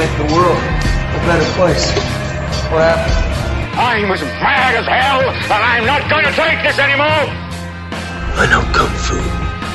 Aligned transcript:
make 0.00 0.16
the 0.16 0.32
world 0.32 0.56
a 0.56 1.20
better 1.28 1.44
place. 1.60 1.92
What 2.72 2.80
happened? 2.80 3.12
I'm 3.76 4.08
as 4.08 4.24
mad 4.40 4.72
as 4.80 4.88
hell, 4.88 5.28
and 5.28 5.60
I'm 5.60 5.84
not 5.84 6.08
going 6.08 6.24
to 6.24 6.32
take 6.32 6.56
this 6.64 6.80
anymore! 6.80 7.28
I 8.40 8.48
know 8.48 8.64
Kung 8.72 8.88
Fu. 8.96 9.20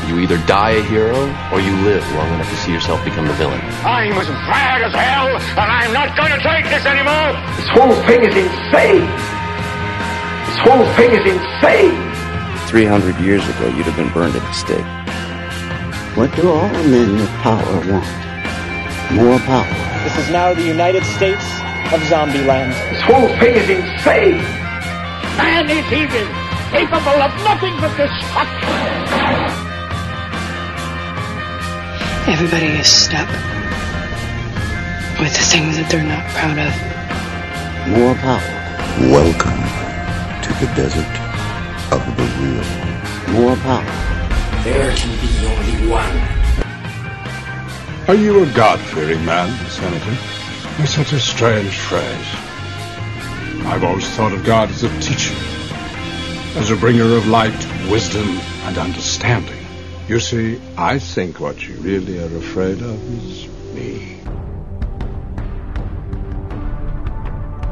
You 0.10 0.18
either 0.26 0.42
die 0.50 0.82
a 0.82 0.84
hero, 0.90 1.30
or 1.54 1.62
you 1.62 1.78
live 1.86 2.02
long 2.18 2.26
enough 2.34 2.50
to 2.50 2.58
see 2.58 2.74
yourself 2.74 3.06
become 3.06 3.28
the 3.28 3.38
villain. 3.38 3.62
I'm 3.86 4.18
as 4.18 4.26
mad 4.50 4.82
as 4.82 4.98
hell, 4.98 5.30
and 5.30 5.70
I'm 5.70 5.94
not 5.94 6.18
going 6.18 6.34
to 6.34 6.42
take 6.42 6.66
this 6.74 6.90
anymore! 6.90 7.38
This 7.62 7.70
whole 7.78 7.94
thing 8.10 8.26
is 8.26 8.34
insane! 8.34 9.06
This 10.50 10.60
whole 10.66 10.90
thing 10.98 11.14
is 11.14 11.26
insane! 11.38 12.02
300 12.66 13.22
years 13.22 13.46
ago, 13.46 13.70
you'd 13.78 13.86
have 13.86 13.96
been 13.96 14.10
burned 14.10 14.34
at 14.34 14.42
the 14.42 14.58
stake. 14.58 14.90
What 16.18 16.34
do 16.34 16.50
all 16.50 16.74
men 16.90 17.14
with 17.14 17.30
power 17.46 17.94
want? 17.94 18.26
More 19.12 19.40
power. 19.40 19.66
This 20.04 20.18
is 20.18 20.32
now 20.32 20.54
the 20.54 20.64
United 20.64 21.04
States 21.04 21.46
of 21.94 22.02
Zombieland. 22.10 22.74
This 22.90 23.02
whole 23.02 23.30
thing 23.38 23.56
is 23.56 23.70
insane! 23.70 24.38
Man 25.38 25.70
is 25.70 25.86
evil, 25.94 26.28
capable 26.72 27.22
of 27.22 27.32
nothing 27.46 27.78
but 27.80 27.96
destruction! 27.96 28.66
Everybody 32.28 32.80
is 32.82 32.88
stuck 32.88 33.30
with 35.20 35.34
the 35.34 35.46
things 35.54 35.78
that 35.78 35.88
they're 35.90 36.04
not 36.04 36.26
proud 36.34 36.58
of. 36.58 36.74
More 37.88 38.16
power. 38.16 38.42
Welcome 39.14 39.62
to 40.42 40.52
the 40.60 40.68
desert 40.74 41.16
of 41.94 42.02
the 42.18 42.26
real. 42.42 43.40
More 43.40 43.56
power. 43.58 43.86
There 44.64 44.92
can 44.96 45.14
be 45.22 45.46
only 45.46 45.92
one. 45.92 46.35
Are 48.08 48.14
you 48.14 48.44
a 48.44 48.46
God-fearing 48.54 49.26
man, 49.26 49.50
Senator? 49.68 50.16
It's 50.78 50.94
such 50.94 51.12
a 51.12 51.20
strange 51.20 51.76
phrase. 51.76 52.28
I've 53.66 53.84
always 53.84 54.08
thought 54.12 54.32
of 54.32 54.44
God 54.44 54.70
as 54.70 54.84
a 54.84 54.90
teacher, 55.02 55.34
as 56.56 56.70
a 56.70 56.76
bringer 56.76 57.16
of 57.16 57.26
light, 57.26 57.58
wisdom, 57.90 58.28
and 58.66 58.78
understanding. 58.78 59.58
You 60.08 60.20
see, 60.20 60.62
I 60.78 61.00
think 61.00 61.40
what 61.40 61.68
you 61.68 61.74
really 61.78 62.20
are 62.20 62.38
afraid 62.38 62.80
of 62.80 63.26
is 63.26 63.48
me. 63.74 64.20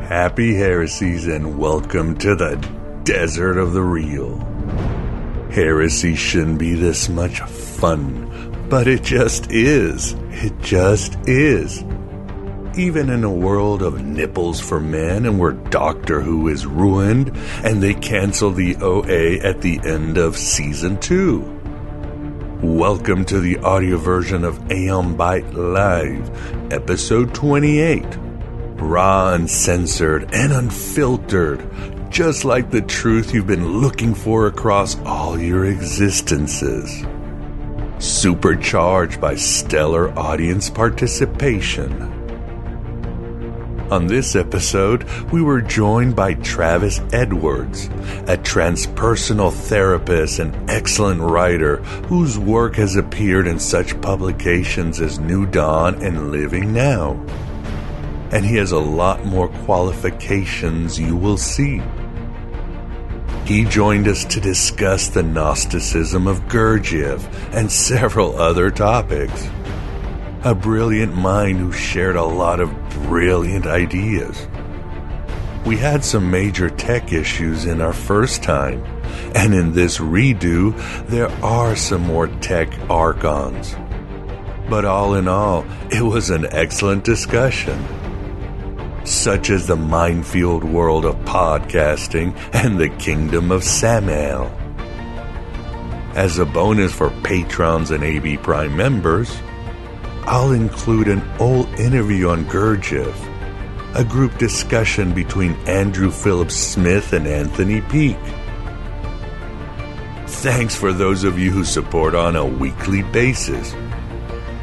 Happy 0.08 0.56
heresies 0.56 1.28
and 1.28 1.60
welcome 1.60 2.18
to 2.18 2.34
the 2.34 2.56
desert 3.04 3.60
of 3.60 3.74
the 3.74 3.84
real. 3.84 4.40
Heresy 5.52 6.16
shouldn't 6.16 6.58
be 6.58 6.74
this 6.74 7.08
much 7.08 7.40
fun, 7.42 8.33
but 8.70 8.88
it 8.88 9.04
just 9.04 9.52
is. 9.52 10.16
It 10.30 10.60
just 10.62 11.18
is. 11.28 11.84
Even 12.76 13.10
in 13.10 13.24
a 13.24 13.32
world 13.32 13.82
of 13.82 14.04
nipples 14.04 14.60
for 14.60 14.80
men 14.80 15.26
and 15.26 15.38
where 15.38 15.52
Doctor 15.52 16.22
Who 16.22 16.48
is 16.48 16.66
ruined 16.66 17.36
and 17.64 17.84
they 17.84 17.94
cancel 17.94 18.52
the 18.52 18.76
OA 18.78 19.38
at 19.46 19.62
the 19.62 19.80
end 19.84 20.18
of 20.18 20.38
season 20.38 21.00
2. 21.00 21.62
Welcome 22.64 23.26
to 23.26 23.40
the 23.40 23.58
audio 23.60 23.98
version 23.98 24.44
of 24.44 24.72
Aeon 24.72 25.18
Live, 25.18 26.74
episode 26.74 27.36
28. 27.36 28.06
Raw, 28.76 29.34
uncensored, 29.34 30.34
and 30.34 30.52
unfiltered, 30.52 32.10
just 32.10 32.44
like 32.44 32.72
the 32.72 32.82
truth 32.82 33.34
you've 33.34 33.48
been 33.48 33.80
looking 33.82 34.16
for 34.16 34.48
across 34.48 34.98
all 35.02 35.40
your 35.40 35.66
existences. 35.66 37.06
Supercharged 38.04 39.22
by 39.22 39.36
stellar 39.36 40.12
audience 40.20 40.70
participation. 40.70 42.02
On 43.90 44.08
this 44.08 44.36
episode, 44.36 45.06
we 45.32 45.42
were 45.42 45.62
joined 45.62 46.14
by 46.14 46.34
Travis 46.34 47.00
Edwards, 47.14 47.86
a 48.28 48.36
transpersonal 48.36 49.54
therapist 49.54 50.40
and 50.40 50.70
excellent 50.70 51.22
writer 51.22 51.78
whose 52.08 52.38
work 52.38 52.76
has 52.76 52.98
appeared 52.98 53.48
in 53.48 53.58
such 53.58 54.00
publications 54.02 55.00
as 55.00 55.18
New 55.20 55.46
Dawn 55.46 56.04
and 56.04 56.30
Living 56.30 56.74
Now. 56.74 57.14
And 58.34 58.46
he 58.46 58.58
has 58.58 58.74
a 58.74 58.80
lot 58.80 59.24
more 59.24 59.48
qualifications 59.48 61.00
you 61.00 61.16
will 61.16 61.38
see. 61.38 61.82
He 63.46 63.66
joined 63.66 64.08
us 64.08 64.24
to 64.26 64.40
discuss 64.40 65.10
the 65.10 65.22
Gnosticism 65.22 66.28
of 66.28 66.48
Gurdjieff 66.48 67.28
and 67.54 67.70
several 67.70 68.40
other 68.40 68.72
topics 68.72 69.50
a 70.46 70.54
brilliant 70.54 71.16
mind 71.16 71.58
who 71.58 71.72
shared 71.72 72.18
a 72.18 72.24
lot 72.24 72.60
of 72.60 72.70
brilliant 73.08 73.66
ideas. 73.66 74.48
We 75.66 75.78
had 75.78 76.04
some 76.04 76.30
major 76.30 76.70
tech 76.70 77.14
issues 77.14 77.66
in 77.66 77.80
our 77.80 77.94
first 77.94 78.44
time, 78.44 78.84
and 79.36 79.54
in 79.54 79.72
this 79.72 80.00
redo, 80.00 80.76
there 81.08 81.32
are 81.42 81.78
some 81.78 82.02
more 82.02 82.28
tech 82.28 82.68
archons. 82.90 83.76
But 84.70 84.84
all 84.84 85.16
in 85.16 85.30
all, 85.30 85.66
it 85.92 86.02
was 86.02 86.30
an 86.30 86.46
excellent 86.52 87.06
discussion. 87.06 87.82
Such 89.06 89.50
as 89.50 89.68
the 89.68 89.76
minefield 89.76 90.64
world 90.64 91.04
of 91.04 91.16
podcasting 91.26 92.36
and 92.54 92.80
the 92.80 92.90
kingdom 92.90 93.52
of 93.52 93.64
Samael. 93.64 94.46
As 96.16 96.38
a 96.38 96.46
bonus 96.46 96.94
for 96.94 97.10
patrons 97.22 97.92
and 97.92 98.04
AB 98.04 98.38
Prime 98.38 98.78
members, 98.78 99.36
I'll 100.26 100.52
include 100.52 101.10
an 101.10 101.22
old 101.40 101.68
interview 101.80 102.30
on 102.30 102.46
Gurdjieff, 102.46 103.16
a 103.96 104.06
group 104.06 104.38
discussion 104.38 105.14
between 105.14 105.54
Andrew 105.68 106.12
Phillips 106.12 106.56
Smith 106.56 107.12
and 107.12 107.28
Anthony 107.28 107.82
Peake. 107.82 108.16
Thanks 110.28 110.76
for 110.76 110.94
those 110.94 111.24
of 111.24 111.38
you 111.38 111.52
who 111.52 111.66
support 111.66 112.16
on 112.16 112.36
a 112.36 112.46
weekly 112.46 113.02
basis. 113.02 113.76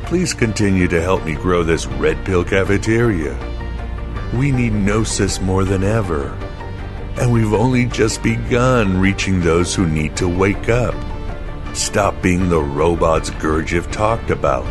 Please 0.05 0.33
continue 0.33 0.89
to 0.89 1.03
help 1.03 1.25
me 1.25 1.35
grow 1.35 1.63
this 1.63 1.87
Red 1.87 2.25
Pill 2.25 2.45
cafeteria. 2.45 3.50
We 4.35 4.51
need 4.53 4.73
Gnosis 4.73 5.41
more 5.41 5.65
than 5.65 5.83
ever, 5.83 6.29
and 7.19 7.33
we've 7.33 7.53
only 7.53 7.87
just 7.87 8.23
begun 8.23 9.01
reaching 9.01 9.41
those 9.41 9.75
who 9.75 9.87
need 9.87 10.17
to 10.17 10.29
wake 10.29 10.69
up. 10.69 10.95
Stop 11.75 12.21
being 12.23 12.49
the 12.49 12.61
robots 12.61 13.31
Gurdjieff 13.31 13.91
talked 13.93 14.31
about 14.31 14.67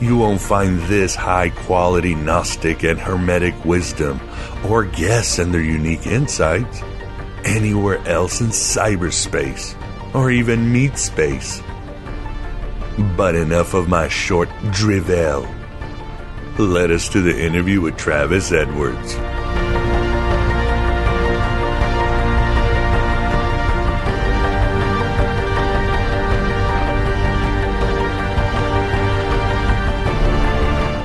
you 0.00 0.16
won't 0.16 0.40
find 0.40 0.80
this 0.80 1.14
high 1.14 1.50
quality 1.50 2.14
Gnostic 2.14 2.84
and 2.84 2.98
Hermetic 2.98 3.64
wisdom 3.66 4.18
or 4.66 4.84
guests 4.84 5.38
and 5.38 5.52
their 5.52 5.60
unique 5.60 6.06
insights 6.06 6.80
anywhere 7.44 7.98
else 8.08 8.40
in 8.40 8.48
cyberspace 8.48 9.74
or 10.14 10.30
even 10.30 10.72
meat 10.72 10.96
space. 10.96 11.62
But 13.16 13.34
enough 13.34 13.74
of 13.74 13.88
my 13.88 14.08
short 14.08 14.48
drivel. 14.70 15.46
Led 16.66 16.90
us 16.90 17.08
to 17.10 17.20
the 17.20 17.38
interview 17.38 17.80
with 17.80 17.96
Travis 17.96 18.52
Edwards. 18.52 19.16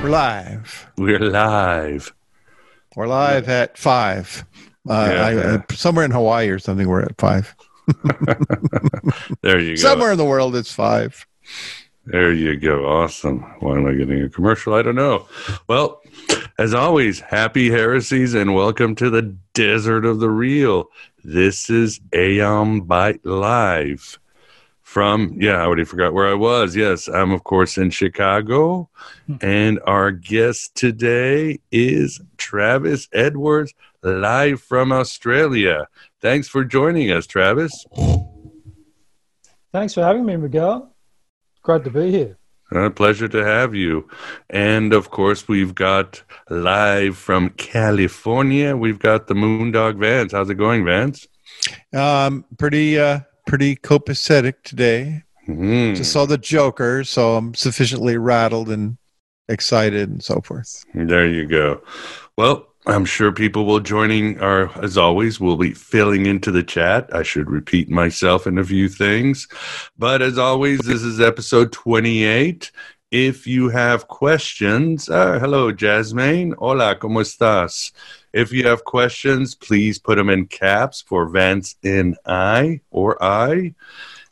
We're 0.02 0.12
live. 0.12 0.86
We're 0.96 1.18
live. 1.18 2.14
We're 2.94 3.08
live 3.08 3.48
at 3.48 3.76
five. 3.76 4.44
Uh, 4.88 5.08
Yeah, 5.12 5.24
I, 5.26 5.30
yeah. 5.32 5.40
uh, 5.40 5.74
somewhere 5.74 6.04
in 6.04 6.12
Hawaii 6.12 6.48
or 6.48 6.60
something, 6.60 6.86
we're 6.86 7.02
at 7.02 7.18
five. 7.18 7.56
There 9.42 9.58
you 9.58 9.70
go. 9.76 9.82
Somewhere 9.82 10.12
in 10.12 10.18
the 10.18 10.24
world, 10.24 10.54
it's 10.54 10.72
five. 10.72 11.26
There 12.06 12.32
you 12.32 12.56
go. 12.56 12.86
Awesome. 12.86 13.40
Why 13.58 13.78
am 13.78 13.86
I 13.86 13.94
getting 13.94 14.22
a 14.22 14.28
commercial? 14.28 14.74
I 14.74 14.82
don't 14.82 14.94
know. 14.94 15.26
Well, 15.66 16.02
as 16.56 16.72
always, 16.72 17.18
happy 17.18 17.68
heresies 17.68 18.32
and 18.32 18.54
welcome 18.54 18.94
to 18.96 19.10
the 19.10 19.36
desert 19.54 20.04
of 20.04 20.20
the 20.20 20.30
real. 20.30 20.84
This 21.24 21.68
is 21.68 22.00
Aeon 22.14 22.86
Byte 22.86 23.24
Live 23.24 24.20
from, 24.82 25.36
yeah, 25.40 25.54
I 25.54 25.62
already 25.62 25.82
forgot 25.82 26.14
where 26.14 26.28
I 26.28 26.34
was. 26.34 26.76
Yes, 26.76 27.08
I'm, 27.08 27.32
of 27.32 27.42
course, 27.42 27.76
in 27.76 27.90
Chicago. 27.90 28.88
Hmm. 29.26 29.36
And 29.40 29.80
our 29.84 30.12
guest 30.12 30.76
today 30.76 31.58
is 31.72 32.20
Travis 32.36 33.08
Edwards, 33.12 33.74
live 34.04 34.60
from 34.60 34.92
Australia. 34.92 35.88
Thanks 36.20 36.46
for 36.46 36.64
joining 36.64 37.10
us, 37.10 37.26
Travis. 37.26 37.84
Thanks 39.72 39.92
for 39.92 40.04
having 40.04 40.24
me, 40.24 40.36
Miguel. 40.36 40.92
Great 41.66 41.82
to 41.82 41.90
be 41.90 42.12
here. 42.12 42.38
A 42.70 42.90
pleasure 42.90 43.26
to 43.26 43.44
have 43.44 43.74
you. 43.74 44.08
And 44.50 44.92
of 44.92 45.10
course, 45.10 45.48
we've 45.48 45.74
got 45.74 46.22
live 46.48 47.16
from 47.16 47.50
California, 47.50 48.76
we've 48.76 49.00
got 49.00 49.26
the 49.26 49.34
Moondog 49.34 49.98
Vance. 49.98 50.30
How's 50.30 50.48
it 50.48 50.54
going, 50.54 50.84
Vance? 50.84 51.26
Um, 51.92 52.44
pretty, 52.56 53.00
uh, 53.00 53.18
pretty 53.48 53.74
copacetic 53.74 54.62
today. 54.62 55.24
Mm. 55.48 55.96
Just 55.96 56.12
saw 56.12 56.24
the 56.24 56.38
Joker, 56.38 57.02
so 57.02 57.34
I'm 57.34 57.52
sufficiently 57.54 58.16
rattled 58.16 58.70
and 58.70 58.96
excited 59.48 60.08
and 60.08 60.22
so 60.22 60.40
forth. 60.40 60.84
There 60.94 61.26
you 61.26 61.46
go. 61.46 61.82
Well, 62.38 62.68
I'm 62.88 63.04
sure 63.04 63.32
people 63.32 63.64
will 63.64 63.80
joining 63.80 64.40
are 64.40 64.70
as 64.80 64.96
always 64.96 65.40
we'll 65.40 65.56
be 65.56 65.72
filling 65.72 66.26
into 66.26 66.52
the 66.52 66.62
chat. 66.62 67.12
I 67.12 67.24
should 67.24 67.50
repeat 67.50 67.90
myself 67.90 68.46
in 68.46 68.58
a 68.58 68.64
few 68.64 68.88
things. 68.88 69.48
But 69.98 70.22
as 70.22 70.38
always, 70.38 70.78
this 70.80 71.02
is 71.02 71.20
episode 71.20 71.72
28. 71.72 72.70
If 73.10 73.44
you 73.44 73.70
have 73.70 74.06
questions, 74.06 75.08
uh, 75.08 75.40
hello 75.40 75.72
Jasmine. 75.72 76.54
Hola, 76.58 76.94
¿cómo 76.94 77.22
estás? 77.22 77.90
If 78.32 78.52
you 78.52 78.68
have 78.68 78.84
questions, 78.84 79.56
please 79.56 79.98
put 79.98 80.14
them 80.14 80.30
in 80.30 80.46
caps 80.46 81.00
for 81.00 81.28
Vance 81.28 81.74
in 81.82 82.14
I 82.24 82.82
or 82.92 83.20
I, 83.20 83.74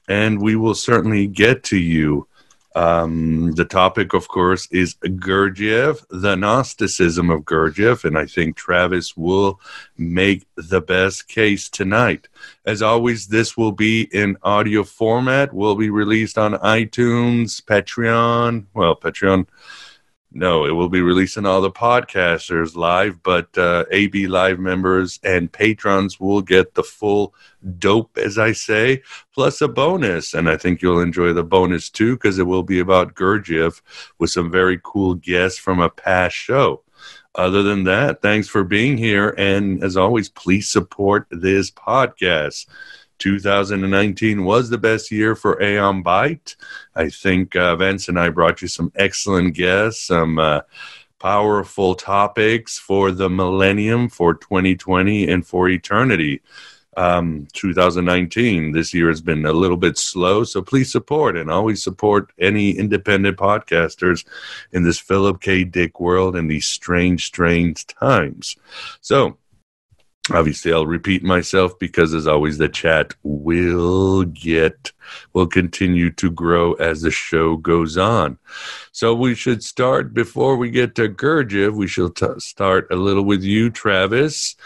and 0.07 0.41
we 0.41 0.55
will 0.55 0.77
certainly 0.77 1.27
get 1.27 1.65
to 1.65 1.77
you. 1.77 2.29
Um, 2.75 3.53
the 3.53 3.65
topic, 3.65 4.15
of 4.15 4.27
course, 4.27 4.67
is 4.73 4.95
Gurdjieff, 4.95 6.05
the 6.11 6.35
Gnosticism 6.35 7.31
of 7.31 7.43
Gurdjieff, 7.43 8.05
and 8.05 8.19
I 8.19 8.27
think 8.27 8.57
Travis 8.57 9.17
will 9.17 9.61
make 9.97 10.47
the 10.57 10.81
best 10.81 11.29
case 11.29 11.69
tonight. 11.69 12.27
As 12.67 12.83
always, 12.83 13.29
this 13.29 13.57
will 13.57 13.73
be 13.73 14.03
in 14.13 14.37
audio 14.43 14.83
format, 14.83 15.53
will 15.53 15.77
be 15.77 15.91
released 15.91 16.37
on 16.37 16.55
iTunes, 16.55 17.63
Patreon. 17.63 18.67
Well, 18.75 18.97
Patreon. 18.97 19.47
No, 20.37 20.67
it 20.67 20.73
will 20.73 20.89
be 20.89 21.01
released 21.01 21.39
on 21.39 21.47
all 21.47 21.61
the 21.61 21.71
podcasters 21.71 22.75
live, 22.75 23.23
but 23.23 23.57
uh, 23.57 23.85
AB 23.93 24.27
Live 24.27 24.59
members 24.59 25.21
and 25.23 25.53
patrons 25.53 26.19
will 26.19 26.43
get 26.43 26.75
the 26.75 26.83
full 26.83 27.37
dope, 27.79 28.19
as 28.19 28.37
I 28.37 28.51
say, 28.51 29.03
plus 29.33 29.61
a 29.61 29.69
bonus. 29.69 30.35
And 30.35 30.51
I 30.51 30.57
think 30.57 30.83
you'll 30.83 31.01
enjoy 31.01 31.33
the 31.35 31.45
bonus 31.45 31.89
too, 31.89 32.17
because 32.17 32.41
it 32.41 32.49
will 32.49 32.65
be 32.65 32.81
about 32.81 33.15
Gurdjieff 33.15 33.81
with 34.19 34.31
some 34.31 34.51
very 34.51 34.81
cool 34.83 35.15
guests 35.15 35.61
from 35.61 35.79
a 35.79 35.89
past 35.89 36.35
show. 36.35 36.83
Other 37.37 37.63
than 37.63 37.85
that, 37.85 38.21
thanks 38.21 38.49
for 38.49 38.65
being 38.65 38.99
here. 38.99 39.37
And 39.39 39.85
as 39.85 39.97
always, 39.97 40.29
please 40.29 40.69
support 40.69 41.29
this 41.31 41.71
podcast. 41.71 42.67
2019 43.25 44.45
was 44.45 44.69
the 44.69 44.77
best 44.77 45.11
year 45.11 45.35
for 45.35 45.63
Aeon 45.63 46.05
Byte. 46.05 46.57
I 46.95 47.09
think 47.09 47.57
uh, 47.57 47.75
and 47.81 48.21
I 48.21 48.29
brought 48.29 48.61
you 48.61 48.69
some 48.69 48.93
excellent 48.97 49.55
guests, 49.55 50.09
some 50.09 50.39
uh, 50.39 50.61
powerful 51.19 51.95
topics 51.95 52.79
for 52.79 53.13
the 53.13 53.31
millennium, 53.31 54.11
for 54.11 54.35
2020, 54.35 55.27
and 55.27 55.47
for 55.47 55.71
eternity. 55.71 56.43
Um, 56.99 57.49
2019, 57.55 58.73
this 58.73 58.93
year 58.93 59.09
has 59.09 59.23
been 59.23 59.47
a 59.47 59.55
little 59.55 59.79
bit 59.79 59.97
slow, 59.97 60.45
so 60.45 60.61
please 60.61 60.93
support 60.93 61.35
and 61.35 61.51
always 61.51 61.83
support 61.83 62.31
any 62.39 62.73
independent 62.73 63.39
podcasters 63.39 64.27
in 64.71 64.83
this 64.83 65.01
Philip 65.01 65.41
K. 65.41 65.65
Dick 65.65 65.99
world 65.99 66.37
in 66.37 66.47
these 66.49 66.67
strange, 66.67 67.25
strange 67.25 67.87
times. 67.87 68.57
So, 69.01 69.39
obviously 70.33 70.73
i'll 70.73 70.87
repeat 70.87 71.23
myself 71.23 71.79
because 71.79 72.15
as 72.15 72.27
always 72.27 72.59
the 72.59 72.69
chat 72.69 73.15
will 73.23 74.25
get 74.25 74.93
will 75.33 75.47
continue 75.47 76.11
to 76.11 76.31
grow 76.31 76.73
as 76.75 77.03
the 77.03 77.11
show 77.11 77.57
goes 77.57 77.97
on. 77.97 78.39
So 78.93 79.15
we 79.15 79.35
should 79.35 79.63
start 79.63 80.15
before 80.15 80.57
we 80.57 80.71
get 80.71 80.95
to 80.97 81.09
gurdjieff 81.09 81.75
we 81.75 81.89
should 81.89 82.17
t- 82.17 82.27
start 82.39 82.87
a 82.91 82.97
little 82.97 83.25
with 83.25 83.43
you 83.43 83.71
travis 83.71 84.57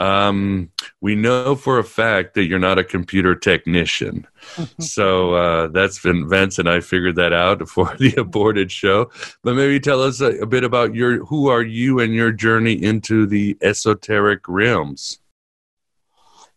um, 0.00 0.70
we 1.00 1.14
know 1.14 1.54
for 1.54 1.78
a 1.78 1.84
fact 1.84 2.34
that 2.34 2.44
you're 2.44 2.58
not 2.58 2.78
a 2.78 2.84
computer 2.84 3.34
technician 3.34 4.26
so 4.80 5.34
uh, 5.34 5.66
that's 5.68 6.00
been 6.00 6.28
Vince 6.28 6.58
and 6.58 6.68
I 6.68 6.80
figured 6.80 7.16
that 7.16 7.32
out 7.32 7.68
for 7.68 7.94
the 7.96 8.14
aborted 8.16 8.70
show. 8.70 9.10
But 9.42 9.54
maybe 9.54 9.80
tell 9.80 10.02
us 10.02 10.20
a, 10.20 10.38
a 10.38 10.46
bit 10.46 10.64
about 10.64 10.94
your 10.94 11.24
who 11.26 11.48
are 11.48 11.62
you 11.62 12.00
and 12.00 12.14
your 12.14 12.32
journey 12.32 12.82
into 12.82 13.26
the 13.26 13.56
esoteric 13.62 14.48
realms. 14.48 15.18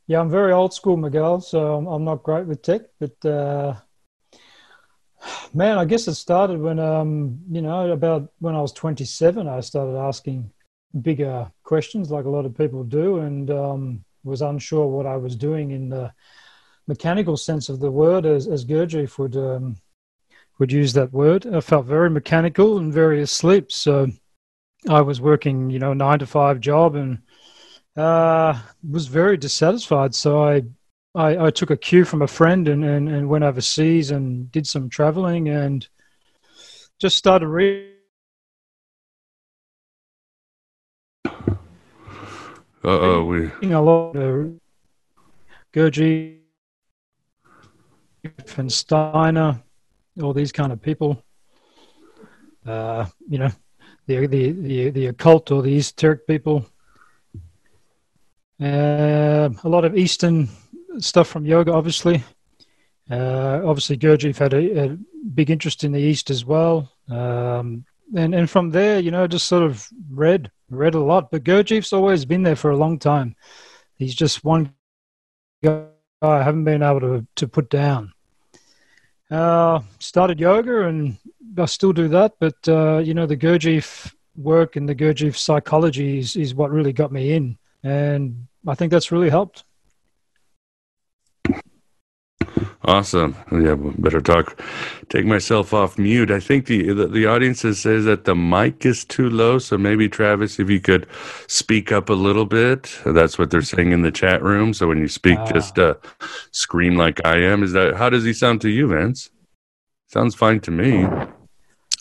Yeah, 0.07 0.19
I'm 0.19 0.29
very 0.29 0.51
old 0.51 0.73
school, 0.73 0.97
Miguel, 0.97 1.39
so 1.39 1.75
I'm, 1.75 1.87
I'm 1.87 2.03
not 2.03 2.23
great 2.23 2.45
with 2.45 2.61
tech, 2.61 2.81
but 2.99 3.25
uh, 3.25 3.75
man, 5.53 5.77
I 5.77 5.85
guess 5.85 6.09
it 6.09 6.15
started 6.15 6.59
when, 6.59 6.77
um, 6.77 7.39
you 7.49 7.61
know, 7.61 7.89
about 7.89 8.29
when 8.39 8.53
I 8.53 8.61
was 8.61 8.73
27, 8.73 9.47
I 9.47 9.61
started 9.61 9.97
asking 9.97 10.51
bigger 11.01 11.51
questions 11.63 12.11
like 12.11 12.25
a 12.25 12.29
lot 12.29 12.45
of 12.45 12.57
people 12.57 12.83
do 12.83 13.19
and 13.19 13.49
um, 13.49 14.03
was 14.23 14.41
unsure 14.41 14.87
what 14.87 15.05
I 15.05 15.17
was 15.17 15.35
doing 15.35 15.71
in 15.71 15.89
the 15.89 16.13
mechanical 16.87 17.37
sense 17.37 17.69
of 17.69 17.79
the 17.79 17.91
word 17.91 18.25
as, 18.25 18.47
as 18.47 18.65
Gurdjieff 18.65 19.17
would, 19.17 19.35
um, 19.35 19.77
would 20.59 20.71
use 20.71 20.93
that 20.93 21.11
word. 21.11 21.47
I 21.47 21.61
felt 21.61 21.85
very 21.85 22.09
mechanical 22.09 22.77
and 22.77 22.93
very 22.93 23.21
asleep. 23.21 23.71
So 23.71 24.07
I 24.89 25.01
was 25.01 25.21
working, 25.21 25.69
you 25.69 25.79
know, 25.79 25.93
nine 25.93 26.19
to 26.19 26.27
five 26.27 26.59
job 26.59 26.95
and 26.95 27.19
uh, 27.95 28.59
was 28.87 29.07
very 29.07 29.37
dissatisfied. 29.37 30.13
So 30.13 30.43
I, 30.43 30.63
I, 31.15 31.47
I 31.47 31.49
took 31.51 31.69
a 31.69 31.77
cue 31.77 32.05
from 32.05 32.21
a 32.21 32.27
friend 32.27 32.67
and, 32.67 32.83
and, 32.83 33.09
and 33.09 33.29
went 33.29 33.43
overseas 33.43 34.11
and 34.11 34.51
did 34.51 34.67
some 34.67 34.89
traveling 34.89 35.49
and 35.49 35.87
just 36.99 37.17
started 37.17 37.47
reading. 37.47 37.92
Uh 42.85 42.99
oh, 42.99 43.23
we 43.23 43.49
a 43.71 43.79
lot 43.79 44.13
of 44.17 44.59
Gurdjieff 45.73 46.37
and 48.57 48.69
Steiner, 48.69 49.63
all 50.21 50.33
these 50.33 50.51
kind 50.51 50.73
of 50.73 50.81
people. 50.81 51.23
Uh, 52.65 53.05
you 53.29 53.37
know, 53.37 53.51
the 54.07 54.27
the 54.27 54.51
the 54.51 54.89
the 54.89 55.05
occult 55.07 55.49
or 55.49 55.61
the 55.61 55.77
esoteric 55.77 56.27
people. 56.27 56.65
Uh, 58.61 59.49
a 59.63 59.69
lot 59.69 59.85
of 59.85 59.97
Eastern 59.97 60.49
stuff 60.97 61.29
from 61.29 61.45
yoga, 61.45 61.71
obviously. 61.71 62.21
Uh, 63.09 63.61
obviously, 63.63 63.97
Gurdjieff 63.97 64.37
had 64.37 64.53
a, 64.53 64.83
a, 64.85 64.97
big 65.33 65.49
interest 65.49 65.85
in 65.85 65.93
the 65.93 66.01
East 66.01 66.29
as 66.29 66.43
well. 66.43 66.91
Um, 67.09 67.85
and 68.15 68.35
and 68.35 68.49
from 68.49 68.71
there, 68.71 68.99
you 68.99 69.11
know, 69.11 69.27
just 69.27 69.47
sort 69.47 69.63
of 69.63 69.87
read 70.09 70.51
read 70.69 70.95
a 70.95 70.99
lot. 70.99 71.31
But 71.31 71.43
Gurdjieff's 71.43 71.93
always 71.93 72.25
been 72.25 72.43
there 72.43 72.55
for 72.55 72.71
a 72.71 72.77
long 72.77 72.99
time. 72.99 73.35
He's 73.97 74.15
just 74.15 74.43
one 74.43 74.73
guy 75.63 75.85
I 76.21 76.43
haven't 76.43 76.63
been 76.63 76.83
able 76.83 77.01
to 77.01 77.27
to 77.35 77.47
put 77.47 77.69
down. 77.69 78.13
Uh, 79.31 79.81
started 79.99 80.39
yoga, 80.39 80.87
and 80.87 81.17
I 81.57 81.65
still 81.65 81.93
do 81.93 82.07
that. 82.09 82.33
But 82.39 82.67
uh, 82.67 82.97
you 82.99 83.13
know, 83.13 83.25
the 83.25 83.37
Gurdjieff 83.37 84.13
work 84.35 84.75
and 84.75 84.87
the 84.87 84.95
Gurdjieff 84.95 85.37
psychology 85.37 86.19
is 86.19 86.35
is 86.35 86.55
what 86.55 86.71
really 86.71 86.93
got 86.93 87.11
me 87.11 87.33
in, 87.33 87.57
and 87.83 88.47
I 88.67 88.75
think 88.75 88.91
that's 88.91 89.11
really 89.11 89.29
helped. 89.29 89.63
Awesome. 92.85 93.37
Yeah, 93.49 93.75
better 93.75 94.19
talk. 94.19 94.59
Take 95.07 95.25
myself 95.25 95.73
off 95.73 95.97
mute. 95.97 96.29
I 96.29 96.41
think 96.41 96.65
the, 96.65 96.91
the 96.93 97.07
the 97.07 97.25
audience 97.25 97.61
says 97.61 97.83
that 97.83 98.25
the 98.25 98.35
mic 98.35 98.85
is 98.85 99.05
too 99.05 99.29
low. 99.29 99.57
So 99.57 99.77
maybe 99.77 100.09
Travis, 100.09 100.59
if 100.59 100.69
you 100.69 100.81
could 100.81 101.07
speak 101.47 101.93
up 101.93 102.09
a 102.09 102.13
little 102.13 102.45
bit. 102.45 102.99
That's 103.05 103.39
what 103.39 103.51
they're 103.51 103.61
saying 103.61 103.93
in 103.93 104.01
the 104.01 104.11
chat 104.11 104.43
room. 104.43 104.73
So 104.73 104.87
when 104.89 104.97
you 104.97 105.07
speak, 105.07 105.39
ah. 105.39 105.51
just 105.53 105.79
uh, 105.79 105.93
scream 106.51 106.97
like 106.97 107.25
I 107.25 107.37
am. 107.37 107.63
Is 107.63 107.71
that 107.71 107.95
how 107.95 108.09
does 108.09 108.25
he 108.25 108.33
sound 108.33 108.59
to 108.61 108.69
you, 108.69 108.89
Vince? 108.89 109.29
Sounds 110.07 110.35
fine 110.35 110.59
to 110.61 110.71
me. 110.71 111.07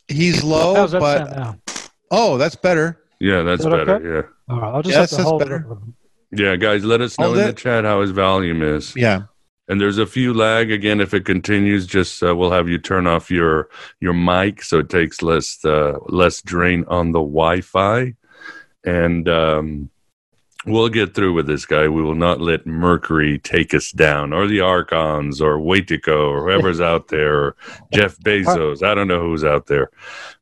He's 0.08 0.42
low, 0.42 0.88
but 0.88 1.58
oh, 2.10 2.38
that's 2.38 2.56
better. 2.56 2.98
Yeah, 3.20 3.42
that's 3.42 3.64
better. 3.64 3.94
Okay? 3.94 4.04
Yeah. 4.04 4.22
All 4.52 4.60
right, 4.60 4.74
I'll 4.74 4.82
just 4.82 4.96
yes, 4.96 5.10
have 5.12 5.20
to 5.20 5.24
hold 5.24 5.38
better. 5.38 5.78
Yeah, 6.32 6.56
guys, 6.56 6.84
let 6.84 7.00
us 7.00 7.18
know 7.18 7.34
in 7.34 7.46
the 7.46 7.52
chat 7.52 7.84
how 7.84 8.00
his 8.00 8.10
volume 8.10 8.62
is. 8.62 8.96
Yeah. 8.96 9.24
And 9.68 9.80
there's 9.80 9.98
a 9.98 10.06
few 10.06 10.34
lag 10.34 10.70
again. 10.70 11.00
If 11.00 11.14
it 11.14 11.24
continues, 11.24 11.86
just 11.86 12.22
uh, 12.22 12.34
we'll 12.34 12.50
have 12.50 12.68
you 12.68 12.78
turn 12.78 13.06
off 13.06 13.30
your 13.30 13.68
your 14.00 14.12
mic 14.12 14.62
so 14.62 14.80
it 14.80 14.90
takes 14.90 15.22
less 15.22 15.64
uh, 15.64 15.98
less 16.06 16.42
drain 16.42 16.84
on 16.88 17.12
the 17.12 17.20
Wi-Fi, 17.20 18.14
and 18.84 19.28
um, 19.28 19.90
we'll 20.66 20.88
get 20.88 21.14
through 21.14 21.32
with 21.34 21.46
this 21.46 21.64
guy. 21.64 21.88
We 21.88 22.02
will 22.02 22.14
not 22.14 22.40
let 22.40 22.66
Mercury 22.66 23.38
take 23.38 23.74
us 23.74 23.92
down, 23.92 24.32
or 24.32 24.46
the 24.46 24.60
Archons, 24.60 25.40
or 25.40 25.58
waitico 25.58 26.30
or 26.30 26.42
whoever's 26.42 26.80
out 26.92 27.08
there, 27.08 27.34
or 27.34 27.56
Jeff 27.92 28.18
Bezos. 28.18 28.82
I 28.82 28.94
don't 28.94 29.08
know 29.08 29.20
who's 29.20 29.44
out 29.44 29.66
there, 29.66 29.90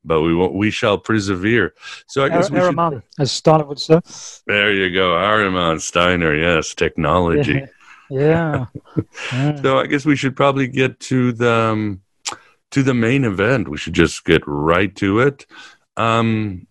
but 0.05 0.23
we 0.23 0.35
won't, 0.35 0.55
we 0.55 0.71
shall 0.71 0.99
persevere. 0.99 1.75
So 2.07 2.25
I 2.25 2.29
guess 2.31 2.50
Ar- 2.50 2.55
we 2.55 2.61
should, 2.93 3.03
as 3.19 3.33
Steiner 3.33 3.65
would 3.65 3.81
say. 3.81 4.00
There 4.47 4.73
you 4.73 4.93
go, 4.95 5.11
Ahriman 5.11 5.81
Steiner. 5.81 6.35
Yes, 6.35 6.75
technology. 6.75 7.67
Yeah. 9.31 9.57
So 9.62 9.79
I 9.79 9.87
guess 9.87 10.05
we 10.05 10.17
should 10.17 10.35
probably 10.35 10.67
get 10.67 10.99
to 11.00 11.33
the 11.33 11.52
um, 11.52 12.02
to 12.73 12.83
the 12.83 12.95
main 12.95 13.25
event. 13.25 13.69
We 13.69 13.76
should 13.79 13.93
just 13.95 14.25
get 14.25 14.43
right 14.47 14.95
to 14.97 15.21
it. 15.21 15.47
Um, 15.97 16.67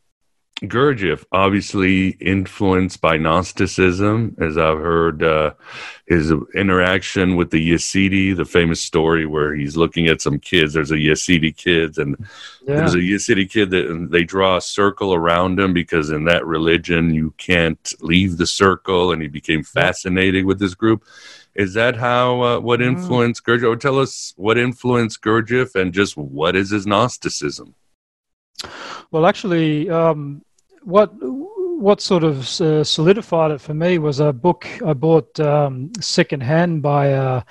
Gurdjieff, 0.61 1.23
obviously 1.31 2.09
influenced 2.19 2.99
by 2.99 3.15
Gnosticism, 3.15 4.35
as 4.41 4.57
I've 4.57 4.79
heard 4.79 5.23
uh, 5.23 5.53
his 6.05 6.33
interaction 6.53 7.37
with 7.37 7.51
the 7.51 7.71
Yazidi, 7.71 8.35
the 8.35 8.43
famous 8.43 8.81
story 8.81 9.25
where 9.25 9.55
he's 9.55 9.77
looking 9.77 10.07
at 10.07 10.21
some 10.21 10.37
kids. 10.37 10.73
There's 10.73 10.91
a 10.91 10.95
Yazidi 10.95 11.55
kid, 11.55 11.97
and 11.97 12.17
yeah. 12.67 12.75
there's 12.75 12.93
a 12.93 12.97
Yazidi 12.97 13.49
kid 13.49 13.69
that 13.69 14.09
they 14.11 14.25
draw 14.25 14.57
a 14.57 14.61
circle 14.61 15.13
around 15.13 15.57
him 15.57 15.71
because 15.71 16.09
in 16.09 16.25
that 16.25 16.45
religion 16.45 17.13
you 17.13 17.33
can't 17.37 17.93
leave 18.01 18.37
the 18.37 18.47
circle, 18.47 19.13
and 19.13 19.21
he 19.21 19.29
became 19.29 19.63
fascinated 19.63 20.43
with 20.43 20.59
this 20.59 20.75
group. 20.75 21.05
Is 21.55 21.73
that 21.75 21.95
how 21.95 22.41
uh, 22.41 22.59
what 22.59 22.81
mm. 22.81 22.87
influenced 22.87 23.45
mm. 23.45 23.59
Gurdjieff? 23.59 23.79
Tell 23.79 23.97
us 23.97 24.33
what 24.35 24.57
influenced 24.57 25.21
Gurdjieff, 25.21 25.75
and 25.75 25.93
just 25.93 26.17
what 26.17 26.57
is 26.57 26.71
his 26.71 26.85
Gnosticism? 26.85 27.75
Well, 29.11 29.25
actually, 29.25 29.89
um, 29.89 30.43
what 30.83 31.11
what 31.79 32.01
sort 32.01 32.23
of 32.25 32.39
uh, 32.59 32.83
solidified 32.83 33.51
it 33.51 33.61
for 33.61 33.73
me 33.73 33.97
was 33.99 34.19
a 34.19 34.33
book 34.33 34.67
I 34.85 34.93
bought 34.93 35.39
um, 35.39 35.91
secondhand 36.01 36.81
by 36.81 37.07
a, 37.07 37.41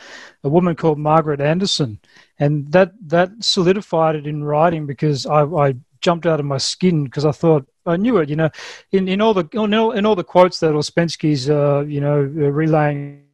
a, 0.45 0.49
woman 0.49 0.77
called 0.77 0.99
Margaret 0.99 1.41
Anderson, 1.41 1.99
and 2.39 2.71
that 2.73 2.93
that 3.09 3.31
solidified 3.41 4.17
it 4.17 4.27
in 4.27 4.45
writing 4.45 4.87
because 4.87 5.25
I, 5.25 5.45
I 5.45 5.75
jumped 6.01 6.27
out 6.27 6.41
of 6.41 6.47
my 6.47 6.59
skin 6.59 7.05
because 7.05 7.25
I 7.25 7.33
thought 7.33 7.67
I 7.87 7.97
knew 7.97 8.19
it. 8.19 8.29
You 8.29 8.37
know, 8.37 8.51
in, 8.93 9.09
in 9.09 9.21
all 9.21 9.33
the 9.33 9.49
in 9.53 9.73
all, 9.73 9.93
in 9.93 10.05
all 10.05 10.15
the 10.15 10.25
quotes 10.25 10.61
that 10.61 10.73
Ouspensky's 10.73 11.49
uh, 11.49 11.85
you 11.89 12.01
know 12.01 12.21
uh, 12.21 12.51
relaying 12.51 13.25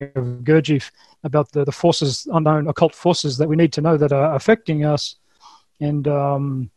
of 0.00 0.24
Gurdjieff 0.44 0.90
about 1.24 1.52
the, 1.52 1.64
the 1.64 1.72
forces, 1.72 2.28
unknown 2.30 2.68
occult 2.68 2.94
forces 2.94 3.38
that 3.38 3.48
we 3.48 3.56
need 3.56 3.72
to 3.72 3.80
know 3.80 3.96
that 3.96 4.12
are 4.12 4.34
affecting 4.34 4.84
us, 4.84 5.16
and 5.80 6.06
um, 6.06 6.70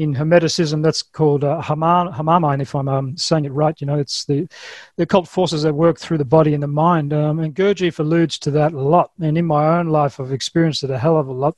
in 0.00 0.14
Hermeticism, 0.14 0.82
that's 0.82 1.02
called 1.02 1.44
uh, 1.44 1.60
if 1.60 2.74
I'm 2.74 2.88
um, 2.88 3.16
saying 3.18 3.44
it 3.44 3.52
right. 3.52 3.78
You 3.82 3.86
know, 3.86 3.98
it's 3.98 4.24
the, 4.24 4.48
the 4.96 5.02
occult 5.02 5.28
forces 5.28 5.62
that 5.62 5.74
work 5.74 5.98
through 5.98 6.16
the 6.16 6.24
body 6.24 6.54
and 6.54 6.62
the 6.62 6.68
mind. 6.68 7.12
Um, 7.12 7.38
and 7.38 7.54
Gurdjieff 7.54 7.98
alludes 7.98 8.38
to 8.38 8.50
that 8.52 8.72
a 8.72 8.80
lot. 8.80 9.10
And 9.20 9.36
in 9.36 9.44
my 9.44 9.78
own 9.78 9.88
life, 9.88 10.18
I've 10.18 10.32
experienced 10.32 10.84
it 10.84 10.90
a 10.90 10.98
hell 10.98 11.18
of 11.18 11.28
a 11.28 11.32
lot. 11.32 11.54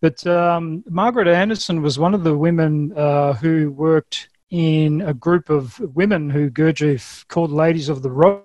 But 0.00 0.24
um, 0.28 0.84
Margaret 0.88 1.26
Anderson 1.26 1.82
was 1.82 1.98
one 1.98 2.14
of 2.14 2.22
the 2.22 2.36
women 2.36 2.96
uh, 2.96 3.32
who 3.32 3.72
worked 3.72 4.28
in 4.50 5.00
a 5.00 5.12
group 5.12 5.50
of 5.50 5.80
women 5.96 6.30
who 6.30 6.48
Gurdjieff 6.48 7.26
called 7.26 7.50
Ladies 7.50 7.88
of 7.88 8.02
the 8.02 8.12
Road. 8.12 8.44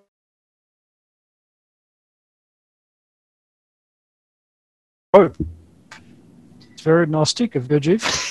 It's 5.14 6.82
very 6.82 7.06
Gnostic 7.06 7.54
of 7.54 7.68
Gurdjieff. 7.68 8.30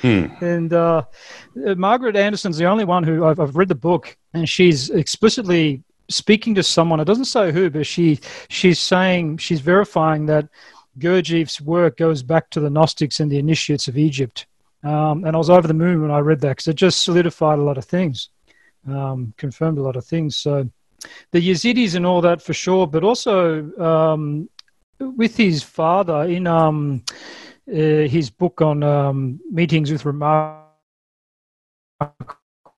Hmm. 0.00 0.26
And 0.40 0.72
uh, 0.72 1.04
Margaret 1.54 2.16
Anderson's 2.16 2.56
the 2.56 2.66
only 2.66 2.84
one 2.84 3.02
who 3.02 3.24
I've, 3.24 3.40
I've, 3.40 3.56
read 3.56 3.68
the 3.68 3.74
book, 3.74 4.16
and 4.32 4.48
she's 4.48 4.90
explicitly 4.90 5.82
speaking 6.08 6.54
to 6.54 6.62
someone. 6.62 7.00
It 7.00 7.06
doesn't 7.06 7.24
say 7.24 7.50
who, 7.52 7.68
but 7.68 7.86
she 7.86 8.20
she's 8.48 8.78
saying 8.78 9.38
she's 9.38 9.60
verifying 9.60 10.26
that 10.26 10.48
Gurdjieff's 10.98 11.60
work 11.60 11.96
goes 11.96 12.22
back 12.22 12.50
to 12.50 12.60
the 12.60 12.70
Gnostics 12.70 13.20
and 13.20 13.30
the 13.30 13.38
initiates 13.38 13.88
of 13.88 13.98
Egypt. 13.98 14.46
Um, 14.84 15.24
and 15.24 15.34
I 15.34 15.38
was 15.38 15.50
over 15.50 15.66
the 15.66 15.74
moon 15.74 16.02
when 16.02 16.10
I 16.10 16.20
read 16.20 16.40
that 16.40 16.50
because 16.50 16.68
it 16.68 16.76
just 16.76 17.02
solidified 17.02 17.58
a 17.58 17.62
lot 17.62 17.78
of 17.78 17.84
things, 17.84 18.28
um, 18.86 19.34
confirmed 19.36 19.78
a 19.78 19.82
lot 19.82 19.96
of 19.96 20.04
things. 20.04 20.36
So 20.36 20.68
the 21.32 21.40
Yazidis 21.40 21.94
and 21.94 22.06
all 22.06 22.20
that 22.20 22.42
for 22.42 22.54
sure, 22.54 22.86
but 22.86 23.04
also 23.04 23.70
um, 23.80 24.48
with 25.00 25.36
his 25.36 25.62
father 25.62 26.24
in 26.24 26.46
um, 26.46 27.02
his 27.68 28.30
book 28.30 28.60
on 28.60 28.82
um, 28.82 29.40
meetings 29.50 29.90
with 29.92 30.04
remarkable 30.04 30.64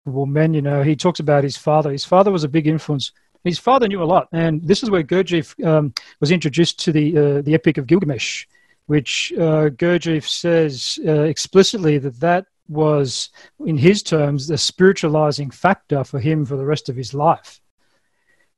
men, 0.06 0.54
you 0.54 0.62
know, 0.62 0.82
he 0.82 0.96
talks 0.96 1.20
about 1.20 1.44
his 1.44 1.56
father. 1.56 1.90
His 1.90 2.04
father 2.04 2.30
was 2.30 2.44
a 2.44 2.48
big 2.48 2.66
influence. 2.66 3.12
His 3.44 3.58
father 3.58 3.88
knew 3.88 4.02
a 4.02 4.04
lot, 4.04 4.28
and 4.32 4.62
this 4.66 4.82
is 4.82 4.90
where 4.90 5.02
Gurdjieff 5.02 5.64
um, 5.64 5.94
was 6.20 6.30
introduced 6.30 6.78
to 6.80 6.92
the 6.92 7.16
uh, 7.16 7.42
the 7.42 7.54
Epic 7.54 7.78
of 7.78 7.86
Gilgamesh, 7.86 8.46
which 8.86 9.32
uh, 9.36 9.70
Gurdjieff 9.70 10.28
says 10.28 10.98
uh, 11.06 11.22
explicitly 11.22 11.96
that 11.98 12.20
that 12.20 12.46
was, 12.68 13.30
in 13.66 13.76
his 13.76 14.02
terms, 14.02 14.46
the 14.46 14.58
spiritualizing 14.58 15.50
factor 15.50 16.04
for 16.04 16.20
him 16.20 16.44
for 16.44 16.56
the 16.56 16.64
rest 16.64 16.88
of 16.88 16.96
his 16.96 17.14
life. 17.14 17.60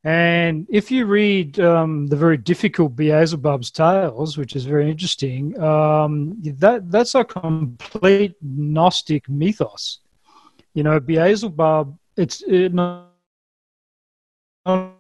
And 0.05 0.67
if 0.69 0.91
you 0.91 1.07
read 1.07 1.61
um, 1.61 2.09
the 2.09 2.17
very 2.17 2.37
difficult 2.37 2.97
Beelzebub's 2.97 3.71
Tales, 3.71 4.37
which 4.37 4.57
is 4.57 4.65
very 4.65 4.91
interesting, 4.91 5.59
um, 5.61 6.37
that 6.43 6.91
that's 6.91 7.15
a 7.15 7.25
complete 7.25 8.35
Gnostic 8.43 9.29
mythos. 9.29 10.01
You 10.75 10.83
know, 10.83 10.99
Beelzebub, 10.99 11.97
it's 12.17 12.43
it, 12.43 12.75
not, 12.75 13.11
a 14.67 14.91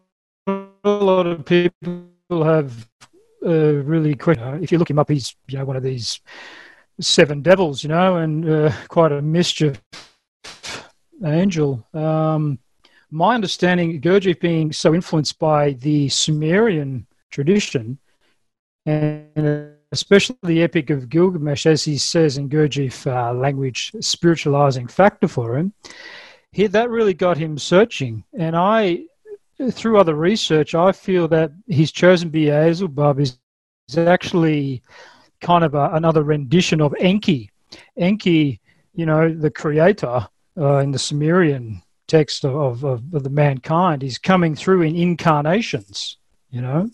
lot 0.85 1.26
of 1.26 1.44
people 1.44 2.44
have 2.44 2.88
uh, 3.44 3.82
really 3.82 4.14
quick. 4.14 4.38
Uh, 4.38 4.59
if 4.62 4.71
you 4.71 4.78
look 4.78 4.90
him 4.90 5.00
up, 5.00 5.11
he's 5.11 5.35
you 5.49 5.59
know 5.59 5.64
one 5.64 5.76
of 5.76 5.82
these 5.82 6.21
seven 7.00 7.42
devils, 7.42 7.82
you 7.82 7.88
know, 7.88 8.18
and 8.18 8.49
uh, 8.49 8.73
quite 8.87 9.11
a 9.11 9.21
mischief 9.21 9.82
angel. 11.25 11.85
Um, 11.92 12.61
my 13.12 13.35
understanding, 13.35 14.00
Gurdjieff 14.00 14.40
being 14.40 14.73
so 14.73 14.95
influenced 14.95 15.38
by 15.38 15.73
the 15.73 16.09
Sumerian 16.09 17.07
tradition, 17.31 17.99
and 18.87 19.75
especially 19.92 20.37
the 20.42 20.62
Epic 20.62 20.88
of 20.88 21.11
Gilgamesh, 21.11 21.66
as 21.66 21.85
he 21.85 21.99
says 21.99 22.38
in 22.38 22.49
Gurdjieff 22.49 23.07
uh, 23.07 23.35
language, 23.35 23.92
spiritualizing 24.00 24.87
factor 24.87 25.28
for 25.28 25.59
him, 25.59 25.75
he, 26.52 26.66
that 26.66 26.90
really 26.90 27.12
got 27.12 27.37
him 27.37 27.59
searching. 27.59 28.25
And 28.38 28.57
I, 28.57 29.04
through 29.71 29.99
other 29.99 30.14
research, 30.14 30.75
I 30.75 30.92
feel 30.92 31.28
that 31.28 31.52
his 31.69 31.92
chosen 31.92 32.31
Beelzebub 32.31 33.21
is, 33.21 33.38
is 33.88 33.99
actually 33.99 34.83
kind 35.42 35.64
of 35.64 35.75
a, 35.75 35.90
another 35.92 36.23
rendition 36.23 36.81
of 36.81 36.95
Enki. 36.99 37.50
Enki, 37.99 38.61
you 38.95 39.04
know, 39.04 39.33
the 39.33 39.50
creator 39.50 40.26
uh, 40.57 40.78
in 40.78 40.90
the 40.90 40.99
Sumerian 40.99 41.83
text 42.12 42.45
of, 42.45 42.85
of, 42.85 43.14
of 43.14 43.23
the 43.23 43.31
mankind 43.31 44.02
is 44.04 44.19
coming 44.19 44.54
through 44.54 44.83
in 44.83 44.95
incarnations, 44.95 46.19
you 46.50 46.61
know. 46.61 46.90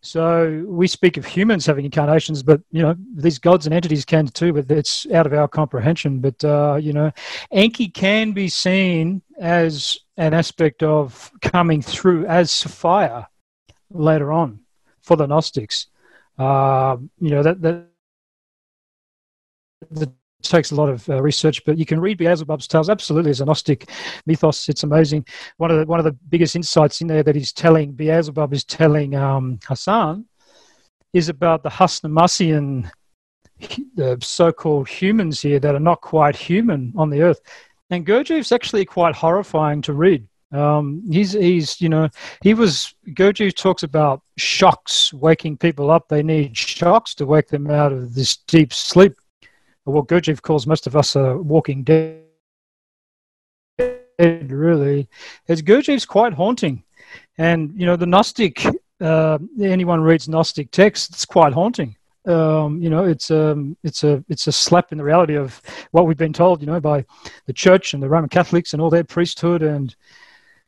So 0.00 0.64
we 0.66 0.86
speak 0.86 1.16
of 1.16 1.24
humans 1.26 1.66
having 1.66 1.84
incarnations, 1.84 2.42
but 2.42 2.60
you 2.70 2.82
know 2.82 2.94
these 3.14 3.38
gods 3.38 3.66
and 3.66 3.74
entities 3.74 4.04
can 4.04 4.26
too, 4.26 4.52
but 4.52 4.70
it's 4.70 5.06
out 5.12 5.26
of 5.26 5.32
our 5.32 5.48
comprehension. 5.48 6.20
But 6.20 6.42
uh, 6.44 6.78
you 6.80 6.92
know, 6.92 7.10
Enki 7.50 7.88
can 7.88 8.32
be 8.32 8.48
seen 8.48 9.22
as 9.38 9.98
an 10.16 10.32
aspect 10.34 10.82
of 10.82 11.30
coming 11.40 11.80
through 11.82 12.26
as 12.26 12.50
Sophia 12.50 13.28
later 13.90 14.30
on 14.32 14.60
for 15.00 15.16
the 15.16 15.26
Gnostics. 15.26 15.86
Uh, 16.38 16.96
you 17.18 17.30
know 17.30 17.42
that 17.42 17.62
that 17.62 17.86
the 19.90 20.12
takes 20.44 20.70
a 20.70 20.74
lot 20.74 20.88
of 20.88 21.08
uh, 21.08 21.22
research, 21.22 21.64
but 21.64 21.78
you 21.78 21.86
can 21.86 22.00
read 22.00 22.18
Beelzebub's 22.18 22.68
tales 22.68 22.90
absolutely 22.90 23.30
as 23.30 23.40
a 23.40 23.44
Gnostic 23.44 23.90
mythos. 24.26 24.68
It's 24.68 24.82
amazing. 24.82 25.26
One 25.56 25.70
of 25.70 25.78
the 25.78 25.86
one 25.86 25.98
of 25.98 26.04
the 26.04 26.16
biggest 26.28 26.56
insights 26.56 27.00
in 27.00 27.08
there 27.08 27.22
that 27.22 27.34
he's 27.34 27.52
telling 27.52 27.92
Beelzebub 27.92 28.52
is 28.52 28.64
telling 28.64 29.14
um, 29.14 29.58
Hassein 29.58 30.24
is 31.12 31.28
about 31.28 31.62
the 31.62 31.70
Hasnamussian 31.70 32.90
the 33.94 34.18
so-called 34.20 34.88
humans 34.88 35.40
here 35.40 35.60
that 35.60 35.74
are 35.74 35.80
not 35.80 36.00
quite 36.00 36.36
human 36.36 36.92
on 36.96 37.10
the 37.10 37.22
earth. 37.22 37.40
And 37.90 38.06
Gurdjieff's 38.06 38.52
actually 38.52 38.84
quite 38.84 39.14
horrifying 39.14 39.82
to 39.82 39.92
read. 39.92 40.26
Um, 40.52 41.02
he's, 41.10 41.32
he's, 41.32 41.80
you 41.80 41.88
know, 41.88 42.08
he 42.42 42.54
was, 42.54 42.94
Gurdjieff 43.08 43.56
talks 43.56 43.82
about 43.82 44.22
shocks 44.36 45.12
waking 45.12 45.58
people 45.58 45.90
up. 45.90 46.08
They 46.08 46.22
need 46.22 46.56
shocks 46.56 47.14
to 47.16 47.26
wake 47.26 47.48
them 47.48 47.70
out 47.70 47.92
of 47.92 48.14
this 48.14 48.36
deep 48.36 48.72
sleep. 48.72 49.14
What 49.84 50.06
Gurdjieff 50.06 50.42
calls 50.42 50.66
most 50.66 50.86
of 50.86 50.96
us 50.96 51.14
are 51.16 51.38
walking 51.38 51.84
dead, 51.84 52.22
really. 54.18 55.08
As 55.48 55.62
Gurdjieff's 55.62 56.06
quite 56.06 56.32
haunting. 56.32 56.82
And, 57.38 57.72
you 57.76 57.86
know, 57.86 57.96
the 57.96 58.06
Gnostic, 58.06 58.64
uh, 59.00 59.38
anyone 59.60 60.00
reads 60.00 60.28
Gnostic 60.28 60.70
texts, 60.70 61.10
it's 61.10 61.24
quite 61.24 61.52
haunting 61.52 61.96
um, 62.26 62.80
you 62.80 62.88
know, 62.88 63.04
it's 63.04 63.30
um, 63.30 63.76
it's 63.82 64.02
a 64.02 64.24
it's 64.28 64.46
a 64.46 64.52
slap 64.52 64.92
in 64.92 64.98
the 64.98 65.04
reality 65.04 65.36
of 65.36 65.60
what 65.90 66.06
we've 66.06 66.16
been 66.16 66.32
told, 66.32 66.60
you 66.60 66.66
know, 66.66 66.80
by 66.80 67.04
the 67.46 67.52
church 67.52 67.92
and 67.92 68.02
the 68.02 68.08
Roman 68.08 68.30
Catholics 68.30 68.72
and 68.72 68.80
all 68.80 68.90
their 68.90 69.04
priesthood, 69.04 69.62
and 69.62 69.94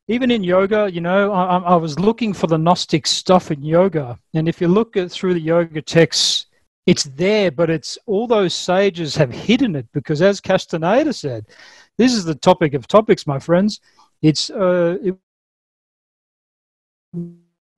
even 0.09 0.31
in 0.31 0.45
yoga, 0.45 0.91
you 0.93 1.01
know, 1.01 1.33
I, 1.33 1.59
I 1.59 1.77
was 1.77 1.99
looking 1.99 2.33
for 2.33 2.47
the 2.47 2.59
Gnostic 2.59 3.07
stuff 3.07 3.51
in 3.51 3.63
yoga, 3.63 4.19
and 4.35 4.49
if 4.49 4.61
you 4.61 4.69
look 4.69 4.97
at 4.97 5.11
through 5.11 5.35
the 5.35 5.41
yoga 5.41 5.81
texts, 5.81 6.47
it's 6.87 7.05
there, 7.05 7.51
but 7.51 7.69
it's 7.69 7.99
all 8.07 8.27
those 8.27 8.55
sages 8.55 9.17
have 9.17 9.33
hidden 9.33 9.75
it 9.75 9.87
because, 9.93 10.23
as 10.23 10.41
Castaneda 10.41 11.13
said, 11.13 11.47
this 11.99 12.15
is 12.15 12.25
the 12.25 12.35
topic 12.35 12.75
of 12.75 12.87
topics, 12.87 13.27
my 13.27 13.39
friends. 13.39 13.81
It's 14.23 14.51
uh, 14.51 14.99
it 15.03 15.17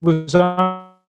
was 0.03 0.35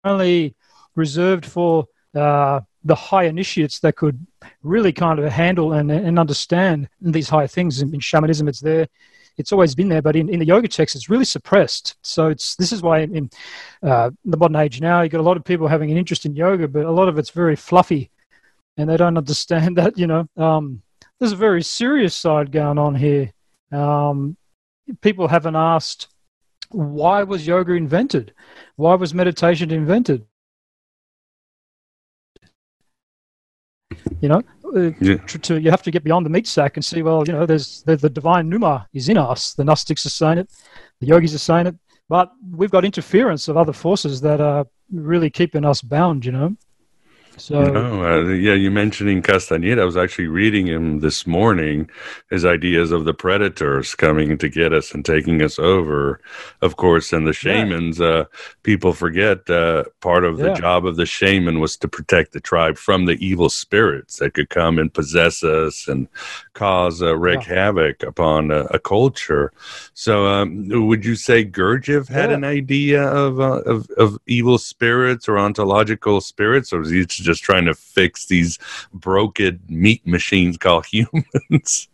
only 0.05 0.55
reserved 0.95 1.45
for 1.45 1.87
uh, 2.15 2.61
the 2.85 2.95
high 2.95 3.25
initiates 3.25 3.81
that 3.81 3.97
could 3.97 4.27
really 4.63 4.93
kind 4.93 5.19
of 5.19 5.31
handle 5.31 5.73
and, 5.73 5.91
and 5.91 6.19
understand 6.19 6.89
these 7.01 7.29
higher 7.29 7.47
things. 7.47 7.83
In, 7.83 7.95
in 7.95 8.01
shamanism, 8.01 8.49
it's 8.49 8.61
there. 8.61 8.87
It's 9.39 9.53
always 9.53 9.75
been 9.75 9.89
there, 9.89 10.03
but 10.03 10.17
in, 10.17 10.29
in 10.29 10.41
the 10.41 10.47
yoga 10.47 10.69
texts, 10.69 10.97
it's 10.97 11.09
really 11.09 11.25
suppressed. 11.25 11.97
So 12.03 12.29
it's 12.29 12.57
this 12.57 12.73
is 12.73 12.83
why 12.83 13.01
in 13.01 13.31
uh, 13.83 14.11
the 14.25 14.37
modern 14.37 14.57
age 14.57 14.81
now, 14.81 15.03
you 15.03 15.09
got 15.09 15.21
a 15.21 15.23
lot 15.23 15.37
of 15.37 15.45
people 15.45 15.69
having 15.69 15.91
an 15.91 15.97
interest 15.97 16.27
in 16.27 16.35
yoga, 16.35 16.69
but 16.69 16.85
a 16.85 16.91
lot 16.91 17.09
of 17.09 17.19
it's 17.19 17.31
very 17.31 17.57
fluffy, 17.57 18.11
and 18.77 18.91
they 18.91 18.97
don't 18.97 19.17
understand 19.25 19.77
that 19.77 19.97
you 19.97 20.07
know 20.07 20.29
um, 20.37 20.83
there's 21.19 21.33
a 21.33 21.37
very 21.37 21.63
serious 21.63 22.15
side 22.15 22.53
going 22.53 22.79
on 22.79 22.95
here. 22.95 23.33
Um, 23.73 24.37
people 25.01 25.29
haven't 25.29 25.57
asked 25.57 26.09
why 26.71 27.23
was 27.23 27.47
yoga 27.47 27.73
invented, 27.73 28.35
why 28.77 28.95
was 28.95 29.15
meditation 29.15 29.71
invented 29.71 30.27
You 34.21 34.29
know, 34.29 34.43
uh, 34.77 34.91
yeah. 35.01 35.17
to, 35.17 35.39
to, 35.39 35.61
you 35.61 35.71
have 35.71 35.83
to 35.83 35.91
get 35.91 36.05
beyond 36.05 36.27
the 36.27 36.31
meat 36.31 36.47
sack 36.47 36.77
and 36.77 36.85
see. 36.85 37.03
Well, 37.03 37.25
you 37.27 37.33
know, 37.33 37.47
there's 37.47 37.83
the, 37.83 37.97
the 37.97 38.11
divine 38.11 38.49
pneuma 38.49 38.89
is 38.93 39.09
in 39.09 39.17
us. 39.17 39.55
The 39.55 39.65
Gnostics 39.65 40.07
are 40.07 40.11
saying 40.11 40.39
it, 40.39 40.51
the 41.01 41.07
yogis 41.07 41.35
are 41.35 41.39
saying 41.39 41.67
it, 41.67 41.77
but 42.09 42.31
we've 42.51 42.71
got 42.71 42.85
interference 42.85 43.49
of 43.49 43.57
other 43.57 43.73
forces 43.73 44.21
that 44.23 44.41
are 44.41 44.67
really 44.93 45.31
keeping 45.31 45.65
us 45.65 45.83
bound. 45.83 46.25
You 46.25 46.33
know. 46.33 46.57
So, 47.39 47.63
no, 47.63 48.05
uh, 48.05 48.25
yeah, 48.33 48.55
you 48.55 48.71
mentioning 48.71 49.23
Castaneda. 49.23 49.83
I 49.83 49.85
was 49.85 49.97
actually 49.97 50.27
reading 50.27 50.67
him 50.67 51.01
this 51.01 51.27
morning, 51.27 51.89
his 52.31 52.45
ideas 52.45 52.91
of 52.91 53.05
the 53.05 53.15
predators 53.15 53.95
coming 53.95 54.37
to 54.39 54.49
get 54.49 54.73
us 54.73 54.93
and 54.93 55.05
taking 55.05 55.41
us 55.43 55.59
over, 55.59 56.21
of 56.63 56.77
course, 56.77 57.13
and 57.13 57.27
the 57.27 57.33
shamans. 57.33 58.01
Yeah. 58.01 58.07
Uh, 58.07 58.25
people 58.63 58.93
forget 58.93 59.49
uh, 59.49 59.85
part 60.01 60.25
of 60.25 60.39
the 60.39 60.53
job 60.55 60.85
of 60.85 60.97
the 60.97 61.07
shaman 61.07 61.61
was 61.61 61.77
to 61.77 61.89
protect 61.89 62.33
the 62.33 62.41
tribe 62.41 62.77
from 62.77 63.07
the 63.07 63.17
evil 63.25 63.49
spirits 63.49 64.19
that 64.19 64.35
could 64.35 64.51
come 64.51 64.79
and 64.79 64.93
possess 64.93 65.45
us 65.45 65.87
and 65.87 66.09
cause 66.55 67.03
uh, 67.03 67.17
wreak 67.17 67.47
yeah. 67.47 67.55
havoc 67.55 68.03
upon 68.03 68.51
a, 68.51 68.65
a 68.71 68.79
culture. 68.79 69.53
So, 69.95 70.27
um, 70.27 70.69
would 70.69 71.05
you 71.05 71.15
say 71.15 71.45
Gurdjieff 71.45 72.09
had 72.09 72.33
an 72.33 72.45
idea 72.45 73.05
of, 73.05 73.41
uh, 73.41 73.63
of, 73.63 73.89
of 73.97 74.19
evil 74.27 74.59
spirits 74.59 75.29
or 75.29 75.39
ontological 75.39 76.21
spirits, 76.21 76.73
or 76.73 76.81
was 76.81 76.91
he 76.91 77.07
just 77.29 77.43
trying 77.43 77.67
to 77.67 77.75
fix 77.75 78.27
these 78.27 78.59
broken 78.93 79.61
meat 79.69 80.07
machines 80.07 80.57
called 80.57 80.87
humans. 80.95 81.89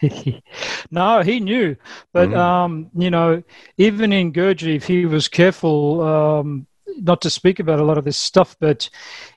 no, 0.90 1.22
he 1.22 1.40
knew, 1.40 1.76
but 2.12 2.28
mm. 2.28 2.36
um, 2.36 2.90
you 2.94 3.10
know, 3.10 3.42
even 3.78 4.12
in 4.12 4.32
Gurdjieff, 4.32 4.84
he 4.84 5.06
was 5.06 5.26
careful 5.26 6.02
um, 6.02 6.66
not 6.86 7.20
to 7.22 7.30
speak 7.30 7.60
about 7.60 7.80
a 7.80 7.84
lot 7.84 7.98
of 7.98 8.04
this 8.04 8.18
stuff. 8.18 8.56
But 8.60 8.88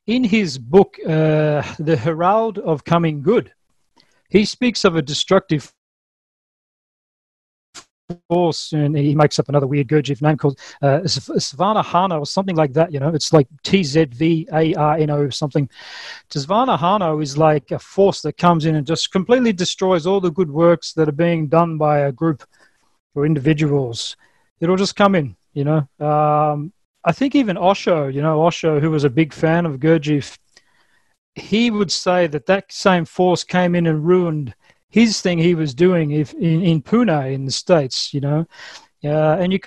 in 0.05 0.23
his 0.23 0.57
book, 0.57 0.97
uh, 1.05 1.63
"The 1.79 1.97
Herald 1.97 2.59
of 2.59 2.83
Coming 2.83 3.21
Good," 3.21 3.53
he 4.29 4.43
speaks 4.43 4.83
of 4.83 4.95
a 4.95 5.01
destructive 5.01 5.73
force, 8.27 8.73
and 8.73 8.97
he 8.97 9.15
makes 9.15 9.39
up 9.39 9.49
another 9.49 9.67
weird 9.67 9.87
Gurdjieff 9.87 10.21
name 10.21 10.37
called 10.37 10.59
uh, 10.81 11.01
Hana 11.83 12.19
or 12.19 12.25
something 12.25 12.55
like 12.55 12.73
that. 12.73 12.91
You 12.91 12.99
know, 12.99 13.09
it's 13.09 13.33
like 13.33 13.47
T 13.63 13.83
Z 13.83 14.05
V 14.05 14.47
A 14.53 14.73
R 14.75 14.97
N 14.97 15.09
O 15.09 15.29
something. 15.29 15.69
Hana 16.33 17.17
is 17.17 17.37
like 17.37 17.71
a 17.71 17.79
force 17.79 18.21
that 18.21 18.37
comes 18.37 18.65
in 18.65 18.75
and 18.75 18.85
just 18.85 19.11
completely 19.11 19.53
destroys 19.53 20.05
all 20.05 20.19
the 20.19 20.31
good 20.31 20.49
works 20.49 20.93
that 20.93 21.09
are 21.09 21.13
being 21.13 21.47
done 21.47 21.77
by 21.77 21.99
a 21.99 22.11
group 22.11 22.43
or 23.15 23.25
individuals. 23.25 24.15
It'll 24.59 24.77
just 24.77 24.95
come 24.95 25.15
in. 25.15 25.35
You 25.53 25.63
know, 25.63 26.05
um, 26.05 26.71
I 27.03 27.11
think 27.11 27.35
even 27.35 27.57
Osho, 27.57 28.07
you 28.07 28.21
know, 28.21 28.45
Osho, 28.45 28.79
who 28.79 28.91
was 28.91 29.03
a 29.03 29.09
big 29.09 29.33
fan 29.33 29.65
of 29.65 29.79
Gurdjieff, 29.79 30.37
he 31.35 31.71
would 31.71 31.91
say 31.91 32.27
that 32.27 32.45
that 32.45 32.71
same 32.71 33.05
force 33.05 33.43
came 33.43 33.75
in 33.75 33.87
and 33.87 34.05
ruined 34.05 34.53
his 34.89 35.21
thing 35.21 35.37
he 35.37 35.55
was 35.55 35.73
doing 35.73 36.11
if 36.11 36.33
in, 36.33 36.63
in 36.63 36.81
Pune 36.81 37.33
in 37.33 37.45
the 37.45 37.51
States, 37.51 38.13
you 38.13 38.21
know, 38.21 38.45
uh, 39.03 39.37
and 39.39 39.53
you 39.53 39.59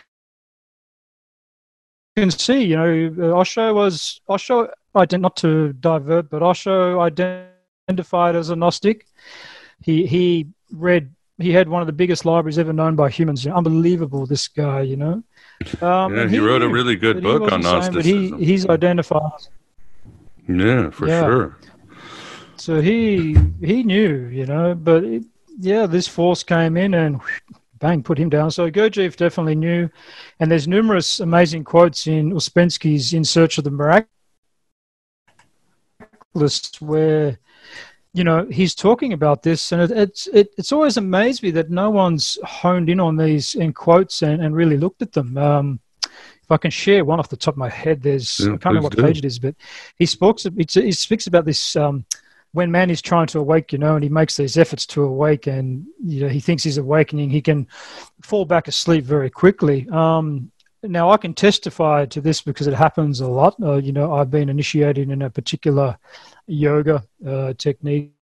can 2.17 2.31
see, 2.31 2.65
you 2.65 2.77
know, 2.77 3.39
Osho 3.39 3.75
was 3.75 4.21
Osho. 4.29 4.69
Not 4.95 5.37
to 5.37 5.73
divert, 5.73 6.29
but 6.29 6.43
Osho 6.43 7.01
identified 7.01 8.37
as 8.37 8.51
a 8.51 8.57
Gnostic. 8.57 9.07
He 9.81 10.07
he 10.07 10.49
read. 10.71 11.15
He 11.39 11.51
had 11.51 11.69
one 11.69 11.81
of 11.81 11.87
the 11.87 11.95
biggest 11.95 12.27
libraries 12.27 12.59
ever 12.59 12.75
known 12.75 12.95
by 12.95 13.09
humans. 13.09 13.47
Unbelievable, 13.47 14.27
this 14.27 14.49
guy, 14.49 14.83
you 14.83 14.97
know. 14.97 15.23
Um, 15.81 16.15
yeah, 16.15 16.25
he, 16.25 16.37
he, 16.37 16.39
wrote 16.39 16.63
a 16.63 16.69
really 16.69 16.95
good 16.95 17.23
book 17.23 17.51
on 17.51 17.63
Gnosticism. 17.63 18.03
Saying, 18.03 18.31
but 18.31 18.39
he 18.39 18.45
he's 18.45 18.67
identified. 18.67 19.41
Yeah, 20.47 20.91
for 20.91 21.09
yeah. 21.09 21.25
sure. 21.25 21.59
So 22.63 22.81
he 22.81 23.37
he 23.61 23.83
knew, 23.83 24.29
you 24.29 24.47
know, 24.47 24.77
but 24.77 25.03
it, 25.03 25.25
yeah, 25.59 25.85
this 25.85 26.07
force 26.07 26.45
came 26.45 26.77
in 26.77 26.95
and 26.95 27.21
bang, 27.81 28.05
put 28.05 28.17
him 28.17 28.29
down. 28.29 28.53
So 28.53 28.71
Gurdjieff 28.71 29.17
definitely 29.17 29.57
knew, 29.57 29.91
and 30.39 30.49
there's 30.49 30.69
numerous 30.69 31.19
amazing 31.19 31.65
quotes 31.65 32.07
in 32.07 32.31
Ouspensky's 32.31 33.15
"In 33.15 33.25
Search 33.25 33.59
of 33.59 33.65
the 33.65 33.73
Miraculous," 33.73 34.07
where 36.79 37.37
you 38.15 38.23
know 38.23 38.47
he's 38.49 38.77
talking 38.77 39.13
about 39.13 39.43
this, 39.43 39.73
and 39.73 39.83
it, 39.83 39.91
it's 39.91 40.29
it, 40.29 40.55
it's 40.57 40.71
always 40.71 40.97
amazed 40.97 41.43
me 41.43 41.51
that 41.51 41.69
no 41.69 41.91
one's 41.91 42.39
honed 42.45 42.89
in 42.89 43.01
on 43.01 43.17
these 43.17 43.57
in 43.57 43.73
quotes 43.73 44.23
and, 44.23 44.41
and 44.41 44.55
really 44.55 44.77
looked 44.77 45.03
at 45.03 45.11
them. 45.11 45.37
Um, 45.37 45.81
if 46.05 46.49
I 46.49 46.59
can 46.59 46.71
share 46.71 47.05
one 47.05 47.19
off 47.19 47.29
the 47.29 47.37
top 47.37 47.55
of 47.55 47.59
my 47.59 47.71
head, 47.71 48.03
there's 48.03 48.39
yeah, 48.39 48.47
I 48.47 48.51
can't 48.51 48.67
remember 48.67 48.85
what 48.85 48.97
do. 48.97 49.03
page 49.03 49.19
it 49.19 49.25
is, 49.25 49.41
but 49.41 49.57
he 49.97 50.07
speaks 50.07 50.45
he 50.45 50.93
speaks 50.93 51.27
about 51.27 51.45
this. 51.45 51.75
Um, 51.75 52.05
when 52.53 52.71
man 52.71 52.91
is 52.91 53.01
trying 53.01 53.27
to 53.29 53.39
awake, 53.39 53.73
you 53.73 53.79
know, 53.79 53.95
and 53.95 54.05
he 54.05 54.11
makes 54.11 54.37
these 54.37 54.59
efforts 54.59 54.87
to 54.87 55.03
awake, 55.03 55.47
and 55.47 55.87
you 56.05 56.21
know 56.21 56.29
he 56.29 56.41
thinks 56.41 56.63
he's 56.63 56.79
awakening, 56.79 57.31
he 57.31 57.41
can 57.41 57.67
fall 58.23 58.45
back 58.45 58.69
asleep 58.69 59.05
very 59.05 59.31
quickly. 59.31 59.89
Um, 59.91 60.51
now 60.83 61.11
I 61.11 61.17
can 61.17 61.33
testify 61.33 62.07
to 62.07 62.21
this 62.21 62.43
because 62.43 62.67
it 62.67 62.75
happens 62.75 63.21
a 63.21 63.27
lot. 63.27 63.57
Uh, 63.63 63.77
you 63.77 63.93
know, 63.93 64.15
I've 64.15 64.31
been 64.31 64.49
initiated 64.49 65.11
in 65.11 65.23
a 65.23 65.31
particular 65.31 65.97
yoga 66.47 67.05
uh, 67.27 67.55
technique, 67.57 68.13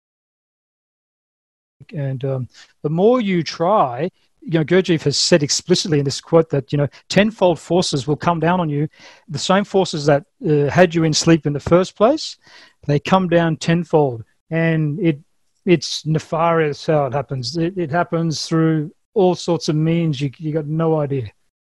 and 1.94 2.24
um, 2.24 2.48
the 2.82 2.90
more 2.90 3.20
you 3.20 3.42
try, 3.42 4.10
you 4.42 4.59
know, 4.59 4.64
Gurdjieff 4.64 5.03
has 5.03 5.18
said 5.18 5.42
explicitly 5.42 5.98
in 5.98 6.05
this 6.05 6.20
quote 6.20 6.50
that, 6.50 6.72
you 6.72 6.79
know, 6.79 6.88
tenfold 7.09 7.59
forces 7.59 8.07
will 8.07 8.16
come 8.16 8.40
down 8.40 8.61
on 8.61 8.68
you. 8.68 8.88
The 9.29 9.38
same 9.38 9.64
forces 9.64 10.07
that 10.07 10.24
uh, 10.46 10.70
had 10.70 10.94
you 10.94 11.05
in 11.05 11.12
sleep 11.12 11.46
in 11.46 11.53
the 11.53 11.61
first 11.61 11.96
place, 11.96 12.37
they 12.87 12.98
come 12.98 13.29
down 13.29 13.57
tenfold. 13.57 14.24
And 14.50 14.98
it 15.00 15.20
it's 15.66 16.07
nefarious 16.07 16.87
how 16.87 17.07
it 17.07 17.12
happens. 17.12 17.57
It, 17.57 17.76
it 17.76 17.90
happens 17.90 18.46
through 18.46 18.92
all 19.14 19.35
sorts 19.35 19.68
of 19.68 19.76
means. 19.76 20.20
You, 20.20 20.31
you 20.38 20.53
got 20.53 20.66
no 20.66 21.00
idea. 21.00 21.31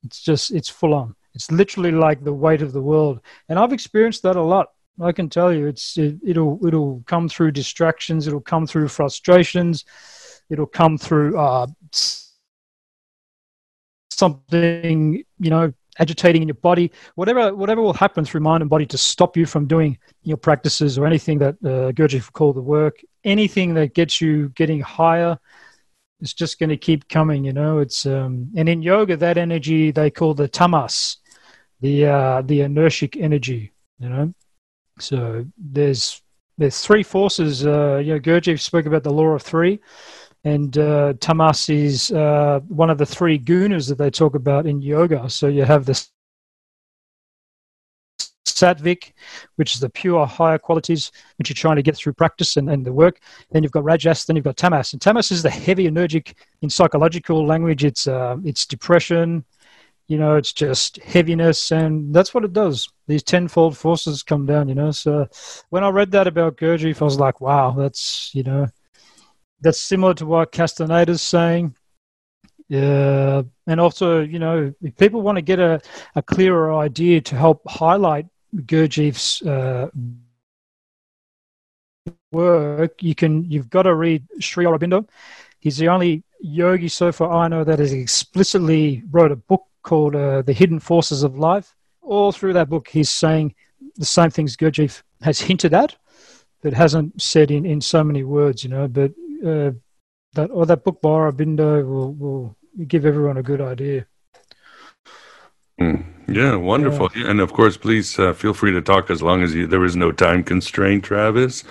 It's 0.04 0.22
just, 0.22 0.52
it's 0.52 0.70
full 0.70 0.94
on. 0.94 1.16
It's 1.36 1.52
literally 1.52 1.92
like 1.92 2.24
the 2.24 2.34
weight 2.34 2.62
of 2.62 2.72
the 2.72 2.82
world. 2.82 3.20
And 3.50 3.60
I've 3.60 3.74
experienced 3.74 4.24
that 4.24 4.36
a 4.36 4.42
lot. 4.42 4.70
I 5.02 5.12
can 5.12 5.28
tell 5.28 5.52
you, 5.52 5.66
it's 5.68 5.98
it, 5.98 6.18
it'll 6.24 6.60
it'll 6.66 7.04
come 7.08 7.28
through 7.28 7.52
distractions. 7.52 8.28
It'll 8.28 8.40
come 8.40 8.68
through 8.68 8.90
frustrations. 8.90 9.86
It'll 10.52 10.68
come 10.68 11.00
through 11.00 11.38
uh, 11.40 11.66
something 14.24 15.24
you 15.46 15.52
know 15.56 15.74
agitating 16.00 16.42
in 16.42 16.48
your 16.48 16.62
body, 16.70 16.92
whatever 17.16 17.54
whatever 17.56 17.82
will 17.82 17.94
happen 18.06 18.26
through 18.26 18.42
mind 18.42 18.62
and 18.64 18.70
body 18.70 18.86
to 18.86 18.98
stop 18.98 19.38
you 19.38 19.46
from 19.46 19.68
doing 19.68 19.98
your 20.24 20.38
practices 20.38 20.98
or 20.98 21.06
anything 21.06 21.40
that 21.40 21.56
uh, 21.64 21.92
Gurdjieff 21.98 22.32
called 22.32 22.56
the 22.56 22.62
work, 22.62 22.96
anything 23.24 23.74
that 23.76 23.94
gets 23.94 24.22
you 24.22 24.50
getting 24.62 24.82
higher, 24.82 25.38
it's 26.22 26.34
just 26.34 26.60
going 26.60 26.70
to 26.70 26.78
keep 26.78 27.08
coming. 27.10 27.44
You 27.44 27.54
know, 27.54 27.80
it's 27.80 28.06
um, 28.06 28.50
and 28.56 28.68
in 28.70 28.82
yoga 28.82 29.18
that 29.18 29.38
energy 29.38 29.92
they 29.92 30.10
call 30.10 30.34
the 30.34 30.48
tamas, 30.48 31.18
the 31.82 32.06
uh, 32.06 32.42
the 32.42 32.60
inertic 32.62 33.22
energy. 33.22 33.72
You 34.00 34.10
know, 34.10 34.34
so 35.00 35.46
there's 35.58 36.22
there's 36.58 36.82
three 36.82 37.04
forces. 37.04 37.66
Uh, 37.66 38.02
you 38.04 38.14
know, 38.14 38.20
Gurdjieff 38.20 38.62
spoke 38.62 38.86
about 38.86 39.04
the 39.04 39.14
law 39.14 39.30
of 39.36 39.42
three. 39.42 39.80
And 40.46 40.78
uh, 40.78 41.14
tamas 41.20 41.70
is 41.70 42.12
uh, 42.12 42.60
one 42.68 42.90
of 42.90 42.98
the 42.98 43.06
three 43.06 43.40
gunas 43.40 43.88
that 43.88 43.98
they 43.98 44.10
talk 44.10 44.36
about 44.36 44.66
in 44.66 44.82
yoga. 44.82 45.30
So 45.30 45.48
you 45.48 45.64
have 45.64 45.86
the 45.86 46.06
sattvic, 48.46 49.14
which 49.56 49.74
is 49.74 49.80
the 49.80 49.90
pure 49.90 50.26
higher 50.26 50.58
qualities 50.58 51.12
which 51.38 51.50
you're 51.50 51.56
trying 51.56 51.78
to 51.78 51.82
get 51.82 51.96
through 51.96 52.14
practice 52.14 52.58
and, 52.58 52.70
and 52.70 52.86
the 52.86 52.92
work. 52.94 53.20
Then 53.52 53.64
you've 53.64 53.72
got 53.72 53.84
rajas, 53.84 54.26
then 54.26 54.36
you've 54.36 54.46
got 54.46 54.58
tamas. 54.58 54.94
And 54.94 55.02
tamas 55.02 55.32
is 55.32 55.44
the 55.44 55.50
heavy 55.50 55.88
energetic 55.88 56.36
in 56.62 56.70
psychological 56.70 57.46
language. 57.46 57.84
It's 57.84 58.08
uh, 58.08 58.38
it's 58.44 58.66
depression, 58.66 59.46
you 60.08 60.18
know, 60.18 60.36
it's 60.36 60.54
just 60.54 60.98
heaviness, 60.98 61.72
and 61.72 62.14
that's 62.14 62.34
what 62.34 62.44
it 62.44 62.54
does. 62.54 62.90
These 63.08 63.24
tenfold 63.24 63.78
forces 63.78 64.24
come 64.24 64.46
down, 64.46 64.68
you 64.68 64.76
know. 64.76 64.92
So 64.92 65.28
when 65.70 65.84
I 65.84 65.90
read 65.90 66.12
that 66.12 66.28
about 66.28 66.58
Gurdjieff, 66.58 67.02
I 67.02 67.06
was 67.06 67.20
like, 67.20 67.42
wow, 67.42 67.72
that's 67.72 68.34
you 68.36 68.44
know 68.44 68.68
that's 69.64 69.80
similar 69.80 70.14
to 70.16 70.26
what 70.26 70.52
Castaneda's 70.52 71.22
saying. 71.22 71.76
Uh, 72.72 73.44
and 73.68 73.80
also, 73.80 74.22
you 74.22 74.40
know, 74.40 74.74
if 74.82 74.96
people 74.98 75.22
want 75.22 75.38
to 75.38 75.42
get 75.42 75.60
a, 75.60 75.82
a 76.16 76.22
clearer 76.22 76.74
idea 76.74 77.22
to 77.22 77.36
help 77.36 77.62
highlight 77.68 78.26
Gurdjieff's 78.56 79.42
uh, 79.44 79.90
work, 82.32 83.02
you 83.02 83.16
can 83.16 83.50
you've 83.50 83.70
got 83.70 83.84
to 83.84 83.96
read 83.96 84.24
Sri 84.40 84.66
Aurobindo. 84.66 85.08
He's 85.60 85.78
the 85.78 85.90
only 85.90 86.24
yogi 86.40 86.90
so 86.90 87.12
far 87.12 87.32
I 87.32 87.48
know 87.48 87.64
that 87.64 87.80
has 87.80 87.94
explicitly 87.94 89.04
wrote 89.12 89.32
a 89.32 89.36
book 89.36 89.64
called 89.84 90.16
uh, 90.16 90.42
"The 90.42 90.54
Hidden 90.54 90.80
Forces 90.80 91.24
of 91.24 91.38
Life." 91.38 91.76
All 92.02 92.32
through 92.32 92.54
that 92.54 92.70
book, 92.70 92.88
he's 92.88 93.10
saying 93.10 93.56
the 93.96 94.06
same 94.06 94.30
things 94.30 94.58
Gurdjieff 94.58 95.04
has 95.22 95.40
hinted 95.40 95.74
at, 95.74 95.96
but 96.62 96.74
hasn't 96.74 97.22
said 97.22 97.52
in, 97.52 97.66
in 97.66 97.82
so 97.82 98.04
many 98.04 98.24
words. 98.24 98.64
You 98.64 98.72
know, 98.72 98.88
but 98.88 99.12
uh, 99.44 99.72
that 100.34 100.50
or 100.52 100.66
that 100.66 100.84
book 100.84 101.02
by 101.02 101.10
Aurobindo 101.10 101.86
will 101.86 102.14
will 102.14 102.58
give 102.88 103.06
everyone 103.06 103.38
a 103.38 103.44
good 103.44 103.62
idea. 103.62 104.06
Mm. 105.80 106.13
Yeah, 106.28 106.56
wonderful. 106.56 107.10
Yeah. 107.16 107.30
And 107.30 107.42
of 107.42 107.52
course, 107.52 107.76
please 107.76 108.18
uh, 108.18 108.34
feel 108.34 108.54
free 108.54 108.72
to 108.72 108.82
talk 108.82 109.10
as 109.10 109.22
long 109.22 109.44
as 109.44 109.54
you, 109.54 109.68
there 109.68 109.84
is 109.84 109.96
no 109.96 110.12
time 110.12 110.44
constraint, 110.44 111.04
Travis, 111.04 111.62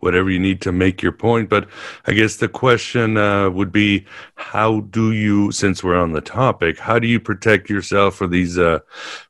whatever 0.00 0.30
you 0.30 0.40
need 0.40 0.60
to 0.62 0.72
make 0.72 1.00
your 1.00 1.12
point. 1.12 1.48
But 1.48 1.68
I 2.06 2.12
guess 2.12 2.36
the 2.36 2.48
question 2.48 3.16
uh, 3.16 3.50
would 3.50 3.70
be 3.70 4.04
how 4.34 4.80
do 4.80 5.12
you, 5.12 5.52
since 5.52 5.84
we're 5.84 6.00
on 6.00 6.12
the 6.12 6.20
topic, 6.20 6.78
how 6.78 6.98
do 6.98 7.06
you 7.06 7.20
protect 7.20 7.70
yourself 7.70 8.16
from 8.16 8.30
these 8.30 8.58
uh, 8.58 8.80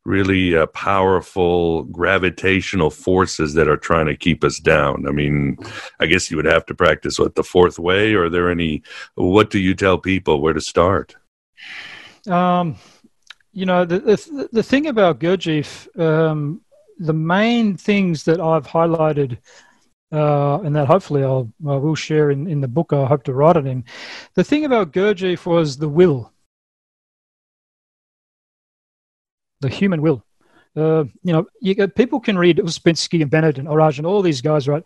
really 0.04 0.56
uh, 0.56 0.66
powerful 0.66 1.84
gravitational 1.84 2.90
forces 2.90 3.54
that 3.54 3.68
are 3.68 3.76
trying 3.76 4.06
to 4.06 4.16
keep 4.16 4.42
us 4.42 4.58
down? 4.58 5.06
I 5.06 5.10
mean, 5.10 5.58
I 6.00 6.06
guess 6.06 6.30
you 6.30 6.38
would 6.38 6.46
have 6.46 6.64
to 6.66 6.74
practice 6.74 7.18
what 7.18 7.34
the 7.34 7.44
fourth 7.44 7.78
way. 7.78 8.14
Or 8.14 8.24
are 8.24 8.30
there 8.30 8.50
any, 8.50 8.82
what 9.14 9.50
do 9.50 9.58
you 9.58 9.74
tell 9.74 9.98
people 9.98 10.40
where 10.40 10.54
to 10.54 10.60
start? 10.60 11.16
Um, 12.26 12.76
you 13.52 13.66
know, 13.66 13.84
the 13.84 13.98
the, 13.98 14.48
the 14.52 14.62
thing 14.62 14.86
about 14.86 15.20
Gurdjieff, 15.20 15.88
um, 16.00 16.60
the 16.98 17.12
main 17.12 17.76
things 17.76 18.24
that 18.24 18.40
I've 18.40 18.66
highlighted, 18.66 19.38
uh, 20.12 20.60
and 20.60 20.74
that 20.76 20.86
hopefully 20.86 21.24
I'll 21.24 21.52
I 21.66 21.76
will 21.76 21.94
share 21.94 22.30
in, 22.30 22.46
in 22.46 22.60
the 22.60 22.68
book 22.68 22.92
I 22.92 23.06
hope 23.06 23.24
to 23.24 23.34
write 23.34 23.56
it 23.56 23.66
in. 23.66 23.84
The 24.34 24.44
thing 24.44 24.64
about 24.64 24.92
Gurdjieff 24.92 25.46
was 25.46 25.78
the 25.78 25.88
will, 25.88 26.32
the 29.60 29.68
human 29.68 30.02
will. 30.02 30.24
Uh, 30.76 31.04
you 31.24 31.32
know, 31.32 31.46
you, 31.60 31.88
people 31.88 32.20
can 32.20 32.38
read 32.38 32.58
Ouspensky 32.58 33.20
and 33.22 33.30
Bennett 33.30 33.58
and 33.58 33.66
Orage 33.66 33.98
and 33.98 34.06
all 34.06 34.22
these 34.22 34.40
guys, 34.40 34.68
right? 34.68 34.84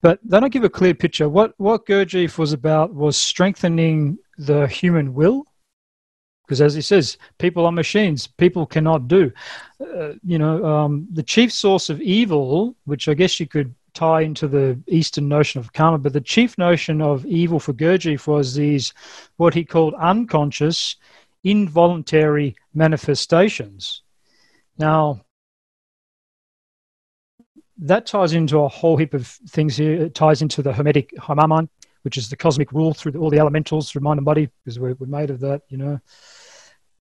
But 0.00 0.18
they 0.24 0.40
don't 0.40 0.52
give 0.52 0.64
a 0.64 0.70
clear 0.70 0.94
picture. 0.94 1.28
What 1.28 1.52
what 1.58 1.84
Gurdjieff 1.84 2.38
was 2.38 2.54
about 2.54 2.94
was 2.94 3.18
strengthening 3.18 4.16
the 4.38 4.66
human 4.66 5.12
will 5.12 5.44
because 6.46 6.60
as 6.60 6.74
he 6.74 6.80
says 6.80 7.18
people 7.38 7.66
are 7.66 7.72
machines. 7.72 8.26
People 8.26 8.66
cannot 8.66 9.08
do 9.08 9.32
uh, 9.80 10.12
you 10.24 10.38
know 10.38 10.64
um, 10.64 11.06
the 11.12 11.22
chief 11.22 11.52
source 11.52 11.90
of 11.90 12.00
evil 12.00 12.76
which 12.84 13.08
i 13.08 13.14
guess 13.14 13.40
you 13.40 13.46
could 13.46 13.74
tie 13.94 14.20
into 14.20 14.46
the 14.46 14.78
eastern 14.86 15.26
notion 15.26 15.58
of 15.58 15.72
karma 15.72 15.98
but 15.98 16.12
the 16.12 16.20
chief 16.20 16.56
notion 16.58 17.00
of 17.00 17.24
evil 17.26 17.58
for 17.58 17.72
gurdjieff 17.72 18.26
was 18.26 18.54
these 18.54 18.92
what 19.36 19.54
he 19.54 19.64
called 19.64 19.94
unconscious 19.94 20.96
involuntary 21.44 22.56
manifestations. 22.74 24.02
Now 24.78 25.22
that 27.78 28.06
ties 28.06 28.32
into 28.32 28.58
a 28.58 28.68
whole 28.68 28.96
heap 28.96 29.14
of 29.14 29.26
things 29.26 29.76
here. 29.76 30.04
It 30.04 30.14
ties 30.14 30.40
into 30.42 30.62
the 30.62 30.72
hermetic 30.72 31.12
Heimarmene 31.18 31.68
which 32.06 32.16
is 32.16 32.28
the 32.28 32.36
cosmic 32.36 32.70
rule 32.70 32.94
through 32.94 33.20
all 33.20 33.30
the 33.30 33.38
elementals 33.40 33.90
through 33.90 34.00
mind 34.00 34.16
and 34.16 34.24
body 34.24 34.48
because 34.62 34.78
we're, 34.78 34.94
we're 34.94 35.08
made 35.08 35.28
of 35.28 35.40
that 35.40 35.62
you 35.68 35.76
know 35.76 35.98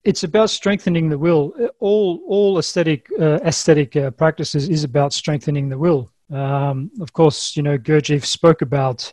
it's 0.04 0.24
about 0.24 0.50
strengthening 0.50 1.08
the 1.08 1.18
will. 1.18 1.52
All 1.78 2.22
all 2.26 2.58
aesthetic 2.58 3.08
uh, 3.18 3.38
aesthetic 3.44 3.96
uh, 3.96 4.10
practices 4.10 4.68
is 4.68 4.84
about 4.84 5.12
strengthening 5.12 5.68
the 5.68 5.78
will. 5.78 6.10
Um, 6.30 6.90
of 7.00 7.12
course, 7.12 7.56
you 7.56 7.62
know 7.62 7.76
Gurdjieff 7.78 8.24
spoke 8.24 8.62
about 8.62 9.12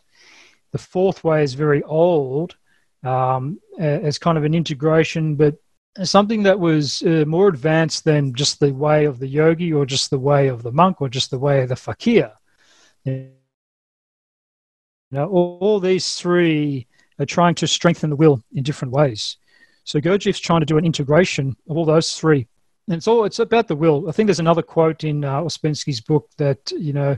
the 0.72 0.78
fourth 0.78 1.24
way 1.24 1.42
is 1.42 1.54
very 1.54 1.82
old 1.84 2.56
um, 3.02 3.58
as 3.78 4.18
kind 4.18 4.38
of 4.38 4.44
an 4.44 4.54
integration, 4.54 5.34
but 5.34 5.56
something 6.04 6.42
that 6.42 6.58
was 6.58 7.02
uh, 7.02 7.24
more 7.26 7.48
advanced 7.48 8.04
than 8.04 8.34
just 8.34 8.60
the 8.60 8.72
way 8.72 9.04
of 9.04 9.18
the 9.18 9.26
yogi 9.26 9.72
or 9.72 9.86
just 9.86 10.10
the 10.10 10.18
way 10.18 10.48
of 10.48 10.62
the 10.62 10.72
monk 10.72 11.00
or 11.00 11.08
just 11.08 11.30
the 11.30 11.38
way 11.38 11.62
of 11.62 11.68
the 11.68 11.76
fakir. 11.76 12.32
You 13.04 13.30
know, 15.10 15.26
all, 15.28 15.58
all 15.60 15.80
these 15.80 16.16
three 16.16 16.86
are 17.18 17.26
trying 17.26 17.54
to 17.56 17.66
strengthen 17.66 18.10
the 18.10 18.16
will 18.16 18.42
in 18.52 18.62
different 18.62 18.92
ways. 18.92 19.38
So 19.88 20.02
Gurdjieff's 20.02 20.38
trying 20.38 20.60
to 20.60 20.66
do 20.66 20.76
an 20.76 20.84
integration 20.84 21.56
of 21.66 21.78
all 21.78 21.86
those 21.86 22.12
three. 22.12 22.46
And 22.86 22.96
it's 22.96 23.08
all 23.08 23.24
it's 23.24 23.38
about 23.38 23.68
the 23.68 23.74
will. 23.74 24.06
I 24.06 24.12
think 24.12 24.26
there's 24.26 24.38
another 24.38 24.60
quote 24.60 25.02
in 25.02 25.24
uh, 25.24 25.40
Ouspensky's 25.40 26.02
book 26.02 26.28
that 26.36 26.70
you 26.72 26.92
know, 26.92 27.16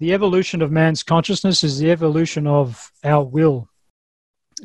the 0.00 0.12
evolution 0.12 0.60
of 0.60 0.70
man's 0.70 1.02
consciousness 1.02 1.64
is 1.64 1.78
the 1.78 1.90
evolution 1.90 2.46
of 2.46 2.92
our 3.04 3.24
will. 3.24 3.70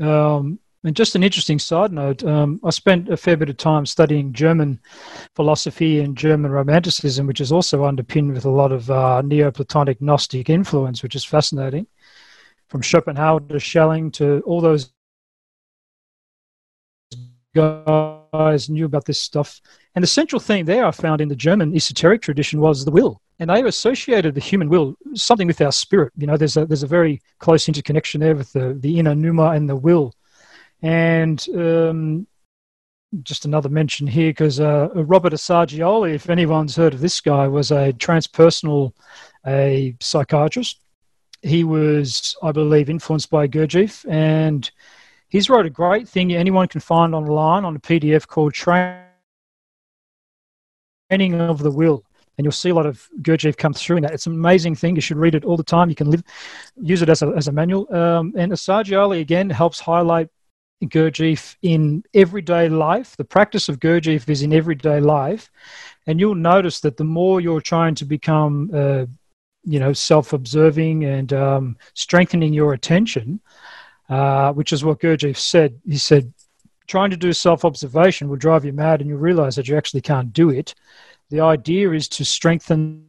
Um, 0.01 0.59
and 0.83 0.97
just 0.97 1.15
an 1.15 1.23
interesting 1.23 1.57
side 1.57 1.93
note, 1.93 2.25
um, 2.25 2.59
I 2.61 2.71
spent 2.71 3.07
a 3.07 3.15
fair 3.15 3.37
bit 3.37 3.49
of 3.49 3.55
time 3.55 3.85
studying 3.85 4.33
German 4.33 4.81
philosophy 5.33 6.01
and 6.01 6.17
German 6.17 6.51
Romanticism, 6.51 7.25
which 7.25 7.39
is 7.39 7.53
also 7.53 7.85
underpinned 7.85 8.33
with 8.33 8.43
a 8.43 8.49
lot 8.49 8.73
of 8.73 8.91
uh, 8.91 9.21
Neoplatonic 9.21 10.01
Gnostic 10.01 10.49
influence, 10.49 11.01
which 11.01 11.15
is 11.15 11.23
fascinating. 11.23 11.87
From 12.67 12.81
Schopenhauer 12.81 13.47
to 13.47 13.59
Schelling 13.59 14.11
to 14.11 14.41
all 14.45 14.59
those 14.59 14.91
guys 17.55 18.69
knew 18.69 18.85
about 18.85 19.05
this 19.05 19.19
stuff. 19.19 19.61
And 19.95 20.03
the 20.03 20.07
central 20.07 20.39
theme 20.39 20.65
there 20.65 20.85
I 20.85 20.91
found 20.91 21.21
in 21.21 21.29
the 21.29 21.35
German 21.35 21.75
esoteric 21.75 22.21
tradition 22.21 22.59
was 22.59 22.83
the 22.83 22.91
will. 22.91 23.21
And 23.39 23.49
they 23.49 23.63
associated 23.63 24.35
the 24.35 24.41
human 24.41 24.69
will, 24.69 24.95
something 25.13 25.47
with 25.47 25.61
our 25.61 25.71
spirit. 25.71 26.13
You 26.17 26.27
know, 26.27 26.37
there's 26.37 26.57
a, 26.57 26.65
there's 26.65 26.83
a 26.83 26.87
very 26.87 27.21
close 27.39 27.67
interconnection 27.67 28.21
there 28.21 28.35
with 28.35 28.53
the, 28.53 28.73
the 28.79 28.99
inner 28.99 29.15
pneuma 29.15 29.51
and 29.51 29.67
the 29.67 29.75
will. 29.75 30.13
And 30.81 31.45
um, 31.55 32.27
just 33.23 33.45
another 33.45 33.69
mention 33.69 34.07
here, 34.07 34.29
because 34.29 34.59
uh, 34.59 34.89
Robert 34.93 35.33
Assagioli, 35.33 36.13
if 36.13 36.29
anyone's 36.29 36.75
heard 36.75 36.93
of 36.93 37.01
this 37.01 37.19
guy, 37.19 37.47
was 37.47 37.71
a 37.71 37.93
transpersonal 37.93 38.93
a 39.45 39.95
psychiatrist. 39.99 40.79
He 41.41 41.63
was, 41.63 42.35
I 42.41 42.51
believe, 42.51 42.89
influenced 42.89 43.29
by 43.29 43.47
Gurdjieff 43.47 44.09
and 44.09 44.69
He's 45.35 45.49
wrote 45.49 45.65
a 45.65 45.69
great 45.69 46.07
thing 46.07 46.33
anyone 46.33 46.69
can 46.69 46.79
find 46.79 47.13
online 47.13 47.65
on 47.65 47.75
a 47.75 47.79
PDF 47.79 48.25
called 48.25 48.53
Training 48.53 49.03
of 51.41 51.59
the 51.59 51.71
Will. 51.71 52.05
And 52.37 52.45
you'll 52.45 52.53
see 52.53 52.69
a 52.69 52.73
lot 52.73 52.85
of 52.85 53.09
Gurdjieff 53.21 53.57
come 53.57 53.73
through 53.73 53.97
in 53.97 54.03
that. 54.03 54.13
It's 54.13 54.27
an 54.27 54.33
amazing 54.33 54.75
thing. 54.75 54.95
You 54.95 55.01
should 55.01 55.17
read 55.17 55.35
it 55.35 55.43
all 55.43 55.57
the 55.57 55.63
time. 55.63 55.89
You 55.89 55.95
can 55.95 56.09
live, 56.09 56.23
use 56.81 57.01
it 57.01 57.09
as 57.09 57.21
a, 57.21 57.33
as 57.35 57.49
a 57.49 57.51
manual. 57.51 57.93
Um, 57.93 58.33
and 58.37 58.57
Ali 58.93 59.19
again, 59.19 59.49
helps 59.49 59.77
highlight 59.77 60.29
Gurdjieff 60.85 61.57
in 61.63 62.05
everyday 62.13 62.69
life. 62.69 63.17
The 63.17 63.25
practice 63.25 63.67
of 63.67 63.81
Gurdjieff 63.81 64.29
is 64.29 64.41
in 64.41 64.53
everyday 64.53 65.01
life. 65.01 65.51
And 66.07 66.17
you'll 66.17 66.35
notice 66.35 66.79
that 66.79 66.95
the 66.95 67.03
more 67.03 67.41
you're 67.41 67.59
trying 67.59 67.95
to 67.95 68.05
become 68.05 68.71
uh, 68.73 69.05
you 69.65 69.79
know, 69.79 69.91
self-observing 69.91 71.03
and 71.03 71.33
um, 71.33 71.77
strengthening 71.93 72.53
your 72.53 72.71
attention, 72.71 73.41
uh, 74.09 74.53
which 74.53 74.73
is 74.73 74.83
what 74.83 74.99
Gurdjieff 74.99 75.37
said. 75.37 75.79
He 75.85 75.97
said, 75.97 76.33
trying 76.87 77.09
to 77.09 77.17
do 77.17 77.33
self-observation 77.33 78.29
will 78.29 78.37
drive 78.37 78.65
you 78.65 78.73
mad, 78.73 79.01
and 79.01 79.09
you'll 79.09 79.19
realize 79.19 79.55
that 79.55 79.67
you 79.67 79.77
actually 79.77 80.01
can't 80.01 80.31
do 80.33 80.49
it. 80.49 80.75
The 81.29 81.41
idea 81.41 81.91
is 81.91 82.07
to 82.09 82.25
strengthen 82.25 83.07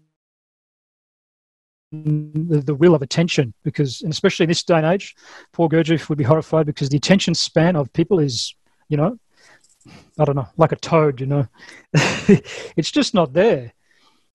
the, 1.93 2.63
the 2.65 2.75
will 2.75 2.95
of 2.95 3.03
attention 3.03 3.53
because, 3.63 4.03
and 4.03 4.13
especially 4.13 4.45
in 4.45 4.49
this 4.49 4.63
day 4.63 4.77
and 4.77 4.87
age, 4.87 5.15
Paul 5.53 5.69
Gurdjieff 5.69 6.09
would 6.09 6.19
be 6.19 6.25
horrified 6.25 6.67
because 6.67 6.89
the 6.89 6.97
attention 6.97 7.35
span 7.35 7.77
of 7.77 7.93
people 7.93 8.19
is, 8.19 8.55
you 8.89 8.97
know, 8.97 9.19
I 10.19 10.25
don't 10.25 10.37
know, 10.37 10.49
like 10.57 10.73
a 10.73 10.77
toad, 10.77 11.21
you 11.21 11.27
know. 11.27 11.47
it's 11.95 12.91
just 12.91 13.15
not 13.15 13.33
there. 13.33 13.73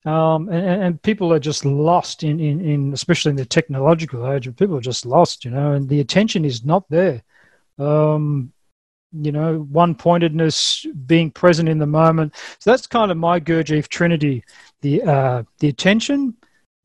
Um, 0.03 0.49
and, 0.49 0.83
and, 0.83 1.01
people 1.03 1.31
are 1.31 1.39
just 1.39 1.63
lost 1.63 2.23
in, 2.23 2.39
in, 2.39 2.59
in, 2.59 2.91
especially 2.91 3.29
in 3.29 3.35
the 3.35 3.45
technological 3.45 4.31
age, 4.31 4.47
people 4.55 4.75
are 4.75 4.81
just 4.81 5.05
lost, 5.05 5.45
you 5.45 5.51
know, 5.51 5.73
and 5.73 5.87
the 5.87 5.99
attention 5.99 6.43
is 6.43 6.65
not 6.65 6.89
there. 6.89 7.21
Um, 7.77 8.51
you 9.13 9.31
know, 9.31 9.59
one 9.59 9.93
pointedness, 9.93 10.85
being 11.05 11.29
present 11.29 11.69
in 11.69 11.77
the 11.77 11.85
moment. 11.85 12.33
So 12.59 12.71
that's 12.71 12.87
kind 12.87 13.11
of 13.11 13.17
my 13.17 13.39
Gurdjieff 13.39 13.89
trinity: 13.89 14.43
the 14.81 15.03
uh, 15.03 15.43
the 15.59 15.67
attention, 15.67 16.35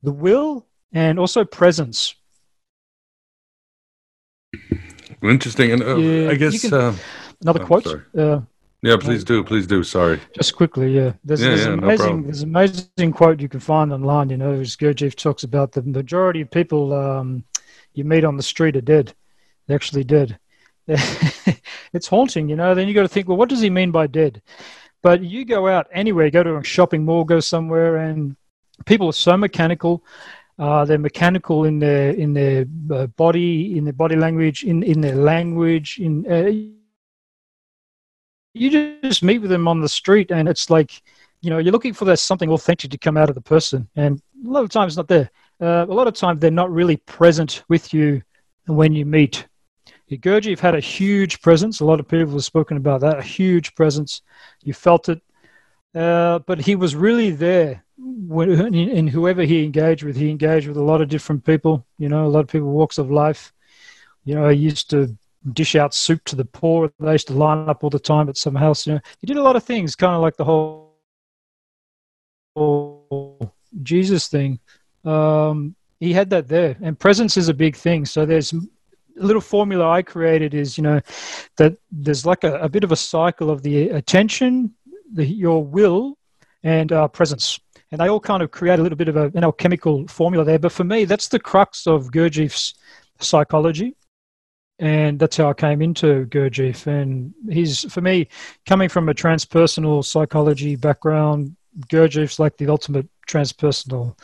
the 0.03 0.11
will, 0.11 0.65
and 0.91 1.17
also 1.17 1.45
presence. 1.45 2.15
Interesting, 5.23 5.71
and 5.71 5.81
uh, 5.81 5.95
yeah, 5.95 6.29
I 6.29 6.35
guess 6.35 6.61
can, 6.61 6.73
uh, 6.73 6.95
another 7.41 7.63
oh, 7.63 7.65
quote. 7.65 8.01
Yeah, 8.83 8.97
please 8.97 9.23
do, 9.23 9.43
please 9.43 9.65
do. 9.65 9.83
Sorry, 9.83 10.19
just 10.33 10.55
quickly. 10.55 10.95
Yeah, 10.95 11.13
there's, 11.23 11.41
yeah, 11.41 11.47
there's 11.47 11.65
yeah, 11.65 11.73
amazing, 11.73 12.17
no 12.17 12.23
there's 12.23 12.41
an 12.43 12.49
amazing 12.49 13.11
quote 13.11 13.41
you 13.41 13.49
can 13.49 13.59
find 13.59 13.91
online. 13.91 14.29
You 14.29 14.37
know, 14.37 14.53
as 14.53 14.75
Gurdjieff 14.75 15.15
talks 15.15 15.43
about 15.43 15.71
the 15.71 15.81
majority 15.81 16.41
of 16.41 16.51
people 16.51 16.93
um, 16.93 17.43
you 17.97 18.03
meet 18.03 18.23
on 18.23 18.37
the 18.37 18.43
street 18.43 18.75
are 18.75 18.81
dead. 18.81 19.13
They're 19.65 19.75
actually 19.75 20.03
dead. 20.03 20.37
it's 20.87 22.07
haunting, 22.07 22.47
you 22.47 22.55
know. 22.55 22.75
Then 22.75 22.87
you 22.87 22.93
got 22.93 23.01
to 23.01 23.07
think, 23.07 23.27
well, 23.27 23.37
what 23.37 23.49
does 23.49 23.59
he 23.59 23.69
mean 23.69 23.91
by 23.91 24.07
dead? 24.07 24.41
But 25.01 25.23
you 25.23 25.43
go 25.43 25.67
out 25.67 25.87
anywhere, 25.91 26.29
go 26.29 26.43
to 26.43 26.57
a 26.57 26.63
shopping 26.63 27.03
mall, 27.03 27.23
go 27.23 27.39
somewhere, 27.39 27.97
and 27.97 28.35
people 28.85 29.07
are 29.07 29.13
so 29.13 29.35
mechanical. 29.35 30.03
Uh, 30.59 30.85
they're 30.85 30.97
mechanical 30.97 31.65
in 31.65 31.79
their 31.79 32.11
in 32.11 32.33
their 32.33 32.65
uh, 32.91 33.07
body, 33.07 33.77
in 33.77 33.83
their 33.83 33.93
body 33.93 34.15
language, 34.15 34.63
in 34.63 34.83
in 34.83 35.01
their 35.01 35.15
language. 35.15 35.99
In 35.99 36.25
uh, 36.31 36.76
you 38.57 38.99
just 39.01 39.23
meet 39.23 39.39
with 39.39 39.49
them 39.49 39.67
on 39.67 39.81
the 39.81 39.89
street, 39.89 40.31
and 40.31 40.47
it's 40.47 40.69
like, 40.69 41.01
you 41.41 41.49
know, 41.49 41.57
you're 41.57 41.71
looking 41.71 41.93
for 41.93 42.05
that 42.05 42.17
something 42.17 42.49
authentic 42.49 42.91
to 42.91 42.97
come 42.97 43.17
out 43.17 43.29
of 43.29 43.35
the 43.35 43.41
person, 43.41 43.87
and 43.95 44.21
a 44.45 44.49
lot 44.49 44.63
of 44.63 44.69
times 44.69 44.97
not 44.97 45.07
there. 45.07 45.29
Uh, 45.59 45.85
a 45.87 45.93
lot 45.93 46.07
of 46.07 46.13
times 46.13 46.39
they're 46.39 46.51
not 46.51 46.71
really 46.71 46.97
present 46.97 47.63
with 47.67 47.93
you 47.93 48.21
when 48.65 48.93
you 48.93 49.05
meet. 49.05 49.47
Gurdjieff 50.09 50.59
had 50.59 50.75
a 50.75 50.79
huge 50.79 51.41
presence. 51.41 51.79
A 51.79 51.85
lot 51.85 51.99
of 51.99 52.07
people 52.07 52.31
have 52.33 52.43
spoken 52.43 52.77
about 52.77 53.01
that. 53.01 53.19
A 53.19 53.23
huge 53.23 53.75
presence. 53.75 54.21
You 54.63 54.73
felt 54.73 55.09
it. 55.09 55.21
Uh, 55.93 56.39
but 56.39 56.59
he 56.59 56.75
was 56.75 56.95
really 56.95 57.31
there 57.31 57.83
when, 57.97 58.73
in 58.73 59.07
whoever 59.07 59.43
he 59.43 59.65
engaged 59.65 60.03
with. 60.03 60.15
He 60.15 60.29
engaged 60.29 60.67
with 60.67 60.77
a 60.77 60.83
lot 60.83 61.01
of 61.01 61.09
different 61.09 61.43
people, 61.43 61.85
you 61.97 62.07
know, 62.07 62.25
a 62.25 62.29
lot 62.29 62.41
of 62.41 62.47
people, 62.47 62.69
walks 62.69 62.97
of 62.97 63.11
life. 63.11 63.51
You 64.23 64.35
know, 64.35 64.47
he 64.47 64.57
used 64.57 64.89
to 64.91 65.17
dish 65.53 65.75
out 65.75 65.93
soup 65.93 66.23
to 66.25 66.35
the 66.35 66.45
poor. 66.45 66.91
They 66.99 67.11
used 67.13 67.27
to 67.27 67.33
line 67.33 67.69
up 67.69 67.83
all 67.83 67.89
the 67.89 67.99
time 67.99 68.29
at 68.29 68.37
some 68.37 68.55
house. 68.55 68.87
You 68.87 68.95
know, 68.95 68.99
he 69.19 69.27
did 69.27 69.37
a 69.37 69.43
lot 69.43 69.55
of 69.55 69.63
things, 69.63 69.95
kind 69.95 70.15
of 70.15 70.21
like 70.21 70.37
the 70.37 70.45
whole, 70.45 70.93
Jesus 73.83 74.27
thing. 74.27 74.59
Um, 75.05 75.75
he 75.99 76.13
had 76.13 76.29
that 76.31 76.47
there, 76.47 76.77
and 76.81 76.97
presence 76.99 77.37
is 77.37 77.49
a 77.49 77.53
big 77.53 77.75
thing. 77.75 78.05
So 78.05 78.25
there's 78.25 78.53
a 78.53 78.59
little 79.15 79.41
formula 79.41 79.89
I 79.89 80.01
created 80.01 80.53
is, 80.53 80.77
you 80.77 80.83
know, 80.83 81.01
that 81.57 81.77
there's 81.91 82.25
like 82.25 82.43
a, 82.43 82.59
a 82.59 82.69
bit 82.69 82.83
of 82.83 82.91
a 82.91 82.95
cycle 82.95 83.49
of 83.49 83.63
the 83.63 83.89
attention, 83.89 84.73
the, 85.13 85.25
your 85.25 85.63
will, 85.63 86.17
and 86.63 86.91
uh, 86.91 87.07
presence. 87.07 87.59
And 87.91 88.01
they 88.01 88.09
all 88.09 88.19
kind 88.19 88.43
of 88.43 88.51
create 88.51 88.79
a 88.79 88.83
little 88.83 88.97
bit 88.97 89.07
of 89.07 89.15
a, 89.15 89.31
an 89.33 89.43
alchemical 89.43 90.07
formula 90.07 90.43
there. 90.43 90.59
But 90.59 90.71
for 90.71 90.83
me, 90.83 91.05
that's 91.05 91.29
the 91.29 91.39
crux 91.39 91.87
of 91.87 92.11
Gurdjieff's 92.11 92.73
psychology. 93.19 93.95
And 94.79 95.19
that's 95.19 95.37
how 95.37 95.49
I 95.49 95.53
came 95.53 95.81
into 95.81 96.25
Gurdjieff. 96.27 96.85
And 96.85 97.33
he's, 97.49 97.91
for 97.91 98.01
me, 98.01 98.27
coming 98.67 98.89
from 98.89 99.09
a 99.09 99.13
transpersonal 99.13 100.05
psychology 100.05 100.75
background, 100.75 101.55
Gurdjieff's 101.87 102.37
like 102.37 102.57
the 102.57 102.69
ultimate 102.69 103.07
transpersonal 103.27 104.15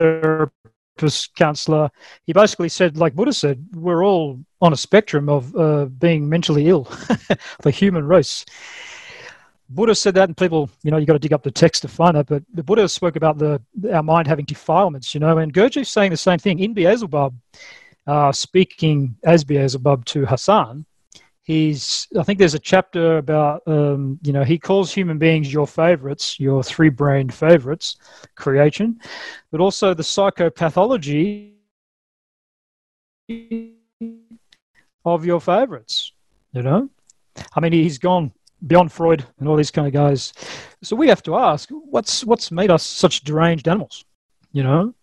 therapist, 0.00 1.34
counselor, 1.36 1.90
he 2.26 2.32
basically 2.32 2.68
said, 2.68 2.96
like 2.96 3.14
Buddha 3.14 3.32
said, 3.32 3.64
we're 3.72 4.04
all 4.04 4.40
on 4.60 4.72
a 4.72 4.76
spectrum 4.76 5.28
of 5.28 5.54
uh, 5.56 5.86
being 5.86 6.28
mentally 6.28 6.68
ill, 6.68 6.84
the 7.62 7.70
human 7.70 8.06
race. 8.06 8.44
Buddha 9.70 9.94
said 9.94 10.14
that, 10.16 10.28
and 10.28 10.36
people, 10.36 10.68
you 10.82 10.90
know, 10.90 10.96
you 10.96 11.06
got 11.06 11.12
to 11.14 11.18
dig 11.18 11.32
up 11.32 11.42
the 11.42 11.50
text 11.50 11.82
to 11.82 11.88
find 11.88 12.16
that. 12.16 12.26
But 12.26 12.42
the 12.52 12.62
Buddha 12.62 12.88
spoke 12.88 13.16
about 13.16 13.38
the 13.38 13.62
our 13.92 14.02
mind 14.02 14.26
having 14.26 14.44
defilements, 14.44 15.14
you 15.14 15.20
know, 15.20 15.38
and 15.38 15.54
Gurdjieff's 15.54 15.90
saying 15.90 16.10
the 16.10 16.16
same 16.16 16.38
thing 16.38 16.58
in 16.58 16.74
Beelzebub, 16.74 17.34
uh, 18.06 18.32
speaking 18.32 19.16
as 19.24 19.44
Beelzebub 19.44 20.04
to 20.06 20.26
Hassein 20.26 20.84
he's 21.50 22.06
i 22.18 22.22
think 22.22 22.38
there's 22.38 22.54
a 22.54 22.58
chapter 22.58 23.18
about 23.18 23.60
um, 23.66 24.18
you 24.22 24.32
know 24.32 24.44
he 24.44 24.56
calls 24.56 24.92
human 24.92 25.18
beings 25.18 25.52
your 25.52 25.66
favorites 25.66 26.38
your 26.38 26.62
three-brained 26.62 27.34
favorites 27.34 27.96
creation 28.36 29.00
but 29.50 29.60
also 29.60 29.92
the 29.92 30.02
psychopathology 30.02 31.54
of 35.04 35.24
your 35.24 35.40
favorites 35.40 36.12
you 36.52 36.62
know 36.62 36.88
i 37.54 37.60
mean 37.60 37.72
he's 37.72 37.98
gone 37.98 38.30
beyond 38.66 38.92
freud 38.92 39.24
and 39.38 39.48
all 39.48 39.56
these 39.56 39.70
kind 39.70 39.86
of 39.86 39.92
guys 39.92 40.32
so 40.82 40.94
we 40.94 41.08
have 41.08 41.22
to 41.22 41.36
ask 41.36 41.68
what's 41.70 42.24
what's 42.24 42.50
made 42.50 42.70
us 42.70 42.82
such 42.82 43.22
deranged 43.22 43.68
animals 43.68 44.04
you 44.52 44.62
know 44.62 44.94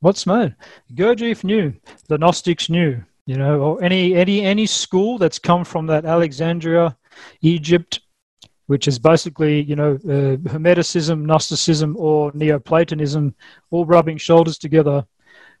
what's 0.00 0.26
made 0.26 0.54
gurdjieff 0.94 1.44
knew 1.44 1.72
the 2.08 2.18
gnostics 2.18 2.68
knew 2.68 3.02
you 3.28 3.36
know, 3.36 3.60
or 3.60 3.84
any 3.84 4.14
any 4.14 4.40
any 4.40 4.64
school 4.64 5.18
that's 5.18 5.38
come 5.38 5.62
from 5.62 5.86
that 5.88 6.06
Alexandria, 6.06 6.96
Egypt, 7.42 8.00
which 8.68 8.88
is 8.88 8.98
basically 8.98 9.60
you 9.60 9.76
know 9.76 9.96
uh, 9.96 10.36
Hermeticism, 10.48 11.26
Gnosticism, 11.26 11.94
or 11.98 12.32
Neoplatonism, 12.32 13.34
all 13.70 13.84
rubbing 13.84 14.16
shoulders 14.16 14.56
together. 14.56 15.04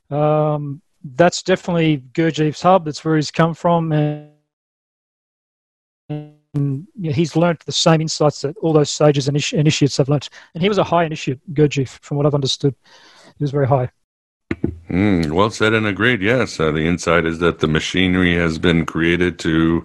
Um, 0.08 0.80
that's 1.14 1.42
definitely 1.42 1.98
Gurdjieff's 2.14 2.62
hub. 2.62 2.86
That's 2.86 3.04
where 3.04 3.16
he's 3.16 3.30
come 3.30 3.52
from, 3.52 3.92
and, 3.92 4.30
you 6.94 7.10
know, 7.10 7.14
he's 7.14 7.36
learned 7.36 7.58
the 7.66 7.72
same 7.72 8.00
insights 8.00 8.42
that 8.42 8.56
all 8.58 8.72
those 8.72 8.90
sages 8.90 9.28
and 9.28 9.36
initiates 9.52 9.96
have 9.96 10.08
learned. 10.08 10.28
And 10.54 10.62
he 10.62 10.68
was 10.68 10.78
a 10.78 10.84
high 10.84 11.04
initiate, 11.04 11.40
Gurdjieff, 11.54 11.98
from 12.00 12.16
what 12.16 12.26
I've 12.26 12.34
understood. 12.34 12.74
He 13.38 13.44
was 13.44 13.50
very 13.50 13.66
high. 13.66 13.90
Mm, 14.90 15.32
well 15.32 15.50
said 15.50 15.74
and 15.74 15.86
agreed. 15.86 16.22
Yes, 16.22 16.58
uh, 16.58 16.70
the 16.70 16.86
insight 16.86 17.26
is 17.26 17.40
that 17.40 17.58
the 17.58 17.68
machinery 17.68 18.34
has 18.36 18.58
been 18.58 18.86
created 18.86 19.38
to 19.40 19.84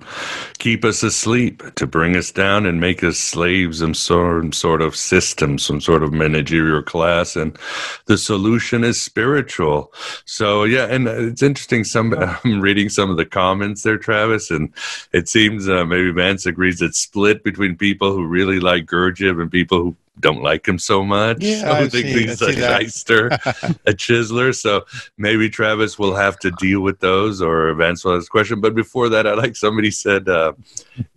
keep 0.60 0.86
us 0.86 1.04
asleep, 1.04 1.62
to 1.76 1.86
bring 1.86 2.16
us 2.16 2.32
down 2.32 2.66
and 2.66 2.80
make 2.80 3.04
us 3.04 3.18
slaves 3.18 3.82
of 3.82 3.98
some 3.98 4.54
sort 4.54 4.82
of 4.82 4.96
system, 4.96 5.60
some 5.60 5.82
sort 5.82 6.04
of 6.04 6.14
managerial 6.14 6.82
class, 6.82 7.36
and 7.36 7.58
the 8.06 8.18
solution 8.18 8.86
is 8.86 9.02
spiritual. 9.02 9.92
So 10.24 10.64
yeah, 10.64 10.86
and 10.86 11.10
uh, 11.10 11.16
it's 11.18 11.44
interesting. 11.44 11.84
Some 11.84 12.14
I'm 12.46 12.62
reading 12.62 12.88
some 12.88 13.10
of 13.10 13.18
the 13.18 13.26
comments 13.26 13.84
there, 13.84 13.98
Travis, 13.98 14.52
and 14.52 14.74
it 15.12 15.28
seems 15.28 15.68
uh, 15.68 15.84
maybe 15.84 16.12
Vance 16.12 16.46
agrees 16.46 16.82
it's 16.82 17.00
split 17.00 17.44
between 17.44 17.76
people 17.76 18.14
who 18.14 18.26
really 18.26 18.62
like 18.62 18.86
Gurdjieff 18.86 19.42
and 19.42 19.52
people 19.52 19.80
who 19.80 19.98
don't 20.20 20.44
like 20.44 20.68
him 20.68 20.78
so 20.78 21.04
much. 21.04 21.38
Yeah, 21.42 21.72
I 21.72 21.88
think 21.88 22.06
he's 22.06 22.42
a 22.42 22.54
shyster, 22.54 23.28
a 23.86 23.94
chiseler. 23.94 24.56
So 24.56 24.86
maybe 25.18 25.50
Travis 25.50 25.98
will 25.98 26.16
have 26.16 26.38
to 26.40 26.52
deal 26.52 26.82
with 26.82 27.00
those 27.00 27.42
or 27.42 27.74
Vance 27.74 28.06
will 28.06 28.16
ask 28.16 28.30
question. 28.30 28.62
But 28.62 28.76
before 28.76 29.10
that, 29.10 29.26
I 29.26 29.34
like 29.34 29.56
somebody 29.56 29.92
said, 29.92 30.30
uh, 30.30 30.54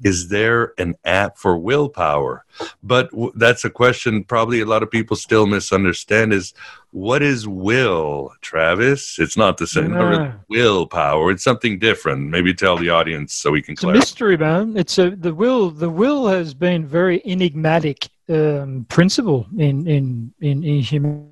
is 0.02 0.28
there 0.28 0.72
an 0.78 0.94
app 1.04 1.36
for 1.38 1.58
willpower? 1.58 2.44
But 2.82 3.10
w- 3.10 3.32
that's 3.34 3.64
a 3.64 3.70
question 3.70 4.24
probably 4.24 4.60
a 4.60 4.66
lot 4.66 4.82
of 4.82 4.90
people 4.90 5.16
still 5.16 5.46
misunderstand 5.46 6.32
is 6.32 6.54
what 6.90 7.22
is 7.22 7.46
will, 7.46 8.32
Travis? 8.40 9.18
It's 9.18 9.36
not 9.36 9.58
the 9.58 9.66
same. 9.66 9.92
Yeah. 9.92 10.32
willpower. 10.48 11.30
It's 11.30 11.44
something 11.44 11.78
different. 11.78 12.30
Maybe 12.30 12.54
tell 12.54 12.78
the 12.78 12.88
audience 12.88 13.34
so 13.34 13.50
we 13.50 13.60
can 13.60 13.72
it's 13.72 13.82
clarify. 13.82 13.98
a 13.98 14.00
mystery, 14.00 14.36
man. 14.38 14.76
It's 14.76 14.96
a 14.98 15.10
the 15.10 15.34
will. 15.34 15.70
The 15.70 15.90
will 15.90 16.28
has 16.28 16.54
been 16.54 16.86
very 16.86 17.20
enigmatic 17.26 18.08
um, 18.28 18.86
principle 18.88 19.46
in 19.56 19.86
in 19.86 20.32
in, 20.40 20.64
in 20.64 20.80
humanity, 20.80 21.30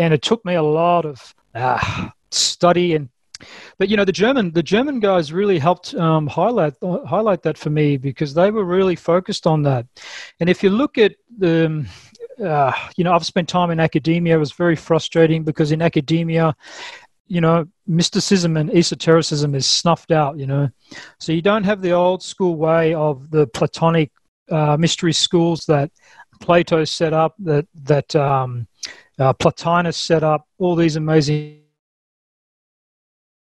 and 0.00 0.14
it 0.14 0.22
took 0.22 0.44
me 0.44 0.54
a 0.54 0.62
lot 0.62 1.04
of 1.04 1.34
uh, 1.54 2.10
study 2.30 2.94
and 2.94 3.08
but 3.78 3.88
you 3.88 3.96
know 3.96 4.04
the 4.04 4.12
German 4.12 4.52
the 4.52 4.62
German 4.62 5.00
guys 5.00 5.32
really 5.32 5.58
helped 5.58 5.94
um, 5.94 6.26
highlight 6.26 6.74
highlight 7.06 7.42
that 7.42 7.58
for 7.58 7.70
me 7.70 7.96
because 7.96 8.34
they 8.34 8.50
were 8.50 8.64
really 8.64 8.96
focused 8.96 9.46
on 9.46 9.62
that. 9.62 9.86
And 10.40 10.48
if 10.48 10.62
you 10.62 10.70
look 10.70 10.96
at 10.98 11.14
the 11.38 11.66
um, 11.66 11.86
uh, 12.42 12.72
you 12.96 13.04
know 13.04 13.12
I've 13.12 13.26
spent 13.26 13.48
time 13.48 13.70
in 13.70 13.80
academia. 13.80 14.36
It 14.36 14.38
was 14.38 14.52
very 14.52 14.76
frustrating 14.76 15.44
because 15.44 15.72
in 15.72 15.82
academia, 15.82 16.54
you 17.26 17.40
know, 17.40 17.66
mysticism 17.86 18.56
and 18.56 18.70
esotericism 18.70 19.54
is 19.54 19.66
snuffed 19.66 20.12
out. 20.12 20.38
You 20.38 20.46
know, 20.46 20.70
so 21.18 21.32
you 21.32 21.42
don't 21.42 21.64
have 21.64 21.82
the 21.82 21.92
old 21.92 22.22
school 22.22 22.56
way 22.56 22.94
of 22.94 23.30
the 23.30 23.46
Platonic 23.48 24.10
uh, 24.52 24.76
mystery 24.76 25.12
schools 25.12 25.66
that 25.66 25.90
Plato 26.40 26.84
set 26.84 27.12
up, 27.12 27.34
that 27.38 27.66
that 27.84 28.14
um, 28.16 28.66
uh, 29.18 29.32
Plotinus 29.34 29.96
set 29.96 30.22
up. 30.22 30.46
All 30.58 30.76
these 30.76 30.96
amazing 30.96 31.62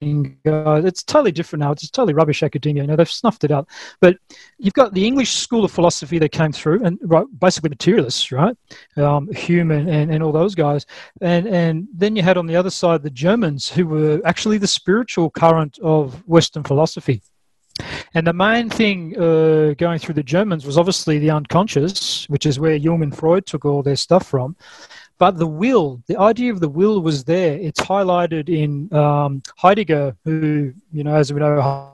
uh, 0.02 0.82
it's 0.84 1.04
totally 1.04 1.32
different 1.32 1.62
now. 1.62 1.72
It's 1.72 1.89
totally 1.89 2.13
rubbish 2.13 2.44
academia. 2.44 2.84
You 2.84 2.88
know, 2.88 2.96
they've 2.96 3.10
snuffed 3.10 3.44
it 3.44 3.52
out. 3.52 3.68
But 4.02 4.18
you've 4.58 4.74
got 4.74 4.94
the 4.94 5.06
English 5.06 5.32
school 5.32 5.63
of 5.63 5.72
philosophy 5.72 6.20
that 6.20 6.32
came 6.32 6.52
through, 6.52 6.84
and 6.84 7.00
right, 7.04 7.26
basically 7.39 7.70
materialists, 7.70 8.32
right? 8.32 8.56
Um, 8.98 9.32
Hume 9.34 9.72
and, 9.72 9.89
and, 9.89 10.12
and 10.12 10.22
all 10.22 10.32
those 10.32 10.54
guys. 10.54 10.86
And, 11.22 11.48
and 11.48 11.88
then 11.94 12.15
you 12.15 12.24
had 12.24 12.38
on 12.38 12.46
the 12.46 12.56
other 12.56 12.70
side 12.70 13.04
the 13.04 13.10
Germans, 13.10 13.70
who 13.70 13.88
were 13.88 14.22
actually 14.26 14.58
the 14.58 14.68
spiritual 14.68 15.30
current 15.30 15.80
of 15.82 16.28
Western 16.28 16.63
philosophy. 16.63 17.22
And 18.13 18.25
the 18.25 18.33
main 18.33 18.69
thing 18.69 19.17
uh, 19.17 19.73
going 19.77 19.99
through 19.99 20.15
the 20.15 20.23
Germans 20.23 20.65
was 20.65 20.77
obviously 20.77 21.19
the 21.19 21.31
unconscious, 21.31 22.27
which 22.29 22.45
is 22.45 22.59
where 22.59 22.75
Jung 22.75 23.03
and 23.03 23.15
Freud 23.15 23.45
took 23.45 23.65
all 23.65 23.83
their 23.83 23.97
stuff 23.97 24.25
from. 24.27 24.55
But 25.17 25.38
the 25.38 25.47
will, 25.47 26.01
the 26.07 26.17
idea 26.17 26.51
of 26.51 26.59
the 26.59 26.69
will 26.69 27.01
was 27.01 27.23
there. 27.23 27.57
It's 27.57 27.79
highlighted 27.79 28.49
in 28.49 28.93
um, 28.93 29.43
Heidegger, 29.57 30.15
who, 30.25 30.73
you 30.91 31.03
know, 31.03 31.15
as 31.15 31.31
we 31.31 31.39
know, 31.39 31.93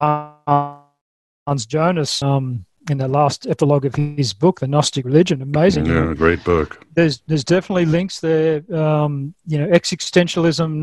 Hans 0.00 1.66
Jonas, 1.66 2.22
um, 2.22 2.64
in 2.90 2.98
the 2.98 3.06
last 3.06 3.46
epilogue 3.46 3.84
of 3.84 3.94
his 3.94 4.32
book, 4.32 4.58
The 4.58 4.66
Gnostic 4.66 5.04
Religion. 5.04 5.42
Amazing. 5.42 5.86
Yeah, 5.86 6.12
great 6.14 6.42
book. 6.42 6.84
There's 6.94 7.22
there's 7.28 7.44
definitely 7.44 7.86
links 7.86 8.18
there. 8.18 8.64
Um, 8.74 9.34
you 9.46 9.58
know, 9.58 9.68
existentialism, 9.68 10.74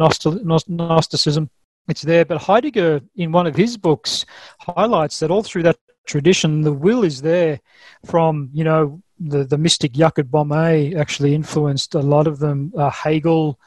Gnosticism. 0.70 1.50
It's 1.90 2.02
there. 2.04 2.26
But 2.26 2.42
Heidegger, 2.42 3.02
in 3.16 3.32
one 3.32 3.48
of 3.48 3.56
his 3.56 3.78
books, 3.78 4.26
highlights 4.60 5.20
that 5.20 5.32
all 5.32 5.44
through 5.44 5.64
that 5.64 5.78
tradition, 6.06 6.62
the 6.62 6.74
will 6.74 7.04
is 7.04 7.22
there 7.22 7.60
from, 8.06 8.50
you 8.54 8.64
know, 8.64 9.02
the, 9.20 9.44
the 9.44 9.58
mystic 9.58 9.92
Jakob 9.94 10.32
Boehme 10.32 10.96
actually 10.96 11.36
influenced 11.36 11.96
a 11.96 12.00
lot 12.00 12.28
of 12.28 12.40
them. 12.40 12.72
Uh, 12.78 12.90
Hegel, 12.90 13.60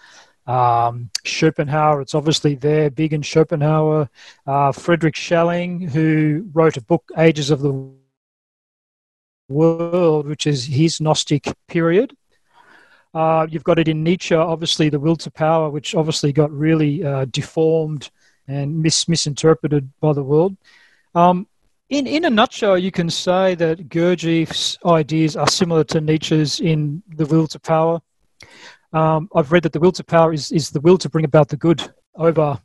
um, 0.46 1.10
Schopenhauer, 1.24 2.00
it's 2.00 2.14
obviously 2.14 2.54
there, 2.54 2.90
big 2.90 3.12
in 3.12 3.22
Schopenhauer. 3.22 4.08
Uh, 4.46 4.72
Friedrich 4.72 5.16
Schelling, 5.16 5.80
who 5.80 6.48
wrote 6.52 6.76
a 6.76 6.82
book, 6.82 7.04
Ages 7.18 7.50
of 7.50 7.60
the 7.60 7.90
World, 9.48 10.26
which 10.26 10.46
is 10.46 10.64
his 10.64 11.00
Gnostic 11.00 11.52
period. 11.68 12.16
Uh, 13.14 13.46
you've 13.50 13.64
got 13.64 13.78
it 13.78 13.88
in 13.88 14.02
Nietzsche, 14.02 14.34
obviously, 14.34 14.88
the 14.88 14.98
will 14.98 15.16
to 15.16 15.30
power, 15.30 15.68
which 15.68 15.94
obviously 15.94 16.32
got 16.32 16.50
really 16.50 17.04
uh, 17.04 17.26
deformed 17.26 18.10
and 18.48 18.82
mis- 18.82 19.08
misinterpreted 19.08 19.90
by 20.00 20.12
the 20.12 20.22
world. 20.22 20.56
Um, 21.14 21.46
in, 21.90 22.06
in 22.06 22.24
a 22.24 22.30
nutshell, 22.30 22.78
you 22.78 22.90
can 22.90 23.10
say 23.10 23.54
that 23.56 23.90
Gurdjieff's 23.90 24.78
ideas 24.86 25.36
are 25.36 25.48
similar 25.48 25.84
to 25.84 26.00
Nietzsche's 26.00 26.60
in 26.60 27.02
the 27.16 27.26
will 27.26 27.46
to 27.48 27.60
power. 27.60 28.00
Um, 28.94 29.28
I've 29.34 29.52
read 29.52 29.62
that 29.64 29.72
the 29.72 29.80
will 29.80 29.92
to 29.92 30.04
power 30.04 30.32
is, 30.32 30.50
is 30.52 30.70
the 30.70 30.80
will 30.80 30.98
to 30.98 31.10
bring 31.10 31.26
about 31.26 31.48
the 31.48 31.56
good 31.56 31.92
over, 32.14 32.58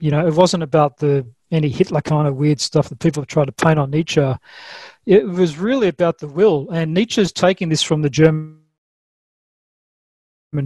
you 0.00 0.10
know, 0.10 0.26
it 0.26 0.34
wasn't 0.34 0.64
about 0.64 0.98
the 0.98 1.26
any 1.52 1.68
Hitler 1.68 2.00
kind 2.00 2.26
of 2.26 2.36
weird 2.36 2.60
stuff 2.60 2.88
that 2.88 2.98
people 2.98 3.20
have 3.20 3.28
tried 3.28 3.44
to 3.44 3.52
paint 3.52 3.78
on 3.78 3.90
Nietzsche. 3.90 4.34
It 5.06 5.28
was 5.28 5.58
really 5.58 5.88
about 5.88 6.18
the 6.18 6.26
will, 6.26 6.70
and 6.70 6.94
Nietzsche's 6.94 7.30
taking 7.30 7.68
this 7.68 7.82
from 7.82 8.02
the 8.02 8.10
German 8.10 8.61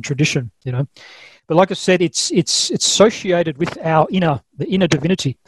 tradition, 0.02 0.50
you 0.64 0.72
know. 0.72 0.86
But 1.46 1.56
like 1.56 1.70
I 1.70 1.74
said, 1.74 2.02
it's 2.02 2.30
it's 2.32 2.70
it's 2.70 2.86
associated 2.86 3.58
with 3.58 3.78
our 3.78 4.06
inner 4.10 4.40
the 4.56 4.66
inner 4.66 4.88
divinity. 4.88 5.38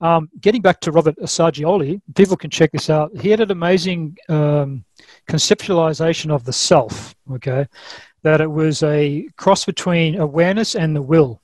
Um, 0.00 0.28
getting 0.40 0.60
back 0.60 0.80
to 0.80 0.92
Robert 0.92 1.16
Assagioli, 1.18 2.00
people 2.14 2.36
can 2.36 2.50
check 2.50 2.72
this 2.72 2.90
out. 2.90 3.16
He 3.16 3.30
had 3.30 3.40
an 3.40 3.52
amazing 3.52 4.16
um, 4.28 4.84
conceptualization 5.28 6.30
of 6.30 6.44
the 6.44 6.52
self, 6.52 7.14
okay, 7.32 7.66
that 8.22 8.40
it 8.40 8.50
was 8.50 8.82
a 8.82 9.28
cross 9.36 9.64
between 9.64 10.16
awareness 10.16 10.74
and 10.74 10.94
the 10.94 11.00
will. 11.00 11.40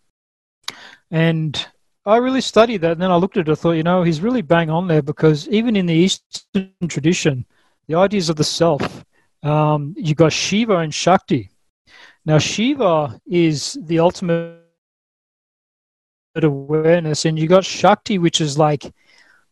And 1.10 1.64
I 2.04 2.16
really 2.16 2.40
studied 2.40 2.78
that, 2.78 2.92
and 2.92 3.00
then 3.00 3.10
I 3.10 3.16
looked 3.16 3.36
at 3.36 3.48
it, 3.48 3.52
I 3.52 3.54
thought, 3.54 3.72
you 3.72 3.82
know, 3.82 4.02
he's 4.02 4.20
really 4.20 4.42
bang 4.42 4.68
on 4.68 4.88
there 4.88 5.02
because 5.02 5.48
even 5.48 5.76
in 5.76 5.86
the 5.86 5.94
Eastern 5.94 6.72
tradition, 6.88 7.46
the 7.86 7.94
ideas 7.94 8.28
of 8.28 8.36
the 8.36 8.44
self, 8.44 9.04
um, 9.42 9.94
you 9.96 10.14
got 10.14 10.32
Shiva 10.32 10.78
and 10.78 10.92
Shakti. 10.92 11.50
Now, 12.24 12.38
Shiva 12.38 13.20
is 13.26 13.78
the 13.80 13.98
ultimate 14.00 14.60
awareness, 16.36 17.24
and 17.24 17.38
you 17.38 17.48
got 17.48 17.64
Shakti, 17.64 18.18
which 18.18 18.40
is 18.40 18.58
like 18.58 18.92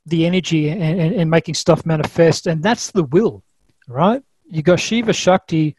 the 0.06 0.26
energy 0.26 0.68
and, 0.68 0.82
and, 0.82 1.14
and 1.14 1.30
making 1.30 1.54
stuff 1.54 1.84
manifest, 1.84 2.46
and 2.46 2.62
that's 2.62 2.90
the 2.90 3.04
will, 3.04 3.42
right? 3.86 4.22
You 4.50 4.62
got 4.62 4.80
Shiva 4.80 5.12
Shakti. 5.12 5.76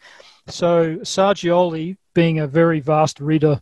So 0.47 0.97
Assagioli, 0.97 1.97
being 2.13 2.39
a 2.39 2.47
very 2.47 2.79
vast 2.79 3.19
reader, 3.19 3.61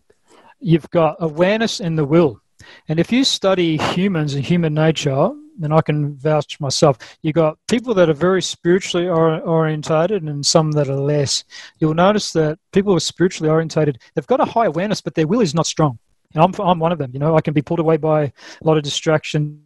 you've 0.59 0.89
got 0.89 1.17
awareness 1.19 1.79
and 1.79 1.97
the 1.97 2.05
will. 2.05 2.41
And 2.87 2.99
if 2.99 3.11
you 3.11 3.23
study 3.23 3.77
humans 3.77 4.33
and 4.33 4.43
human 4.43 4.73
nature, 4.73 5.31
and 5.61 5.73
I 5.73 5.81
can 5.81 6.15
vouch 6.17 6.59
myself, 6.59 6.97
you 7.21 7.33
got 7.33 7.57
people 7.67 7.93
that 7.95 8.09
are 8.09 8.13
very 8.13 8.41
spiritually 8.41 9.07
orientated 9.07 10.23
and 10.23 10.45
some 10.45 10.71
that 10.73 10.89
are 10.89 10.95
less. 10.95 11.43
You'll 11.79 11.93
notice 11.93 12.31
that 12.33 12.59
people 12.71 12.93
who 12.93 12.97
are 12.97 13.01
spiritually 13.01 13.49
orientated, 13.49 13.99
they've 14.13 14.27
got 14.27 14.39
a 14.39 14.45
high 14.45 14.65
awareness, 14.65 15.01
but 15.01 15.15
their 15.15 15.27
will 15.27 15.41
is 15.41 15.55
not 15.55 15.67
strong. 15.67 15.97
And 16.33 16.43
I'm, 16.43 16.53
I'm 16.61 16.79
one 16.79 16.91
of 16.91 16.99
them. 16.99 17.11
You 17.13 17.19
know, 17.19 17.35
I 17.35 17.41
can 17.41 17.53
be 17.53 17.61
pulled 17.61 17.79
away 17.79 17.97
by 17.97 18.23
a 18.23 18.31
lot 18.61 18.77
of 18.77 18.83
distractions. 18.83 19.59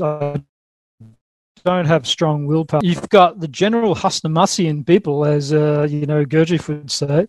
I 0.00 0.42
don't 1.64 1.86
have 1.86 2.06
strong 2.06 2.46
willpower. 2.46 2.80
You've 2.82 3.08
got 3.08 3.40
the 3.40 3.48
general 3.48 3.94
Hasnamussian 3.94 4.86
people, 4.86 5.24
as 5.24 5.52
uh, 5.52 5.86
you 5.88 6.06
know, 6.06 6.24
Gurdjieff 6.24 6.68
would 6.68 6.90
say. 6.90 7.26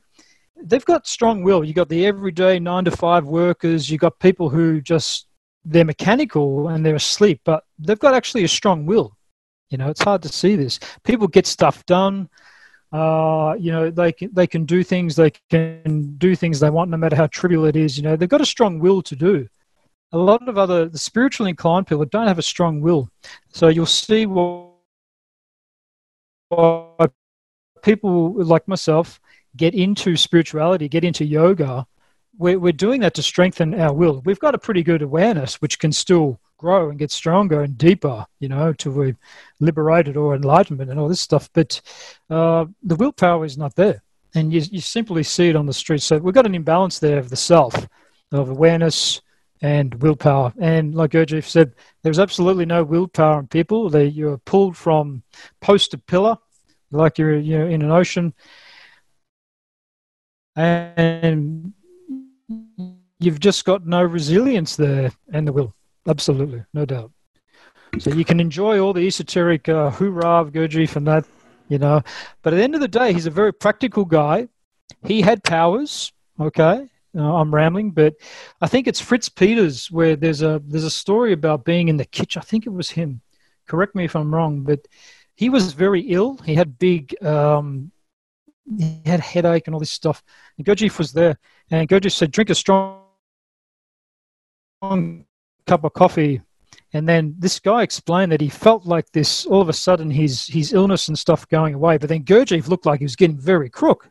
They've 0.56 0.86
got 0.86 1.08
strong 1.08 1.44
will. 1.44 1.64
You've 1.64 1.76
got 1.76 1.90
the 1.90 2.06
everyday 2.06 2.58
nine 2.58 2.86
to 2.86 2.92
five 2.92 3.26
workers. 3.26 3.90
You've 3.90 4.00
got 4.00 4.18
people 4.20 4.50
who 4.50 4.80
just 4.80 5.28
they're 5.66 5.86
mechanical 5.86 6.70
and 6.70 6.86
they're 6.86 6.96
asleep, 6.96 7.42
but 7.46 7.64
they've 7.80 8.00
got 8.00 8.14
actually 8.14 8.44
a 8.44 8.48
strong 8.48 8.86
will. 8.86 9.16
You 9.70 9.78
know, 9.78 9.90
it's 9.90 10.04
hard 10.04 10.22
to 10.24 10.30
see 10.30 10.56
this. 10.56 10.80
People 11.04 11.28
get 11.28 11.48
stuff 11.48 11.86
done. 11.86 12.30
Uh, 12.92 13.56
you 13.58 13.72
know, 13.72 13.90
they 13.90 14.12
can 14.12 14.30
they 14.34 14.46
can 14.46 14.66
do 14.66 14.84
things. 14.84 15.16
They 15.16 15.32
can 15.50 16.16
do 16.18 16.36
things 16.36 16.60
they 16.60 16.70
want, 16.70 16.92
no 16.92 16.98
matter 16.98 17.16
how 17.16 17.28
trivial 17.28 17.66
it 17.66 17.76
is. 17.76 17.98
You 17.98 18.04
know, 18.04 18.16
they've 18.16 18.30
got 18.30 18.42
a 18.42 18.46
strong 18.46 18.80
will 18.80 19.02
to 19.02 19.16
do. 19.16 19.48
A 20.12 20.18
lot 20.18 20.48
of 20.48 20.60
other 20.60 20.88
the 20.88 20.98
spiritually 21.00 21.50
inclined 21.50 21.88
people 21.88 22.06
don't 22.06 22.28
have 22.28 22.38
a 22.38 22.44
strong 22.44 22.82
will, 22.82 23.10
so 23.50 23.70
you'll 23.70 23.88
see 23.88 24.28
what 24.28 24.70
people 27.82 28.34
like 28.44 28.68
myself 28.68 29.20
get 29.58 29.74
into 29.74 30.16
spirituality, 30.16 30.88
get 30.88 31.04
into 31.04 31.26
yoga. 31.26 31.88
We're, 32.38 32.60
we're 32.60 32.74
doing 32.74 33.02
that 33.02 33.14
to 33.16 33.24
strengthen 33.24 33.80
our 33.80 33.94
will. 33.94 34.22
We've 34.26 34.40
got 34.40 34.56
a 34.56 34.60
pretty 34.60 34.84
good 34.84 35.02
awareness, 35.02 35.62
which 35.62 35.80
can 35.80 35.92
still 35.92 36.40
grow 36.58 36.90
and 36.90 36.98
get 36.98 37.12
stronger 37.12 37.62
and 37.62 37.78
deeper, 37.78 38.26
you 38.40 38.50
know, 38.50 38.74
to 38.74 38.92
we 38.92 39.16
liberated 39.60 40.18
or 40.18 40.36
enlightenment 40.36 40.90
and 40.90 41.00
all 41.00 41.10
this 41.10 41.22
stuff. 41.22 41.50
But 41.54 41.80
uh, 42.30 42.66
the 42.82 42.96
willpower 42.96 43.46
is 43.46 43.58
not 43.58 43.76
there. 43.76 44.02
And 44.36 44.52
you, 44.52 44.62
you 44.72 44.82
simply 44.82 45.24
see 45.24 45.50
it 45.50 45.56
on 45.56 45.68
the 45.68 45.74
street. 45.74 46.02
So 46.02 46.18
we've 46.18 46.34
got 46.34 46.48
an 46.48 46.56
imbalance 46.56 47.00
there 47.00 47.20
of 47.20 47.30
the 47.30 47.36
self, 47.36 47.76
of 48.32 48.50
awareness 48.50 49.22
and 49.62 49.94
willpower. 49.96 50.54
And 50.60 50.96
like 50.96 51.12
Gurdjieff 51.12 51.46
said, 51.46 51.76
there's 52.02 52.20
absolutely 52.20 52.66
no 52.66 52.84
willpower 52.84 53.40
in 53.40 53.48
people. 53.48 53.90
They, 53.90 54.08
you're 54.08 54.40
pulled 54.40 54.76
from 54.76 55.24
post 55.62 55.92
to 55.92 55.98
pillar, 55.98 56.38
like 56.92 57.18
you're, 57.18 57.38
you're 57.38 57.70
in 57.70 57.82
an 57.82 57.92
ocean. 57.92 58.34
And 60.56 61.63
you've 63.24 63.40
just 63.40 63.66
got 63.66 63.86
no 63.86 64.04
resilience 64.04 64.76
there 64.76 65.12
and 65.32 65.48
the 65.48 65.54
will. 65.54 65.74
Absolutely, 66.08 66.64
no 66.74 66.86
doubt. 66.86 67.12
So 68.00 68.12
you 68.12 68.26
can 68.26 68.40
enjoy 68.40 68.80
all 68.80 68.94
the 68.94 69.06
esoteric 69.06 69.70
uh, 69.70 69.92
hoorah 69.92 70.42
of 70.42 70.52
Gurdjieff 70.52 70.96
and 70.96 71.08
that, 71.08 71.26
you 71.70 71.78
know. 71.78 72.02
But 72.42 72.54
at 72.54 72.58
the 72.58 72.64
end 72.64 72.76
of 72.76 72.82
the 72.82 72.88
day, 72.88 73.14
he's 73.14 73.28
a 73.28 73.32
very 73.32 73.54
practical 73.54 74.04
guy. 74.04 74.48
He 75.06 75.22
had 75.22 75.44
powers, 75.44 76.12
okay. 76.40 76.90
Uh, 77.16 77.36
I'm 77.36 77.54
rambling, 77.54 77.92
but 77.92 78.16
I 78.60 78.68
think 78.68 78.88
it's 78.88 79.00
Fritz 79.00 79.30
Peters 79.30 79.92
where 79.92 80.16
there's 80.16 80.42
a 80.42 80.62
there's 80.66 80.84
a 80.84 80.90
story 80.90 81.32
about 81.32 81.64
being 81.64 81.88
in 81.88 81.98
the 81.98 82.06
kitchen. 82.06 82.42
I 82.42 82.46
think 82.46 82.66
it 82.66 82.72
was 82.74 82.90
him. 82.90 83.22
Correct 83.68 83.94
me 83.94 84.06
if 84.06 84.16
I'm 84.16 84.34
wrong, 84.34 84.64
but 84.64 84.88
he 85.36 85.50
was 85.50 85.74
very 85.74 86.02
ill. 86.02 86.38
He 86.38 86.56
had 86.56 86.80
big 86.80 87.16
um, 87.24 87.92
he 88.78 89.02
had 89.06 89.20
headache 89.20 89.68
and 89.68 89.76
all 89.76 89.80
this 89.80 89.92
stuff. 89.92 90.24
And 90.58 90.66
Gurdjieff 90.66 90.98
was 90.98 91.14
there, 91.14 91.38
and 91.70 91.88
Gurdjieff 91.88 92.14
said, 92.14 92.32
"Drink 92.32 92.50
a 92.50 92.56
cup 95.66 95.84
of 95.84 95.94
coffee." 95.94 96.42
And 96.94 97.10
then 97.10 97.36
this 97.40 97.60
guy 97.60 97.82
explained 97.82 98.32
that 98.32 98.42
he 98.42 98.50
felt 98.50 98.86
like 98.86 99.12
this 99.12 99.46
all 99.46 99.62
of 99.62 99.70
a 99.70 99.74
sudden 99.74 100.12
his 100.12 100.46
his 100.48 100.74
illness 100.74 101.08
and 101.08 101.18
stuff 101.18 101.48
going 101.50 101.74
away. 101.74 101.98
But 101.98 102.10
then 102.10 102.24
Gurdjieff 102.24 102.68
looked 102.68 102.86
like 102.86 103.00
he 103.00 103.06
was 103.06 103.16
getting 103.16 103.38
very 103.38 103.70
crook. 103.70 104.10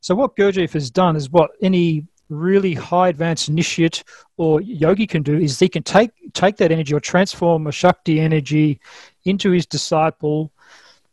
So 0.00 0.14
what 0.14 0.36
Gurdjieff 0.36 0.72
has 0.72 0.90
done 0.90 1.16
is 1.16 1.30
what 1.30 1.52
any 1.62 2.06
really 2.28 2.74
high 2.74 3.08
advanced 3.08 3.48
initiate 3.48 4.02
or 4.36 4.60
yogi 4.60 5.06
can 5.06 5.22
do 5.22 5.38
is 5.38 5.58
he 5.58 5.68
can 5.68 5.82
take 5.82 6.10
take 6.32 6.56
that 6.56 6.72
energy 6.72 6.94
or 6.94 7.00
transform 7.00 7.66
a 7.66 7.72
Shakti 7.72 8.20
energy 8.20 8.80
into 9.24 9.50
his 9.50 9.66
disciple. 9.66 10.50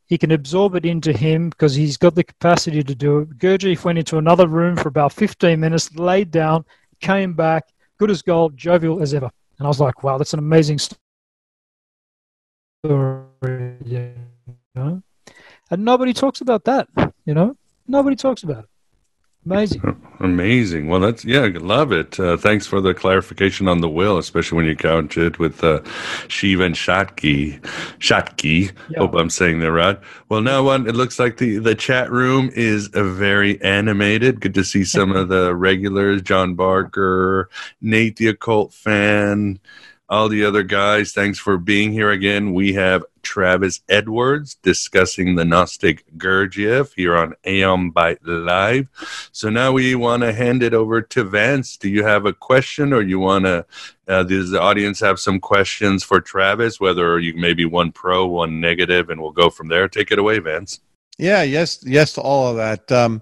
He 0.05 0.17
can 0.17 0.31
absorb 0.31 0.75
it 0.75 0.85
into 0.85 1.13
him 1.13 1.49
because 1.49 1.73
he's 1.73 1.97
got 1.97 2.15
the 2.15 2.23
capacity 2.23 2.83
to 2.83 2.95
do 2.95 3.19
it. 3.19 3.37
Gurdjieff 3.37 3.85
went 3.85 3.99
into 3.99 4.17
another 4.17 4.47
room 4.47 4.75
for 4.75 4.89
about 4.89 5.13
15 5.13 5.59
minutes, 5.59 5.95
laid 5.95 6.31
down, 6.31 6.65
came 6.99 7.33
back, 7.33 7.69
good 8.01 8.09
as 8.09 8.23
gold, 8.23 8.57
jovial 8.57 8.99
as 8.99 9.13
ever. 9.13 9.29
And 9.59 9.67
I 9.67 9.69
was 9.69 9.79
like, 9.79 10.01
wow, 10.01 10.17
that's 10.17 10.33
an 10.33 10.39
amazing 10.39 10.79
story. 10.79 10.97
You 13.85 14.15
know? 14.73 15.03
And 15.69 15.85
nobody 15.85 16.11
talks 16.11 16.41
about 16.41 16.63
that, 16.63 16.87
you 17.25 17.35
know? 17.35 17.55
Nobody 17.87 18.15
talks 18.15 18.41
about 18.41 18.63
it. 18.63 18.69
Amazing. 19.45 20.01
Amazing. 20.19 20.87
Well, 20.87 20.99
that's, 20.99 21.25
yeah, 21.25 21.49
love 21.53 21.91
it. 21.91 22.19
Uh, 22.19 22.37
thanks 22.37 22.67
for 22.67 22.79
the 22.79 22.93
clarification 22.93 23.67
on 23.67 23.81
the 23.81 23.89
will, 23.89 24.19
especially 24.19 24.55
when 24.55 24.65
you 24.65 24.75
count 24.75 25.17
it 25.17 25.39
with 25.39 25.63
uh, 25.63 25.81
Shiva 26.27 26.63
and 26.63 26.75
Shatki. 26.75 27.59
Shatki. 27.97 28.71
Yeah. 28.89 28.99
Hope 28.99 29.15
I'm 29.15 29.31
saying 29.31 29.61
that 29.61 29.71
right. 29.71 29.99
Well, 30.29 30.41
now 30.41 30.63
one, 30.63 30.87
it 30.87 30.93
looks 30.93 31.17
like 31.17 31.37
the, 31.37 31.57
the 31.57 31.73
chat 31.73 32.11
room 32.11 32.51
is 32.53 32.91
a 32.93 33.03
very 33.03 33.59
animated. 33.63 34.41
Good 34.41 34.53
to 34.53 34.63
see 34.63 34.83
some 34.83 35.15
of 35.15 35.29
the 35.29 35.55
regulars, 35.55 36.21
John 36.21 36.53
Barker, 36.53 37.49
Nate 37.81 38.17
the 38.17 38.27
occult 38.27 38.75
fan, 38.75 39.59
all 40.11 40.27
the 40.27 40.43
other 40.43 40.61
guys. 40.61 41.13
Thanks 41.13 41.39
for 41.39 41.57
being 41.57 41.93
here 41.93 42.11
again. 42.11 42.53
We 42.53 42.73
have 42.73 43.05
Travis 43.23 43.79
Edwards 43.87 44.55
discussing 44.55 45.35
the 45.35 45.45
Gnostic 45.45 46.03
Gurdjieff 46.17 46.93
here 46.95 47.15
on 47.15 47.33
Aeon 47.47 47.93
Byte 47.93 48.17
Live. 48.23 48.89
So 49.31 49.49
now 49.49 49.71
we 49.71 49.95
want 49.95 50.23
to 50.23 50.33
hand 50.33 50.63
it 50.63 50.73
over 50.73 51.01
to 51.01 51.23
Vance. 51.23 51.77
Do 51.77 51.89
you 51.89 52.03
have 52.03 52.25
a 52.25 52.33
question 52.33 52.91
or 52.91 53.01
you 53.01 53.19
want 53.19 53.45
to, 53.45 53.65
uh, 54.09 54.23
does 54.23 54.49
the 54.49 54.61
audience 54.61 54.99
have 54.99 55.17
some 55.17 55.39
questions 55.39 56.03
for 56.03 56.19
Travis, 56.19 56.81
whether 56.81 57.17
you 57.17 57.33
maybe 57.37 57.63
one 57.63 57.93
pro, 57.93 58.27
one 58.27 58.59
negative, 58.59 59.09
and 59.09 59.21
we'll 59.21 59.31
go 59.31 59.49
from 59.49 59.69
there? 59.69 59.87
Take 59.87 60.11
it 60.11 60.19
away, 60.19 60.39
Vance. 60.39 60.81
Yeah, 61.17 61.43
yes, 61.43 61.83
yes 61.85 62.13
to 62.13 62.21
all 62.21 62.49
of 62.49 62.57
that. 62.57 62.91
Um, 62.91 63.21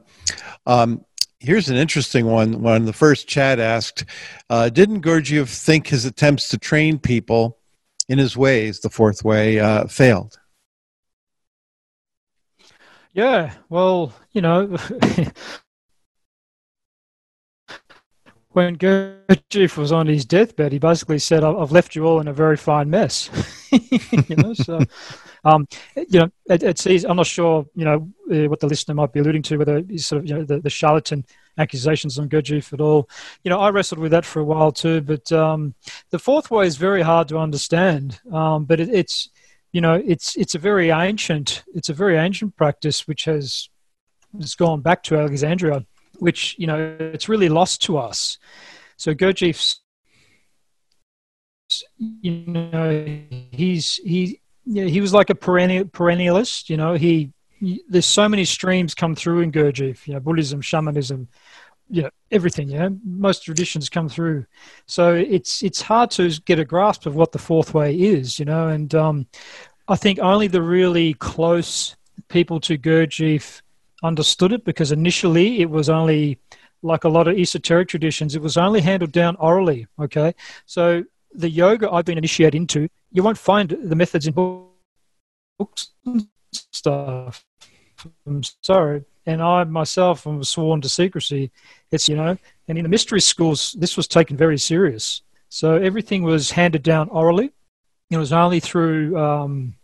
um, 0.66 1.06
Here's 1.40 1.70
an 1.70 1.78
interesting 1.78 2.26
one. 2.26 2.62
When 2.62 2.84
the 2.84 2.92
first 2.92 3.28
chat 3.28 3.60
asked, 3.60 4.04
uh, 4.50 4.68
didn't 4.68 5.02
Gurdjieff 5.02 5.48
think 5.48 5.88
his 5.88 6.04
attempts 6.04 6.50
to 6.50 6.58
train 6.58 7.00
people 7.00 7.58
in 8.10 8.18
his 8.18 8.36
ways, 8.36 8.82
the 8.82 8.90
fourth 8.90 9.24
way, 9.24 9.58
uh, 9.58 9.86
failed? 9.88 10.38
Yeah, 13.14 13.54
well, 13.70 14.14
you 14.34 14.42
know, 14.42 14.66
when 18.50 18.78
Gurdjieff 18.78 19.78
was 19.78 19.94
on 19.94 20.08
his 20.08 20.26
deathbed, 20.26 20.74
he 20.74 20.80
basically 20.80 21.20
said, 21.20 21.44
"I've 21.44 21.72
left 21.72 21.96
you 21.96 22.06
all 22.06 22.20
in 22.20 22.28
a 22.28 22.34
very 22.34 22.58
fine 22.58 22.90
mess." 22.90 23.30
you 23.72 24.36
know, 24.36 24.54
so 24.54 24.82
um, 25.44 25.68
you 25.96 26.20
know, 26.20 26.32
it, 26.46 26.64
it's 26.64 26.88
easy. 26.88 27.08
I'm 27.08 27.18
not 27.18 27.28
sure, 27.28 27.66
you 27.76 27.86
know, 27.86 28.10
uh, 28.32 28.50
what 28.50 28.60
the 28.60 28.68
listener 28.68 28.96
might 28.96 29.14
be 29.14 29.20
alluding 29.20 29.44
to, 29.44 29.58
whether 29.58 29.78
it's 29.78 30.06
sort 30.06 30.22
of, 30.22 30.30
you 30.30 30.36
know, 30.36 30.44
the, 30.44 30.60
the 30.60 30.70
charlatan 30.70 31.26
accusations 31.58 32.18
on 32.18 32.30
Gurdjieff 32.30 32.74
at 32.74 32.82
all. 32.82 33.10
You 33.44 33.50
know, 33.50 33.60
I 33.60 33.70
wrestled 33.70 34.00
with 34.00 34.12
that 34.12 34.26
for 34.26 34.40
a 34.40 34.46
while 34.46 34.72
too, 34.72 35.02
but 35.02 35.32
um, 35.32 35.74
the 36.10 36.20
fourth 36.20 36.50
way 36.52 36.66
is 36.66 36.78
very 36.78 37.02
hard 37.02 37.28
to 37.30 37.38
understand. 37.38 38.20
Um, 38.32 38.66
but 38.66 38.80
it, 38.80 38.90
it's, 38.90 39.30
you 39.72 39.82
know, 39.82 40.02
it's 40.06 40.36
it's 40.36 40.56
a 40.56 40.60
very 40.60 40.90
ancient, 40.90 41.64
it's 41.76 41.90
a 41.90 41.94
very 41.94 42.18
ancient 42.18 42.56
practice 42.56 43.08
which 43.08 43.26
has 43.26 43.70
has 44.40 44.56
gone 44.56 44.82
back 44.82 45.04
to 45.04 45.18
Alexandria, 45.18 45.86
which 46.18 46.56
you 46.58 46.66
know 46.66 46.96
it's 47.00 47.30
really 47.30 47.50
lost 47.50 47.82
to 47.84 47.98
us. 47.98 48.40
So 48.98 49.14
Gurdjieff's, 49.14 49.82
you 51.98 52.32
know, 52.48 53.22
he's 53.52 53.96
he 53.96 54.42
yeah, 54.72 54.86
he 54.86 55.02
was 55.02 55.14
like 55.14 55.32
a 55.32 55.36
perennial 55.36 55.86
perennialist. 55.86 56.70
You 56.70 56.78
know, 56.78 56.94
he, 56.94 57.32
he, 57.60 57.82
there's 57.90 58.06
so 58.06 58.30
many 58.30 58.46
streams 58.46 58.94
come 58.94 59.16
through 59.16 59.42
in 59.42 59.52
Gurdjieff. 59.52 60.08
You 60.08 60.14
know, 60.14 60.20
Buddhism, 60.20 60.62
shamanism, 60.62 61.28
you 61.90 62.04
know, 62.04 62.10
everything. 62.32 62.70
You 62.70 62.78
know, 62.78 63.00
most 63.04 63.44
traditions 63.44 63.90
come 63.90 64.10
through. 64.10 64.46
So 64.86 65.16
it's 65.16 65.64
it's 65.64 65.82
hard 65.82 66.12
to 66.12 66.30
get 66.46 66.60
a 66.60 66.66
grasp 66.66 67.08
of 67.08 67.16
what 67.16 67.32
the 67.32 67.40
fourth 67.40 67.74
way 67.74 67.96
is. 67.96 68.38
You 68.38 68.46
know, 68.46 68.68
and 68.68 68.94
um, 68.94 69.26
I 69.88 69.96
think 69.96 70.20
only 70.20 70.48
the 70.48 70.62
really 70.62 71.16
close 71.16 71.96
people 72.28 72.60
to 72.60 72.78
Gurdjieff 72.78 73.64
understood 74.04 74.54
it 74.54 74.66
because 74.66 74.92
initially 74.92 75.62
it 75.62 75.70
was 75.72 75.90
only 75.90 76.38
like 76.84 77.06
a 77.06 77.10
lot 77.10 77.28
of 77.28 77.38
esoteric 77.38 77.90
traditions, 77.90 78.36
it 78.36 78.42
was 78.42 78.56
only 78.56 78.82
handled 78.82 79.12
down 79.12 79.36
orally. 79.38 79.88
Okay, 80.00 80.36
so 80.68 81.04
the 81.34 81.50
yoga 81.50 81.92
I've 81.92 82.06
been 82.06 82.18
initiated 82.18 82.56
into 82.56 82.90
you 83.12 83.24
won't 83.24 83.38
find 83.38 83.70
the 83.70 83.96
methods 83.96 84.28
in 84.28 84.34
books 84.34 85.90
and 86.06 86.28
stuff. 86.52 87.46
I'm 88.26 88.44
sorry. 88.62 89.04
And 89.26 89.42
I 89.42 89.64
myself 89.66 90.26
am 90.26 90.44
sworn 90.44 90.82
to 90.82 90.90
secrecy. 90.90 91.52
It's, 91.92 92.08
you 92.10 92.16
know, 92.16 92.38
and 92.68 92.78
in 92.78 92.84
the 92.84 92.90
mystery 92.90 93.22
schools, 93.22 93.76
this 93.78 93.98
was 93.98 94.08
taken 94.08 94.38
very 94.38 94.58
serious. 94.58 95.22
So 95.50 95.76
everything 95.76 96.24
was 96.24 96.52
handed 96.52 96.84
down 96.84 97.10
orally. 97.10 97.52
It 98.10 98.18
was 98.18 98.34
only 98.34 98.60
through 98.60 99.18
um, 99.18 99.76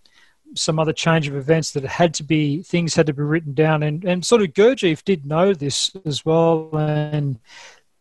some 0.55 0.79
other 0.79 0.93
change 0.93 1.27
of 1.27 1.35
events 1.35 1.71
that 1.71 1.83
it 1.83 1.89
had 1.89 2.13
to 2.15 2.23
be, 2.23 2.63
things 2.63 2.95
had 2.95 3.07
to 3.07 3.13
be 3.13 3.21
written 3.21 3.53
down. 3.53 3.83
And, 3.83 4.03
and 4.03 4.25
sort 4.25 4.41
of 4.41 4.53
Gurdjieff 4.53 5.03
did 5.03 5.25
know 5.25 5.53
this 5.53 5.95
as 6.05 6.25
well. 6.25 6.69
And 6.75 7.39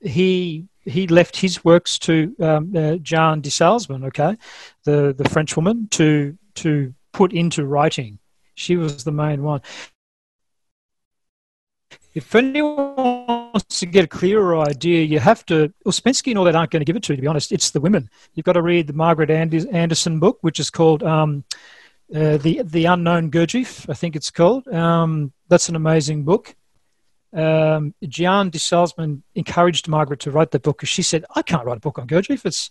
he 0.01 0.67
he 0.85 1.07
left 1.07 1.37
his 1.37 1.65
works 1.65 1.99
to 2.01 2.35
um, 2.41 2.73
uh, 2.77 2.97
de 2.97 3.51
Salzmann, 3.51 4.05
okay, 4.07 4.37
the 4.85 5.15
the 5.17 5.29
French 5.29 5.57
woman, 5.57 5.89
to 5.93 6.37
to 6.57 6.95
put 7.13 7.33
into 7.33 7.65
writing. 7.65 8.19
She 8.55 8.77
was 8.77 9.05
the 9.05 9.13
main 9.13 9.43
one. 9.43 9.63
If 12.15 12.35
anyone 12.35 12.95
wants 12.97 13.81
to 13.81 13.87
get 13.87 14.05
a 14.05 14.09
clearer 14.09 14.59
idea, 14.59 15.03
you 15.03 15.19
have 15.19 15.45
to. 15.47 15.73
Ouspensky 15.87 16.29
and 16.29 16.39
all 16.39 16.45
that 16.45 16.55
aren't 16.55 16.71
going 16.71 16.81
to 16.81 16.85
give 16.85 16.97
it 16.97 17.03
to 17.05 17.13
you. 17.13 17.17
To 17.17 17.23
be 17.23 17.29
honest, 17.29 17.51
it's 17.51 17.71
the 17.71 17.81
women. 17.81 18.09
You've 18.35 18.47
got 18.47 18.53
to 18.53 18.63
read 18.63 18.87
the 18.87 18.93
Margaret 18.93 19.31
Anderson 19.31 20.21
book, 20.21 20.39
which 20.43 20.61
is 20.61 20.71
called 20.71 21.03
um, 21.03 21.45
uh, 22.15 22.37
the 22.37 22.63
the 22.65 22.85
Unknown 22.85 23.31
Gurdjieff. 23.31 23.89
I 23.89 23.95
think 23.95 24.15
it's 24.15 24.31
called. 24.31 24.69
Um, 24.69 25.33
that's 25.49 25.69
an 25.69 25.77
amazing 25.77 26.25
book 26.25 26.55
um, 27.35 27.95
Jeanne 28.05 28.51
de 28.51 28.59
Salzmann 28.59 29.23
encouraged 29.35 29.89
Margaret 29.89 30.21
to 30.21 30.31
write 30.31 30.53
the 30.53 30.61
book 30.61 30.79
because 30.79 30.89
she 30.89 31.03
said, 31.03 31.25
I 31.35 31.43
can't 31.43 31.65
write 31.65 31.77
a 31.77 31.81
book 31.81 31.99
on 31.99 32.07
Gurdjieff. 32.07 32.47
It's, 32.47 32.71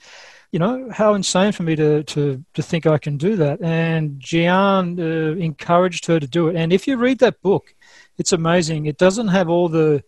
you 0.51 0.59
know, 0.59 0.89
how 0.91 1.13
insane 1.13 1.51
for 1.51 1.63
me 1.63 1.75
to, 1.75 2.03
to, 2.03 2.43
to 2.53 2.61
think 2.61 2.85
I 2.85 2.97
can 2.97 3.17
do 3.17 3.35
that. 3.35 3.61
And 3.61 4.19
Jeanne 4.19 4.99
uh, 4.99 5.35
encouraged 5.35 6.05
her 6.05 6.19
to 6.19 6.27
do 6.27 6.47
it. 6.47 6.55
And 6.55 6.71
if 6.71 6.87
you 6.87 6.97
read 6.97 7.19
that 7.19 7.41
book, 7.41 7.75
it's 8.17 8.31
amazing. 8.31 8.85
It 8.85 8.97
doesn't 8.97 9.27
have 9.29 9.49
all 9.49 9.67
the 9.67 10.03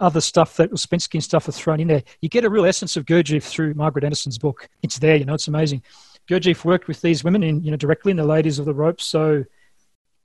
other 0.00 0.20
stuff 0.20 0.56
that 0.56 0.70
Ouspensky 0.70 1.14
and 1.14 1.24
stuff 1.24 1.48
are 1.48 1.52
thrown 1.52 1.80
in 1.80 1.88
there. 1.88 2.02
You 2.20 2.28
get 2.28 2.44
a 2.44 2.50
real 2.50 2.66
essence 2.66 2.96
of 2.96 3.04
Gurdjieff 3.04 3.42
through 3.42 3.74
Margaret 3.74 4.04
Anderson's 4.04 4.38
book. 4.38 4.68
It's 4.82 4.98
there, 4.98 5.16
you 5.16 5.24
know, 5.24 5.34
it's 5.34 5.48
amazing. 5.48 5.82
Gurdjieff 6.28 6.64
worked 6.64 6.88
with 6.88 7.00
these 7.00 7.22
women 7.22 7.42
in, 7.42 7.62
you 7.62 7.70
know, 7.70 7.76
directly 7.76 8.10
in 8.10 8.16
the 8.16 8.24
ladies 8.24 8.58
of 8.58 8.64
the 8.64 8.74
ropes. 8.74 9.04
So 9.04 9.44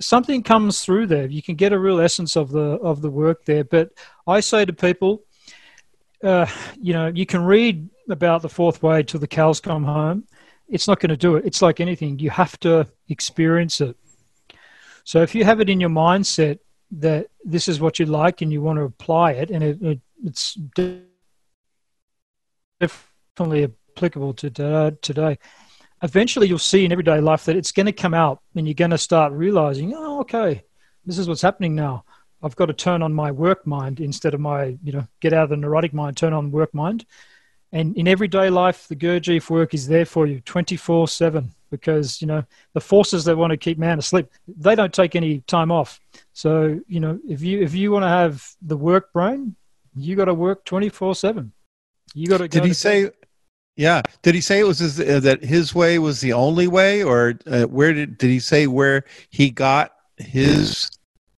something 0.01 0.43
comes 0.43 0.83
through 0.83 1.07
there. 1.07 1.27
You 1.27 1.41
can 1.41 1.55
get 1.55 1.73
a 1.73 1.79
real 1.79 1.99
essence 1.99 2.35
of 2.35 2.49
the 2.49 2.79
of 2.81 3.01
the 3.01 3.09
work 3.09 3.45
there. 3.45 3.63
But 3.63 3.91
I 4.27 4.39
say 4.39 4.65
to 4.65 4.73
people, 4.73 5.23
uh, 6.23 6.47
you 6.81 6.93
know, 6.93 7.07
you 7.07 7.25
can 7.25 7.43
read 7.43 7.89
about 8.09 8.41
the 8.41 8.49
fourth 8.49 8.81
way 8.81 9.03
till 9.03 9.19
the 9.19 9.27
cows 9.27 9.59
come 9.59 9.83
home. 9.83 10.25
It's 10.67 10.87
not 10.87 10.99
going 10.99 11.09
to 11.09 11.17
do 11.17 11.35
it. 11.35 11.45
It's 11.45 11.61
like 11.61 11.79
anything; 11.79 12.19
you 12.19 12.29
have 12.29 12.59
to 12.61 12.87
experience 13.07 13.81
it. 13.81 13.95
So 15.03 15.21
if 15.21 15.33
you 15.33 15.43
have 15.43 15.59
it 15.59 15.69
in 15.69 15.79
your 15.79 15.89
mindset 15.89 16.59
that 16.91 17.27
this 17.43 17.67
is 17.67 17.79
what 17.79 17.99
you 17.99 18.05
like 18.05 18.41
and 18.41 18.51
you 18.51 18.61
want 18.61 18.77
to 18.77 18.83
apply 18.83 19.31
it, 19.33 19.49
and 19.49 19.63
it, 19.63 19.81
it, 19.81 19.99
it's 20.23 20.57
definitely 22.79 23.71
applicable 23.95 24.33
to 24.35 24.97
today 25.01 25.37
eventually 26.01 26.47
you'll 26.47 26.59
see 26.59 26.85
in 26.85 26.91
everyday 26.91 27.19
life 27.19 27.45
that 27.45 27.55
it's 27.55 27.71
going 27.71 27.85
to 27.85 27.91
come 27.91 28.13
out 28.13 28.41
and 28.55 28.67
you're 28.67 28.73
going 28.73 28.91
to 28.91 28.97
start 28.97 29.33
realizing, 29.33 29.93
oh, 29.95 30.21
okay, 30.21 30.63
this 31.05 31.17
is 31.17 31.27
what's 31.27 31.41
happening 31.41 31.75
now. 31.75 32.03
I've 32.41 32.55
got 32.55 32.67
to 32.67 32.73
turn 32.73 33.01
on 33.01 33.13
my 33.13 33.31
work 33.31 33.67
mind 33.67 33.99
instead 33.99 34.33
of 34.33 34.39
my, 34.39 34.77
you 34.83 34.93
know, 34.93 35.07
get 35.19 35.33
out 35.33 35.43
of 35.43 35.49
the 35.49 35.57
neurotic 35.57 35.93
mind, 35.93 36.15
turn 36.15 36.33
on 36.33 36.51
work 36.51 36.73
mind. 36.73 37.05
And 37.71 37.95
in 37.97 38.07
everyday 38.07 38.49
life, 38.49 38.87
the 38.87 38.95
Gurdjieff 38.95 39.49
work 39.49 39.73
is 39.73 39.87
there 39.87 40.05
for 40.05 40.25
you 40.25 40.39
24 40.41 41.07
7 41.07 41.51
because, 41.69 42.21
you 42.21 42.27
know, 42.27 42.43
the 42.73 42.81
forces 42.81 43.25
that 43.25 43.37
want 43.37 43.51
to 43.51 43.57
keep 43.57 43.77
man 43.77 43.99
asleep, 43.99 44.27
they 44.47 44.73
don't 44.73 44.93
take 44.93 45.15
any 45.15 45.41
time 45.41 45.71
off. 45.71 45.99
So, 46.33 46.79
you 46.87 46.99
know, 46.99 47.19
if 47.27 47.41
you 47.41 47.61
if 47.61 47.75
you 47.75 47.91
want 47.91 48.03
to 48.03 48.09
have 48.09 48.43
the 48.61 48.77
work 48.77 49.13
brain, 49.13 49.55
you 49.95 50.15
got 50.15 50.25
to 50.25 50.33
work 50.33 50.65
24 50.65 51.13
7. 51.13 51.51
You 52.15 52.27
got 52.27 52.37
to 52.37 52.47
Did 52.47 52.65
he 52.65 52.73
say 52.73 53.11
yeah. 53.79 54.01
Did 54.23 54.35
he 54.35 54.41
say 54.41 54.59
it 54.59 54.67
was 54.67 54.79
his, 54.79 54.99
uh, 54.99 55.21
that 55.21 55.41
his 55.41 55.73
way 55.73 55.99
was 55.99 56.19
the 56.19 56.33
only 56.33 56.67
way, 56.67 57.01
or 57.01 57.39
uh, 57.47 57.63
where 57.63 57.93
did 57.93 58.17
did 58.17 58.29
he 58.29 58.41
say 58.41 58.67
where 58.67 59.05
he 59.29 59.49
got 59.49 59.93
his, 60.17 60.91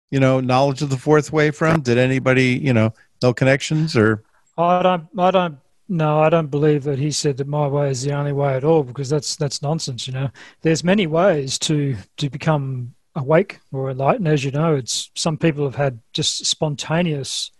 you 0.09 0.21
know, 0.21 0.39
knowledge 0.39 0.81
of 0.81 0.89
the 0.89 0.97
fourth 0.97 1.33
way 1.33 1.51
from? 1.51 1.81
Did 1.81 1.97
anybody, 1.97 2.57
you 2.57 2.71
know, 2.71 2.93
no 3.21 3.33
connections 3.33 3.97
or? 3.97 4.23
I 4.57 4.81
don't. 4.81 5.07
I 5.17 5.31
don't. 5.31 5.57
No, 5.89 6.21
I 6.21 6.29
don't 6.29 6.47
believe 6.47 6.83
that 6.83 6.97
he 6.97 7.11
said 7.11 7.35
that 7.37 7.47
my 7.47 7.67
way 7.67 7.89
is 7.89 8.03
the 8.03 8.13
only 8.13 8.31
way 8.31 8.55
at 8.55 8.63
all 8.63 8.83
because 8.83 9.09
that's 9.09 9.35
that's 9.35 9.61
nonsense. 9.61 10.07
You 10.07 10.13
know, 10.13 10.29
there's 10.61 10.81
many 10.81 11.07
ways 11.07 11.59
to 11.59 11.97
to 12.17 12.29
become 12.29 12.93
awake 13.15 13.59
or 13.73 13.91
enlightened. 13.91 14.29
As 14.29 14.45
you 14.45 14.51
know, 14.51 14.75
it's 14.75 15.11
some 15.13 15.37
people 15.37 15.65
have 15.65 15.75
had 15.75 15.99
just 16.13 16.45
spontaneous 16.45 17.51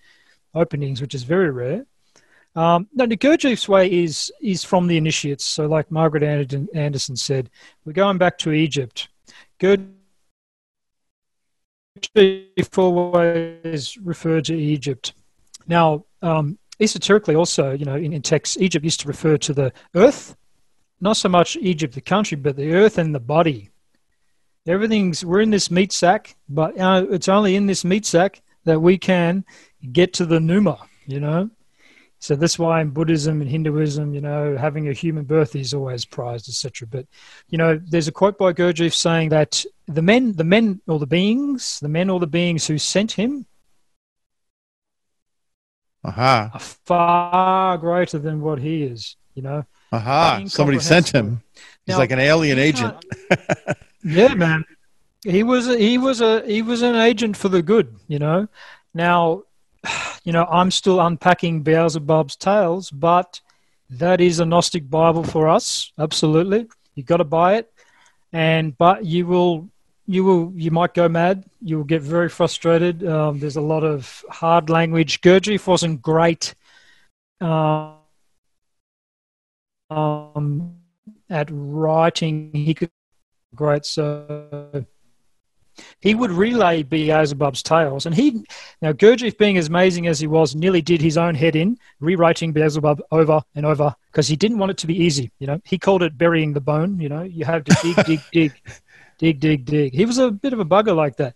openings, 0.56 1.02
which 1.02 1.16
is 1.16 1.24
very 1.24 1.52
rare. 1.52 1.86
Um, 2.56 2.88
no, 2.93 3.06
Gurdjieff's 3.06 3.70
way 3.70 3.91
is 3.91 4.32
is 4.41 4.64
from 4.64 4.88
the 4.88 4.97
initiates. 4.97 5.45
So, 5.45 5.68
like 5.68 5.91
Margaret 5.91 6.24
Anderson 6.24 7.16
said, 7.16 7.50
we're 7.86 7.93
going 7.93 8.18
back 8.18 8.38
to 8.39 8.52
Egypt. 8.52 9.10
Gurdjieff 9.60 9.97
always 12.78 13.97
referred 13.97 14.45
to 14.45 14.56
Egypt. 14.56 15.14
Now, 15.68 16.06
um, 16.22 16.58
esoterically, 16.80 17.36
also, 17.36 17.72
you 17.74 17.86
know, 17.86 17.95
in, 17.95 18.14
in 18.14 18.22
texts, 18.22 18.58
Egypt 18.60 18.84
used 18.84 19.02
to 19.02 19.08
refer 19.08 19.38
to 19.38 19.54
the 19.54 19.72
earth, 19.95 20.36
not 21.00 21.18
so 21.18 21.30
much 21.30 21.58
Egypt, 21.58 21.93
the 21.93 22.02
country, 22.02 22.36
but 22.36 22.56
the 22.56 22.74
earth 22.74 22.97
and 22.97 23.14
the 23.14 23.20
body. 23.20 23.70
Everything's 24.66 25.24
we're 25.24 25.41
in 25.41 25.52
this 25.52 25.72
meat 25.72 25.91
sack, 25.91 26.36
but 26.47 26.78
uh, 26.80 27.06
it's 27.10 27.30
only 27.30 27.56
in 27.56 27.68
this 27.68 27.86
meat 27.86 28.06
sack 28.06 28.41
that 28.66 28.82
we 28.82 28.97
can 28.97 29.45
get 29.91 30.14
to 30.14 30.26
the 30.26 30.39
pneuma. 30.39 30.80
You 31.08 31.20
know, 31.20 31.50
so 32.20 32.36
that's 32.36 32.59
why 32.59 32.82
in 32.82 32.89
Buddhism 32.89 33.39
and 33.39 33.49
Hinduism, 33.49 34.13
you 34.13 34.20
know, 34.20 34.57
having 34.57 34.89
a 34.89 34.93
human 34.93 35.24
birth 35.24 35.55
is 35.55 35.74
always 35.74 36.03
prized, 36.03 36.49
etc. 36.49 36.86
But 36.86 37.05
you 37.47 37.57
know, 37.57 37.80
there's 37.88 38.09
a 38.09 38.11
quote 38.11 38.38
by 38.38 38.51
Gurdjieff 38.51 38.93
saying 38.93 39.30
that 39.30 39.63
the 39.88 40.01
men, 40.01 40.34
the 40.34 40.43
men 40.43 40.82
or 40.86 40.99
the 40.99 41.07
beings, 41.07 41.80
the 41.80 41.88
men 41.88 42.09
or 42.09 42.20
the 42.20 42.28
beings 42.28 42.67
who 42.67 42.78
sent 42.78 43.13
him, 43.13 43.45
aha, 46.03 46.51
are 46.53 46.59
far 46.59 47.78
greater 47.78 48.20
than 48.20 48.41
what 48.41 48.59
he 48.59 48.84
is. 48.84 49.15
You 49.34 49.43
know, 49.43 49.65
aha, 49.93 50.43
somebody 50.47 50.80
sent 50.80 51.09
him. 51.09 51.41
He's 51.86 51.93
now, 51.93 51.99
like 51.99 52.11
an 52.11 52.20
alien 52.20 52.59
agent. 52.59 52.95
yeah, 54.03 54.34
man. 54.34 54.65
He 55.24 55.43
was 55.43 55.70
a, 55.70 55.78
he 55.78 55.97
was 55.97 56.20
a 56.20 56.45
he 56.45 56.61
was 56.61 56.82
an 56.82 56.95
agent 56.95 57.38
for 57.38 57.47
the 57.47 57.61
good. 57.61 57.95
You 58.09 58.20
know. 58.20 58.49
Now 58.93 59.43
you 60.24 60.32
know, 60.34 60.46
I'm 60.46 60.72
still 60.72 61.00
unpacking 61.00 61.64
Beelzebub's 61.64 62.36
tales, 62.36 62.90
but 62.92 63.42
that 63.90 64.22
is 64.22 64.40
a 64.40 64.46
Gnostic 64.46 64.90
Bible 64.90 65.24
for 65.24 65.48
us. 65.48 65.92
Absolutely, 65.98 66.68
you've 66.96 67.06
got 67.06 67.18
to 67.18 67.24
buy 67.24 67.56
it, 67.56 67.72
and 68.32 68.78
but 68.78 69.06
you 69.06 69.26
will, 69.26 69.70
you 70.06 70.24
will, 70.24 70.52
you 70.56 70.72
might 70.72 70.94
go 70.94 71.10
mad. 71.10 71.46
You 71.62 71.78
will 71.78 71.86
get 71.86 72.02
very 72.02 72.30
frustrated. 72.30 73.06
Um, 73.06 73.40
there's 73.40 73.58
a 73.58 73.62
lot 73.62 73.84
of 73.84 74.24
hard 74.30 74.70
language. 74.70 75.22
Gurdjieff 75.22 75.66
wasn't 75.68 76.02
great 76.02 76.54
um, 77.42 77.96
at 81.30 81.50
writing. 81.52 82.52
He 82.54 82.74
could 82.74 82.92
great 83.56 83.86
so 83.86 84.86
he 86.02 86.16
would 86.16 86.32
relay 86.32 86.84
Beelzebub's 86.84 87.64
tales. 87.64 88.06
And 88.06 88.16
he, 88.16 88.44
now 88.82 88.92
Gurdjieff 88.92 89.38
being 89.38 89.58
as 89.58 89.68
amazing 89.68 90.08
as 90.08 90.20
he 90.20 90.28
was, 90.28 90.56
nearly 90.56 90.82
did 90.82 91.02
his 91.02 91.18
own 91.18 91.36
head 91.36 91.56
in, 91.56 91.78
rewriting 92.00 92.52
Beelzebub 92.52 93.02
over 93.12 93.42
and 93.56 93.66
over 93.66 93.96
because 94.12 94.28
he 94.28 94.36
didn't 94.36 94.58
want 94.58 94.72
it 94.72 94.78
to 94.78 94.88
be 94.88 94.98
easy. 94.98 95.32
You 95.40 95.48
know, 95.48 95.62
he 95.66 95.78
called 95.78 96.04
it 96.04 96.18
burying 96.18 96.54
the 96.54 96.62
bone. 96.62 97.00
You 97.00 97.10
know, 97.10 97.24
you 97.24 97.46
have 97.46 97.64
to 97.66 97.78
dig, 97.82 98.06
dig, 98.06 98.22
dig, 98.32 98.62
dig, 99.18 99.40
dig, 99.40 99.66
dig. 99.66 99.94
He 99.94 100.06
was 100.06 100.18
a 100.18 100.32
bit 100.32 100.54
of 100.54 100.60
a 100.60 100.66
bugger 100.66 100.96
like 100.96 101.18
that. 101.18 101.36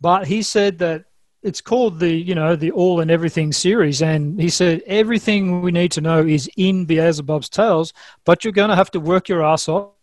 But 0.00 0.26
he 0.26 0.42
said 0.42 0.78
that 0.78 1.04
it's 1.42 1.60
called 1.60 2.00
the, 2.00 2.10
you 2.10 2.34
know, 2.34 2.56
the 2.56 2.72
All 2.72 3.00
and 3.00 3.10
Everything 3.10 3.52
series. 3.52 4.02
And 4.02 4.40
he 4.40 4.48
said 4.48 4.82
everything 4.86 5.62
we 5.62 5.70
need 5.70 5.92
to 5.92 6.00
know 6.00 6.24
is 6.24 6.50
in 6.56 6.86
Beelzebub's 6.86 7.48
tales, 7.48 7.92
but 8.24 8.44
you're 8.44 8.52
going 8.52 8.70
to 8.70 8.76
have 8.76 8.90
to 8.92 9.00
work 9.00 9.28
your 9.28 9.44
ass 9.44 9.68
off 9.68 9.95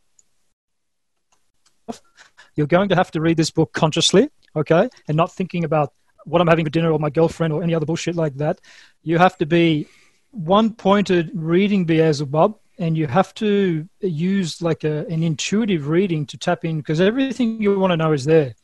you're 2.55 2.67
going 2.67 2.89
to 2.89 2.95
have 2.95 3.11
to 3.11 3.21
read 3.21 3.37
this 3.37 3.51
book 3.51 3.73
consciously, 3.73 4.29
okay, 4.55 4.89
and 5.07 5.17
not 5.17 5.31
thinking 5.31 5.63
about 5.63 5.93
what 6.25 6.41
I'm 6.41 6.47
having 6.47 6.65
for 6.65 6.71
dinner 6.71 6.91
or 6.91 6.99
my 6.99 7.09
girlfriend 7.09 7.53
or 7.53 7.63
any 7.63 7.75
other 7.75 7.85
bullshit 7.85 8.15
like 8.15 8.35
that. 8.35 8.61
You 9.03 9.17
have 9.17 9.37
to 9.37 9.45
be 9.45 9.87
one 10.31 10.73
pointed 10.73 11.31
reading 11.33 11.85
Beelzebub 11.85 12.57
and 12.79 12.97
you 12.97 13.07
have 13.07 13.33
to 13.35 13.87
use 14.01 14.61
like 14.61 14.83
a, 14.83 15.05
an 15.07 15.21
intuitive 15.23 15.87
reading 15.87 16.25
to 16.27 16.37
tap 16.37 16.65
in 16.65 16.77
because 16.77 16.99
everything 17.01 17.61
you 17.61 17.77
want 17.77 17.91
to 17.91 17.97
know 17.97 18.13
is 18.13 18.25
there. 18.25 18.55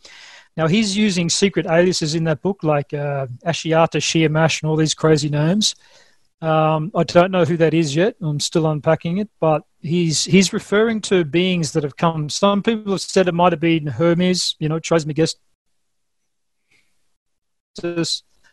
Now 0.57 0.67
he's 0.67 0.97
using 0.97 1.29
secret 1.29 1.65
aliases 1.67 2.15
in 2.15 2.23
that 2.25 2.41
book 2.41 2.63
like 2.63 2.93
uh, 2.93 3.27
Ashiata, 3.45 3.99
Shia 3.99 4.61
and 4.61 4.69
all 4.69 4.75
these 4.75 4.93
crazy 4.93 5.29
names. 5.29 5.75
Um, 6.41 6.91
I 6.95 7.03
don't 7.03 7.31
know 7.31 7.43
who 7.43 7.57
that 7.57 7.73
is 7.73 7.95
yet. 7.95 8.15
I'm 8.21 8.39
still 8.39 8.65
unpacking 8.67 9.17
it, 9.17 9.29
but 9.41 9.63
he's 9.81 10.23
he's 10.23 10.53
referring 10.53 11.01
to 11.01 11.25
beings 11.25 11.73
that 11.73 11.83
have 11.83 11.97
come. 11.97 12.29
Some 12.29 12.63
people 12.63 12.93
have 12.93 13.01
said 13.01 13.27
it 13.27 13.33
might 13.33 13.51
have 13.51 13.59
been 13.59 13.87
Hermes, 13.87 14.55
you 14.59 14.69
know, 14.69 14.79
Trismegistus. 14.79 15.37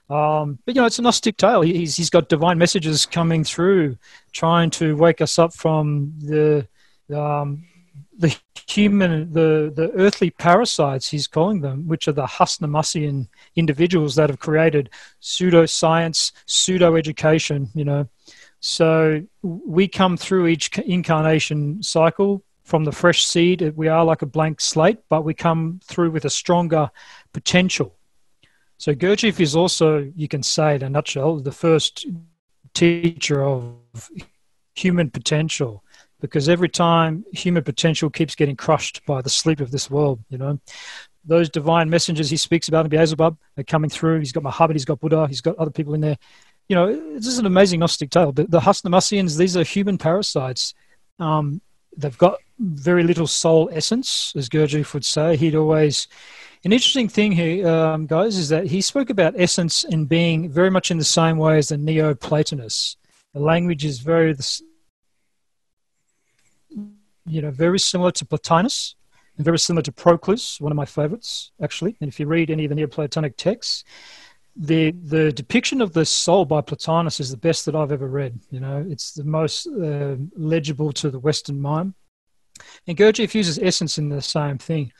Um, 0.09 0.59
but 0.65 0.75
you 0.75 0.81
know, 0.81 0.87
it's 0.87 0.99
a 0.99 1.03
Gnostic 1.03 1.37
tale. 1.37 1.63
He's 1.63 1.97
he's 1.97 2.11
got 2.11 2.29
divine 2.29 2.59
messages 2.59 3.07
coming 3.07 3.45
through, 3.45 3.99
trying 4.33 4.71
to 4.71 4.97
wake 4.97 5.21
us 5.21 5.39
up 5.39 5.55
from 5.55 6.13
the 6.19 6.67
um, 7.15 7.65
the 8.19 8.37
human, 8.69 9.33
the, 9.33 9.73
the 9.75 9.91
earthly 9.93 10.31
parasites, 10.31 11.09
he's 11.09 11.27
calling 11.27 11.61
them, 11.61 11.87
which 11.87 12.09
are 12.09 12.13
the 12.13 12.27
Hasnamussian 12.27 13.29
individuals 13.55 14.15
that 14.17 14.31
have 14.31 14.39
created 14.39 14.91
pseudoscience, 15.21 16.33
pseudo 16.47 16.97
education, 16.97 17.71
you 17.75 17.85
know. 17.85 18.09
So 18.61 19.23
we 19.43 19.87
come 19.87 20.17
through 20.17 20.49
each 20.49 20.77
incarnation 20.79 21.83
cycle 21.83 22.43
from 22.65 22.85
the 22.85 22.93
fresh 22.93 23.25
seed. 23.25 23.73
We 23.77 23.89
are 23.89 24.05
like 24.05 24.23
a 24.23 24.27
blank 24.27 24.61
slate, 24.61 24.99
but 25.09 25.25
we 25.25 25.35
come 25.35 25.81
through 25.85 26.11
with 26.11 26.25
a 26.25 26.31
stronger 26.31 26.91
potential. 27.33 27.95
So 28.79 28.93
Gurdjieff 28.95 29.41
is 29.41 29.55
also, 29.55 30.11
you 30.17 30.29
can 30.29 30.43
say 30.43 30.75
in 30.75 30.83
a 30.83 30.91
nutshell, 30.91 31.37
the 31.37 31.53
first 31.53 32.07
teacher 32.75 33.43
of 33.43 34.11
human 34.75 35.11
potential 35.11 35.83
because 36.21 36.49
every 36.49 36.69
time 36.69 37.25
human 37.33 37.63
potential 37.63 38.11
keeps 38.11 38.35
getting 38.35 38.57
crushed 38.57 39.05
by 39.07 39.21
the 39.23 39.31
sleep 39.31 39.61
of 39.61 39.71
this 39.71 39.91
world, 39.91 40.21
you 40.29 40.39
know, 40.39 40.59
those 41.25 41.51
divine 41.51 41.91
messengers 41.91 42.31
he 42.31 42.37
speaks 42.37 42.69
about 42.69 42.87
in 42.87 42.91
Beelzebub 42.91 43.37
are 43.59 43.65
coming 43.65 43.91
through. 43.91 44.21
He's 44.21 44.33
got 44.33 44.45
Muhammad, 44.45 44.77
he's 44.77 44.85
got 44.85 45.01
Buddha, 45.01 45.27
he's 45.27 45.41
got 45.41 45.57
other 45.57 45.71
people 45.71 45.95
in 45.95 46.01
there. 46.01 46.17
You 46.69 46.77
know, 46.77 47.15
this 47.15 47.27
is 47.27 47.39
an 47.39 47.47
amazing 47.47 47.81
Gnostic 47.81 48.11
tale. 48.11 48.33
The, 48.33 48.45
the 48.45 49.37
these 49.37 49.57
are 49.57 49.63
human 49.63 49.99
parasites. 49.99 50.75
Um, 51.19 51.61
they've 51.97 52.17
got 52.17 52.39
very 52.59 53.03
little 53.03 53.27
soul 53.27 53.69
essence, 53.73 54.33
as 54.37 54.49
Gurdjieff 54.49 54.95
would 54.95 55.05
say. 55.05 55.37
He'd 55.37 55.55
always. 55.55 56.09
An 56.65 56.73
interesting 56.73 57.09
thing 57.09 57.31
here, 57.31 57.69
um, 57.69 58.07
guys, 58.07 58.37
is 58.37 58.49
that 58.49 58.67
he 58.67 58.81
spoke 58.81 59.09
about 59.09 59.35
essence 59.39 59.85
and 59.85 60.09
being 60.09 60.51
very 60.51 60.71
much 60.71 60.91
in 60.91 60.99
the 60.99 61.05
same 61.05 61.39
way 61.39 61.59
as 61.59 61.69
the 61.69 61.77
Neoplatonists. 61.77 62.97
The 63.35 63.41
language 63.41 63.85
is 63.85 64.01
very 64.01 64.35
you 67.27 67.43
know, 67.43 67.51
very 67.51 67.79
similar 67.79 68.11
to 68.13 68.25
Plotinus 68.25 68.95
and 69.37 69.45
very 69.45 69.59
similar 69.59 69.83
to 69.83 69.93
Proclus, 69.93 70.61
one 70.61 70.73
of 70.73 70.77
my 70.77 70.85
favorites, 70.85 71.51
actually. 71.61 71.97
And 72.01 72.09
if 72.09 72.19
you 72.19 72.27
read 72.27 72.51
any 72.51 72.65
of 72.65 72.71
the 72.71 72.75
Neoplatonic 72.75 73.37
texts, 73.37 73.85
the 74.57 74.93
the 74.93 75.33
depiction 75.33 75.83
of 75.83 75.93
the 75.93 76.05
soul 76.07 76.47
by 76.47 76.63
Plotinus 76.63 77.21
is 77.21 77.31
the 77.31 77.37
best 77.37 77.67
that 77.67 77.75
I've 77.75 77.93
ever 77.93 78.09
read. 78.09 78.41
You 78.51 78.61
know, 78.61 78.85
it's 78.89 79.13
the 79.13 79.25
most 79.25 79.67
uh, 79.67 80.17
legible 80.35 80.93
to 80.95 81.11
the 81.11 81.19
Western 81.19 81.61
mind. 81.61 81.95
And 82.87 82.97
Gurdjieff 82.97 83.35
uses 83.35 83.59
essence 83.59 83.99
in 83.99 84.09
the 84.09 84.23
same 84.23 84.57
thing. 84.57 84.93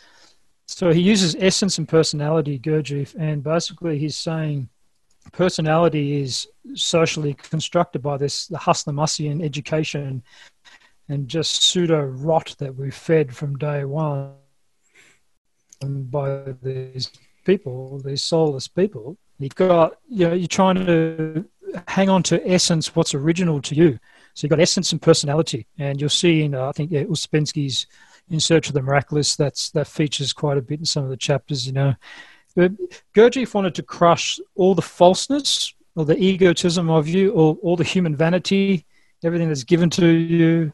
So 0.67 0.93
he 0.93 1.01
uses 1.01 1.37
essence 1.39 1.79
and 1.79 1.89
personality, 1.89 2.59
Gurdjieff, 2.59 3.15
and 3.19 3.43
basically 3.43 3.99
he's 3.99 4.17
saying 4.17 4.69
personality 5.33 6.21
is 6.21 6.47
socially 6.75 7.35
constructed 7.35 8.03
by 8.03 8.17
this 8.17 8.47
the 8.49 8.59
Hasnamussian 8.59 9.43
education 9.43 10.23
and 11.09 11.29
just 11.29 11.63
pseudo 11.63 12.01
rot 12.03 12.55
that 12.59 12.75
we 12.75 12.91
fed 12.91 13.35
from 13.35 13.59
day 13.59 13.85
one 13.85 14.33
by 15.81 16.55
these 16.63 17.11
people, 17.45 18.01
these 18.05 18.25
soulless 18.25 18.69
people. 18.69 19.17
You 19.39 19.49
got, 19.51 19.99
you 20.09 20.29
know, 20.29 20.35
you're 20.35 20.49
trying 20.49 20.87
to 20.87 21.45
hang 21.89 22.09
on 22.09 22.23
to 22.25 22.47
essence, 22.49 22.95
what's 22.97 23.15
original 23.15 23.61
to 23.63 23.75
you. 23.75 23.99
So 24.35 24.45
you've 24.45 24.51
got 24.51 24.61
essence 24.61 24.93
and 24.93 25.01
personality, 25.01 25.67
and 25.79 26.01
you'll 26.01 26.11
see 26.11 26.43
in 26.43 26.55
uh, 26.55 26.69
I 26.69 26.73
think 26.73 26.91
yeah, 26.91 27.05
Ouspensky's 27.05 27.87
In 28.31 28.41
Search 28.41 28.69
of 28.69 28.75
the 28.75 28.83
Miraculous 28.83 29.37
that's 29.37 29.71
that 29.71 29.87
features 29.87 30.33
quite 30.33 30.59
a 30.59 30.63
bit 30.63 30.79
in 30.79 30.85
some 30.85 31.05
of 31.05 31.11
the 31.11 31.17
chapters. 31.17 31.67
You 31.67 31.73
know, 31.73 31.95
but 32.55 32.73
Gurdjieff 33.15 33.55
wanted 33.55 33.75
to 33.77 33.83
crush 33.83 34.39
all 34.55 34.75
the 34.75 34.83
falseness 34.83 35.75
or 35.95 36.05
the 36.05 36.19
egotism 36.19 36.91
of 36.91 37.09
you, 37.09 37.33
or 37.33 37.57
all 37.63 37.77
the 37.77 37.85
human 37.85 38.15
vanity, 38.15 38.85
everything 39.25 39.49
that's 39.49 39.65
given 39.65 39.89
to 39.89 40.07
you, 40.07 40.73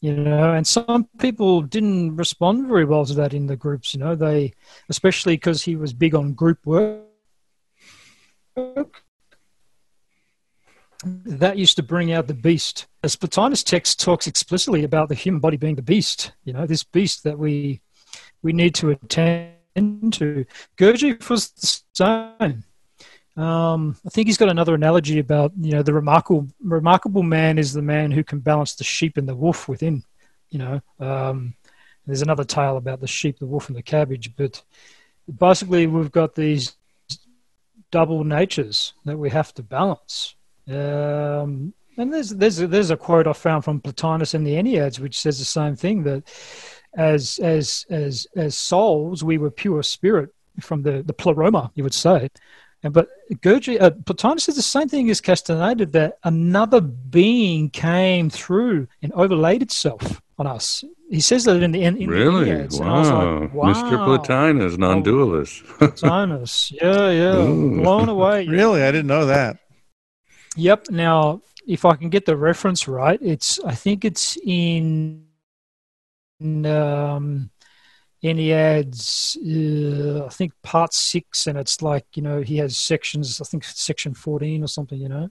you 0.00 0.14
know 0.14 0.54
and 0.54 0.66
some 0.66 1.08
people 1.18 1.62
didn't 1.62 2.16
respond 2.16 2.66
very 2.66 2.84
well 2.84 3.04
to 3.04 3.14
that 3.14 3.34
in 3.34 3.46
the 3.46 3.56
groups 3.56 3.94
you 3.94 4.00
know 4.00 4.14
they 4.14 4.52
especially 4.88 5.34
because 5.34 5.62
he 5.62 5.76
was 5.76 5.92
big 5.92 6.14
on 6.14 6.32
group 6.32 6.58
work. 6.64 7.04
That 11.02 11.56
used 11.56 11.76
to 11.76 11.82
bring 11.82 12.12
out 12.12 12.26
the 12.26 12.34
beast. 12.34 12.86
As 13.02 13.16
plotinus 13.16 13.64
text 13.64 14.00
talks 14.00 14.26
explicitly 14.26 14.84
about 14.84 15.08
the 15.08 15.14
human 15.14 15.40
body 15.40 15.56
being 15.56 15.76
the 15.76 15.82
beast 15.82 16.32
you 16.44 16.52
know 16.52 16.66
this 16.66 16.84
beast 16.84 17.24
that 17.24 17.38
we 17.38 17.80
we 18.42 18.52
need 18.52 18.74
to 18.76 18.90
attend 18.90 20.12
to. 20.14 20.44
Gurdjieff 20.76 21.28
was 21.28 21.50
the 21.50 21.82
same 22.38 22.64
um, 23.40 23.96
I 24.06 24.10
think 24.10 24.28
he's 24.28 24.36
got 24.36 24.48
another 24.48 24.74
analogy 24.74 25.18
about 25.18 25.52
you 25.60 25.72
know 25.72 25.82
the 25.82 25.94
remarkable 25.94 26.48
remarkable 26.60 27.22
man 27.22 27.58
is 27.58 27.72
the 27.72 27.82
man 27.82 28.10
who 28.10 28.22
can 28.22 28.40
balance 28.40 28.74
the 28.74 28.84
sheep 28.84 29.16
and 29.16 29.28
the 29.28 29.34
wolf 29.34 29.68
within. 29.68 30.04
You 30.50 30.58
know, 30.58 30.82
um, 30.98 31.54
there's 32.06 32.22
another 32.22 32.44
tale 32.44 32.76
about 32.76 33.00
the 33.00 33.06
sheep, 33.06 33.38
the 33.38 33.46
wolf, 33.46 33.68
and 33.68 33.76
the 33.76 33.82
cabbage. 33.82 34.34
But 34.36 34.62
basically, 35.38 35.86
we've 35.86 36.10
got 36.10 36.34
these 36.34 36.74
double 37.90 38.24
natures 38.24 38.94
that 39.04 39.18
we 39.18 39.30
have 39.30 39.54
to 39.54 39.62
balance. 39.62 40.34
Um, 40.68 41.72
and 41.96 42.12
there's 42.12 42.30
there's 42.30 42.58
there's 42.58 42.90
a 42.90 42.96
quote 42.96 43.26
I 43.26 43.32
found 43.32 43.64
from 43.64 43.80
Plotinus 43.80 44.34
in 44.34 44.44
the 44.44 44.54
Enneads 44.54 44.98
which 44.98 45.18
says 45.18 45.38
the 45.38 45.44
same 45.44 45.76
thing 45.76 46.04
that 46.04 46.24
as 46.94 47.38
as 47.38 47.86
as 47.90 48.26
as 48.36 48.56
souls 48.56 49.22
we 49.22 49.38
were 49.38 49.50
pure 49.50 49.82
spirit 49.82 50.30
from 50.60 50.82
the 50.82 51.02
the 51.02 51.12
pleroma 51.12 51.70
you 51.74 51.84
would 51.84 51.94
say 51.94 52.28
and 52.82 52.94
but 52.94 53.08
Gurdjieff, 53.30 53.80
uh, 53.80 53.90
Plotinus 53.90 54.44
says 54.44 54.56
the 54.56 54.62
same 54.62 54.88
thing 54.88 55.10
as 55.10 55.20
Castaneda 55.20 55.86
that 55.86 56.18
another 56.24 56.80
being 56.80 57.68
came 57.70 58.30
through 58.30 58.88
and 59.02 59.12
overlaid 59.12 59.62
itself 59.62 60.22
on 60.38 60.46
us. 60.46 60.82
He 61.10 61.20
says 61.20 61.44
that 61.44 61.62
in 61.62 61.72
the 61.72 61.82
end. 61.82 61.98
Really? 62.08 62.66
The 62.66 62.78
wow. 62.80 63.40
Like, 63.40 63.54
wow. 63.54 63.72
Mr. 63.74 64.04
Plotinus, 64.04 64.78
non-dualist. 64.78 65.64
Plotinus, 65.78 66.72
yeah, 66.72 67.10
yeah, 67.10 67.36
Ooh. 67.36 67.82
blown 67.82 68.08
away. 68.08 68.46
Really, 68.48 68.82
I 68.82 68.90
didn't 68.90 69.08
know 69.08 69.26
that. 69.26 69.58
Yep. 70.56 70.86
Now, 70.90 71.42
if 71.66 71.84
I 71.84 71.96
can 71.96 72.08
get 72.08 72.26
the 72.26 72.36
reference 72.36 72.88
right, 72.88 73.18
it's 73.20 73.60
I 73.60 73.74
think 73.74 74.04
it's 74.04 74.38
in. 74.44 75.26
Um, 76.40 77.50
Enneads, 78.22 79.38
uh, 79.38 80.26
I 80.26 80.28
think 80.28 80.52
part 80.62 80.92
six, 80.92 81.46
and 81.46 81.56
it's 81.56 81.80
like 81.80 82.04
you 82.14 82.22
know 82.22 82.42
he 82.42 82.58
has 82.58 82.76
sections. 82.76 83.40
I 83.40 83.44
think 83.44 83.64
section 83.64 84.12
fourteen 84.12 84.62
or 84.62 84.66
something. 84.66 85.00
You 85.00 85.08
know, 85.08 85.30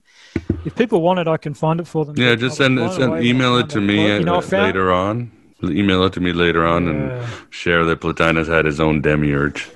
if 0.64 0.74
people 0.74 1.00
want 1.00 1.20
it, 1.20 1.28
I 1.28 1.36
can 1.36 1.54
find 1.54 1.78
it 1.78 1.86
for 1.86 2.04
them. 2.04 2.16
Yeah, 2.16 2.34
just 2.34 2.56
send, 2.56 2.78
send 2.92 3.24
email 3.24 3.58
it 3.58 3.70
to 3.70 3.80
me 3.80 4.16
you 4.16 4.24
know, 4.24 4.40
found, 4.40 4.66
later 4.66 4.92
on. 4.92 5.30
Email 5.62 6.04
it 6.04 6.14
to 6.14 6.20
me 6.20 6.32
later 6.32 6.66
on, 6.66 6.86
yeah. 6.86 6.90
and 6.90 7.28
share 7.50 7.84
that 7.84 8.00
Plotinus 8.00 8.48
had 8.48 8.64
his 8.64 8.80
own 8.80 9.02
demiurge. 9.02 9.70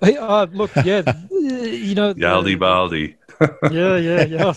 Hey, 0.00 0.16
uh, 0.16 0.46
look, 0.46 0.74
yeah, 0.84 1.02
you 1.30 1.94
know, 1.94 2.12
Yaldi 2.14 2.58
Baldi. 2.58 3.14
yeah, 3.70 3.96
yeah, 3.96 4.24
yeah. 4.24 4.52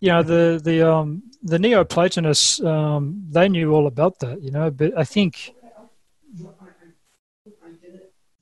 you 0.00 0.08
know 0.08 0.22
the 0.22 0.60
the 0.62 0.86
um 0.86 1.22
the 1.42 1.58
Neoplatonists 1.58 2.62
um 2.62 3.24
they 3.30 3.48
knew 3.48 3.72
all 3.72 3.86
about 3.86 4.18
that, 4.18 4.42
you 4.42 4.50
know, 4.50 4.70
but 4.70 4.92
I 4.98 5.04
think 5.04 5.54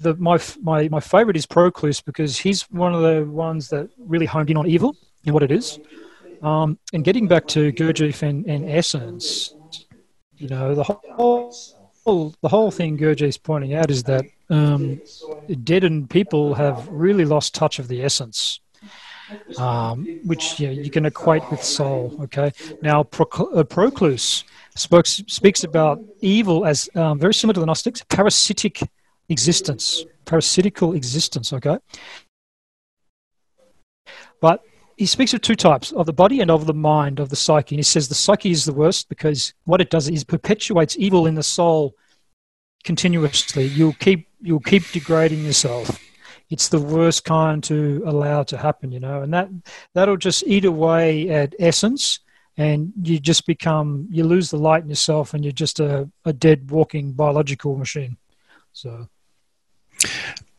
the 0.00 0.14
my 0.16 0.38
my 0.62 0.88
my 0.88 1.00
favorite 1.00 1.36
is 1.36 1.46
Proclus 1.46 2.00
because 2.00 2.38
he's 2.38 2.62
one 2.70 2.94
of 2.94 3.02
the 3.02 3.24
ones 3.24 3.68
that 3.68 3.90
really 3.98 4.26
honed 4.26 4.50
in 4.50 4.56
on 4.56 4.66
evil 4.66 4.96
and 5.24 5.34
what 5.34 5.42
it 5.42 5.50
is. 5.50 5.78
Um, 6.42 6.78
and 6.92 7.04
getting 7.04 7.26
back 7.26 7.46
to 7.48 7.72
Gurdjieff 7.72 8.22
and, 8.22 8.46
and 8.46 8.70
essence, 8.70 9.54
you 10.36 10.48
know, 10.48 10.74
the 10.74 10.84
whole, 10.84 11.52
the 12.40 12.48
whole 12.48 12.70
thing 12.70 12.96
Gurdjieff's 12.96 13.38
pointing 13.38 13.74
out 13.74 13.90
is 13.90 14.04
that 14.04 14.24
um, 14.50 15.00
deadened 15.64 16.10
people 16.10 16.54
have 16.54 16.88
really 16.88 17.24
lost 17.24 17.54
touch 17.54 17.78
of 17.78 17.88
the 17.88 18.04
essence. 18.04 18.60
Um, 19.58 20.20
which 20.24 20.58
you, 20.58 20.70
you 20.70 20.90
can 20.90 21.04
equate 21.04 21.42
with 21.50 21.62
soul. 21.62 22.16
Okay, 22.22 22.50
now 22.80 23.00
uh, 23.00 23.62
Proclus 23.62 24.44
speaks 24.74 25.22
speaks 25.26 25.64
about 25.64 26.02
evil 26.22 26.64
as 26.64 26.88
um, 26.94 27.18
very 27.18 27.34
similar 27.34 27.52
to 27.52 27.60
the 27.60 27.66
Gnostics, 27.66 28.02
parasitic 28.08 28.80
existence, 29.28 30.04
parasitical 30.24 30.94
existence, 30.94 31.52
okay? 31.52 31.78
But 34.40 34.62
he 34.96 35.06
speaks 35.06 35.32
of 35.32 35.40
two 35.40 35.54
types 35.54 35.92
of 35.92 36.06
the 36.06 36.12
body 36.12 36.40
and 36.40 36.50
of 36.50 36.66
the 36.66 36.74
mind, 36.74 37.20
of 37.20 37.28
the 37.28 37.36
psyche. 37.36 37.74
And 37.74 37.78
he 37.78 37.84
says 37.84 38.08
the 38.08 38.14
psyche 38.14 38.50
is 38.50 38.64
the 38.64 38.72
worst 38.72 39.08
because 39.08 39.54
what 39.64 39.80
it 39.80 39.90
does 39.90 40.08
is 40.08 40.24
perpetuates 40.24 40.96
evil 40.98 41.26
in 41.26 41.34
the 41.34 41.42
soul 41.42 41.94
continuously. 42.84 43.66
You'll 43.66 43.94
keep, 43.94 44.28
you'll 44.40 44.60
keep 44.60 44.90
degrading 44.90 45.44
yourself. 45.44 46.02
It's 46.50 46.68
the 46.68 46.80
worst 46.80 47.24
kind 47.24 47.62
to 47.64 48.02
allow 48.06 48.42
to 48.44 48.56
happen, 48.56 48.90
you 48.90 49.00
know, 49.00 49.22
and 49.22 49.32
that, 49.34 49.50
that'll 49.94 50.16
just 50.16 50.44
eat 50.46 50.64
away 50.64 51.28
at 51.28 51.54
essence 51.58 52.20
and 52.56 52.92
you 53.02 53.20
just 53.20 53.46
become, 53.46 54.08
you 54.10 54.24
lose 54.24 54.50
the 54.50 54.58
light 54.58 54.82
in 54.82 54.88
yourself 54.88 55.34
and 55.34 55.44
you're 55.44 55.52
just 55.52 55.78
a, 55.78 56.10
a 56.24 56.32
dead 56.32 56.70
walking 56.70 57.12
biological 57.12 57.76
machine. 57.76 58.16
So 58.72 59.08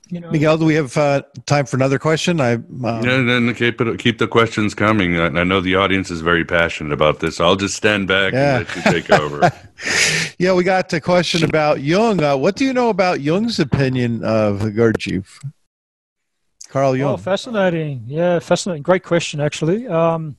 you 0.10 0.20
know, 0.20 0.32
Miguel, 0.32 0.58
do 0.58 0.66
we 0.66 0.74
have 0.74 0.98
uh, 0.98 1.22
time 1.46 1.68
for 1.68 1.76
another 1.76 2.00
question? 2.00 2.42
I 2.42 2.54
um... 2.54 2.82
yeah, 2.82 3.22
then 3.22 3.54
keep 3.54 3.80
it, 3.80 4.00
keep 4.00 4.18
the 4.18 4.28
questions 4.28 4.74
coming. 4.74 5.20
I, 5.20 5.28
I, 5.28 5.44
know 5.44 5.62
the 5.62 5.76
audience 5.76 6.10
is 6.10 6.22
very 6.22 6.44
passionate 6.44 6.92
about 6.94 7.20
this. 7.20 7.40
I'll 7.40 7.56
just 7.56 7.76
stand 7.76 8.08
back 8.08 8.34
yeah. 8.34 8.58
and 8.58 8.68
let 8.68 8.76
you 8.76 8.92
take 8.92 9.12
over. 9.12 9.52
yeah, 10.40 10.54
we 10.54 10.64
got 10.64 10.92
a 10.94 11.00
question 11.00 11.44
about 11.44 11.82
Jung. 11.82 12.24
Uh, 12.24 12.36
what 12.36 12.56
do 12.56 12.66
you 12.66 12.74
know 12.74 12.90
about 12.90 13.22
Jung's 13.22 13.60
opinion 13.60 14.24
of 14.24 14.62
Gurdjieff? 14.62 15.44
Carl 16.70 16.96
Jung. 16.96 17.14
Oh, 17.14 17.18
fascinating. 17.18 18.04
Yeah, 18.08 18.40
fascinating. 18.40 18.82
Great 18.82 19.04
question, 19.04 19.40
actually. 19.40 19.88
Um, 19.88 20.38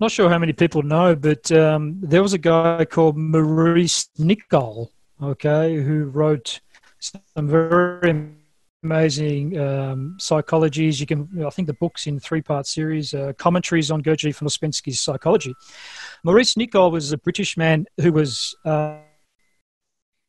not 0.00 0.10
sure 0.10 0.28
how 0.28 0.38
many 0.38 0.52
people 0.52 0.82
know, 0.82 1.16
but 1.16 1.50
um, 1.52 1.98
there 2.02 2.22
was 2.22 2.34
a 2.34 2.38
guy 2.38 2.84
called 2.84 3.16
Maurice 3.16 4.10
Nicoll, 4.18 4.90
okay, 5.22 5.76
who 5.76 6.04
wrote 6.04 6.60
some 7.34 7.48
very 7.48 8.30
amazing 8.82 9.58
um, 9.58 10.16
psychologies. 10.18 11.00
You 11.00 11.06
can, 11.06 11.28
I 11.44 11.50
think, 11.50 11.66
the 11.66 11.74
book's 11.74 12.06
in 12.06 12.20
three-part 12.20 12.66
series, 12.66 13.14
uh, 13.14 13.32
commentaries 13.36 13.90
on 13.90 14.02
Gurdjieff 14.02 14.40
and 14.40 14.48
Ouspensky's 14.48 15.00
psychology. 15.00 15.54
Maurice 16.22 16.54
Nicoll 16.54 16.92
was 16.92 17.12
a 17.12 17.18
British 17.18 17.56
man 17.56 17.86
who 18.00 18.12
was 18.12 18.54
uh, 18.64 18.98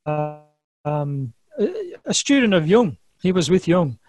uh, 0.06 0.40
um, 0.86 1.34
a 2.06 2.14
student 2.14 2.54
of 2.54 2.68
Jung. 2.68 2.98
He 3.22 3.32
was 3.32 3.50
with 3.50 3.68
Jung, 3.68 4.00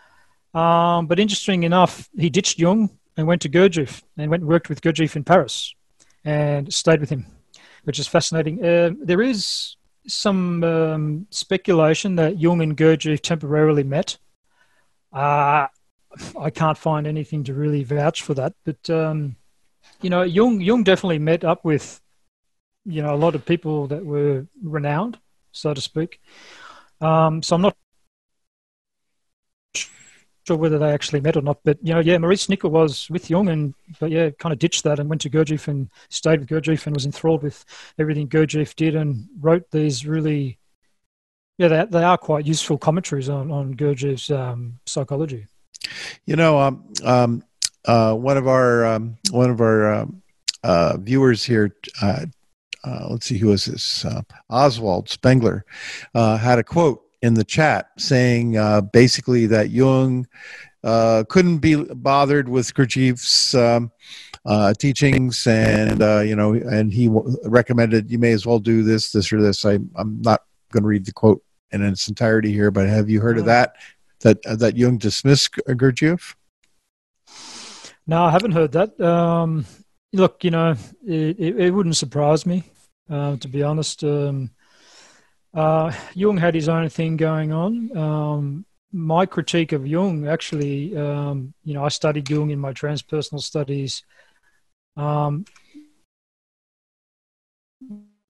um, 0.55 1.07
but 1.07 1.19
interesting 1.19 1.63
enough, 1.63 2.09
he 2.17 2.31
ditched 2.31 2.59
Jung 2.59 2.91
and 3.17 3.27
went 3.27 3.43
to 3.43 3.49
Gurdjieff 3.49 4.03
and 4.17 4.31
went 4.31 4.43
and 4.43 4.49
worked 4.49 4.69
with 4.69 4.81
Gurdjieff 4.81 5.17
in 5.17 5.25
Paris 5.25 5.75
and 6.25 6.73
stayed 6.73 7.01
with 7.01 7.11
him, 7.11 7.27
which 7.85 7.99
is 7.99 8.07
fascinating. 8.07 8.65
Uh, 8.65 8.91
there 9.03 9.23
is 9.23 9.77
some 10.07 10.65
um, 10.65 11.27
speculation 11.31 12.17
that 12.17 12.39
Jung 12.39 12.63
and 12.63 12.77
Gurdjieff 12.77 13.21
temporarily 13.21 13.85
met. 13.85 14.19
Uh, 15.13 15.67
I 16.39 16.51
can't 16.51 16.79
find 16.79 17.07
anything 17.07 17.45
to 17.45 17.55
really 17.55 17.85
vouch 17.85 18.23
for 18.23 18.35
that, 18.35 18.55
but 18.65 18.91
um, 18.91 19.37
you 20.01 20.11
know, 20.11 20.23
Jung 20.23 20.61
Jung 20.61 20.85
definitely 20.85 21.19
met 21.19 21.45
up 21.45 21.65
with 21.65 22.01
you 22.85 23.03
know 23.03 23.15
a 23.15 23.17
lot 23.17 23.35
of 23.35 23.45
people 23.45 23.87
that 23.89 24.05
were 24.05 24.47
renowned, 24.63 25.19
so 25.53 25.75
to 25.75 25.81
speak. 25.81 26.21
Um, 27.01 27.43
so 27.43 27.57
I'm 27.57 27.63
not 27.63 27.77
sure 30.49 30.57
whether 30.57 30.79
they 30.79 30.91
actually 30.91 31.21
met 31.21 31.37
or 31.37 31.43
not. 31.43 31.59
But 31.65 31.79
you 31.83 31.95
know, 31.95 32.01
yeah, 32.01 32.19
Maurice 32.19 32.47
Nicoll 32.47 32.71
was 32.71 33.09
with 33.11 33.29
Jung, 33.31 33.49
and 33.49 33.75
but 34.01 34.11
yeah, 34.11 34.31
kind 34.31 34.53
of 34.53 34.59
ditched 34.59 34.85
that 34.85 34.99
and 34.99 35.09
went 35.09 35.21
to 35.23 35.31
Gurdjieff 35.31 35.69
and 35.69 35.89
stayed 36.09 36.41
with 36.41 36.49
Gurdjieff 36.49 36.87
and 36.87 36.97
was 36.97 37.07
enthralled 37.07 37.43
with 37.43 37.65
everything 37.99 38.29
Gurdjieff 38.29 38.75
did 38.75 38.97
and 38.97 39.29
wrote 39.41 39.71
these 39.71 40.07
really, 40.07 40.59
yeah, 41.59 41.69
they, 41.69 41.85
they 41.85 42.03
are 42.03 42.19
quite 42.19 42.47
useful 42.47 42.79
commentaries 42.79 43.29
on 43.29 43.51
on 43.51 43.75
Gurdjieff's 43.75 44.31
um, 44.31 44.81
psychology. 44.87 45.47
You 46.27 46.37
know, 46.37 46.59
um, 46.59 46.93
um, 47.05 47.45
uh, 47.85 48.15
one 48.15 48.37
of 48.37 48.49
our 48.49 48.87
um, 48.87 49.19
one 49.31 49.51
of 49.51 49.61
our 49.61 49.95
um, 49.95 50.23
uh, 50.65 50.97
viewers 50.99 51.45
here. 51.45 51.77
Uh, 52.03 52.27
uh, 52.85 53.09
let's 53.11 53.27
see, 53.27 53.37
who 53.37 53.49
was 53.49 53.65
this? 53.65 54.05
Uh, 54.05 54.23
Oswald 54.49 55.09
Spengler 55.09 55.65
uh, 56.15 56.37
had 56.37 56.59
a 56.59 56.65
quote 56.65 57.03
in 57.23 57.35
the 57.35 57.45
chat 57.45 57.91
saying 57.99 58.57
uh, 58.57 58.81
basically 58.81 59.47
that 59.47 59.71
Jung 59.71 60.27
uh, 60.85 61.25
couldn't 61.29 61.59
be 61.59 61.75
bothered 61.75 62.49
with 62.49 62.73
Gurdjieff's 62.75 63.55
um, 63.55 63.91
uh, 64.45 64.73
teachings, 64.75 65.47
and 65.47 66.01
uh, 66.01 66.21
you 66.21 66.37
know, 66.37 66.55
and 66.55 66.93
he 66.93 67.09
w- 67.09 67.37
recommended 67.45 68.11
you 68.11 68.19
may 68.19 68.33
as 68.33 68.47
well 68.47 68.59
do 68.59 68.83
this, 68.83 69.11
this, 69.11 69.33
or 69.33 69.43
this. 69.43 69.65
I, 69.65 69.79
I'm 69.97 70.23
not 70.23 70.43
going 70.73 70.83
to 70.83 70.89
read 70.89 71.05
the 71.05 71.13
quote 71.13 71.43
in 71.73 71.85
its 71.85 72.09
entirety 72.09 72.53
here, 72.53 72.71
but 72.71 72.89
have 72.89 73.11
you 73.11 73.21
heard 73.21 73.39
of 73.39 73.45
that? 73.47 73.75
That 74.21 74.45
uh, 74.47 74.57
that 74.57 74.77
Jung 74.77 74.99
dismissed 74.99 75.53
Gurdjieff? 75.69 76.35
No, 78.07 78.25
I 78.25 78.31
haven't 78.31 78.53
heard 78.53 78.73
that. 78.73 78.99
Um, 79.01 79.67
look, 80.13 80.43
you 80.43 80.51
know, 80.51 80.77
it, 81.07 81.39
it, 81.39 81.61
it 81.61 81.71
wouldn't 81.75 81.97
surprise 81.97 82.47
me, 82.47 82.65
uh, 83.11 83.37
to 83.37 83.49
be 83.49 83.63
honest. 83.63 84.03
Um, 84.03 84.51
uh, 85.55 85.93
Jung 86.15 86.37
had 86.37 86.55
his 86.55 86.69
own 86.69 86.89
thing 86.89 87.17
going 87.17 87.53
on. 87.53 87.97
Um, 87.97 88.67
my 88.93 89.27
critique 89.27 89.73
of 89.73 89.87
Jung, 89.87 90.27
actually, 90.27 90.97
um, 90.97 91.53
you 91.65 91.75
know, 91.75 91.85
I 91.85 91.89
studied 91.89 92.29
Jung 92.29 92.51
in 92.51 92.59
my 92.59 92.73
transpersonal 92.73 93.41
studies. 93.41 94.03
Um, 94.97 95.45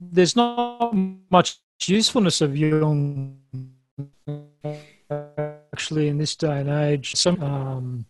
there's 0.00 0.36
not 0.36 0.92
much 1.30 1.58
usefulness 1.82 2.40
of 2.40 2.56
Jung 2.56 3.38
actually 5.72 6.08
in 6.08 6.18
this 6.18 6.36
day 6.36 6.60
and 6.60 6.68
age. 6.68 7.14
Some 7.14 7.42
um, 7.42 8.06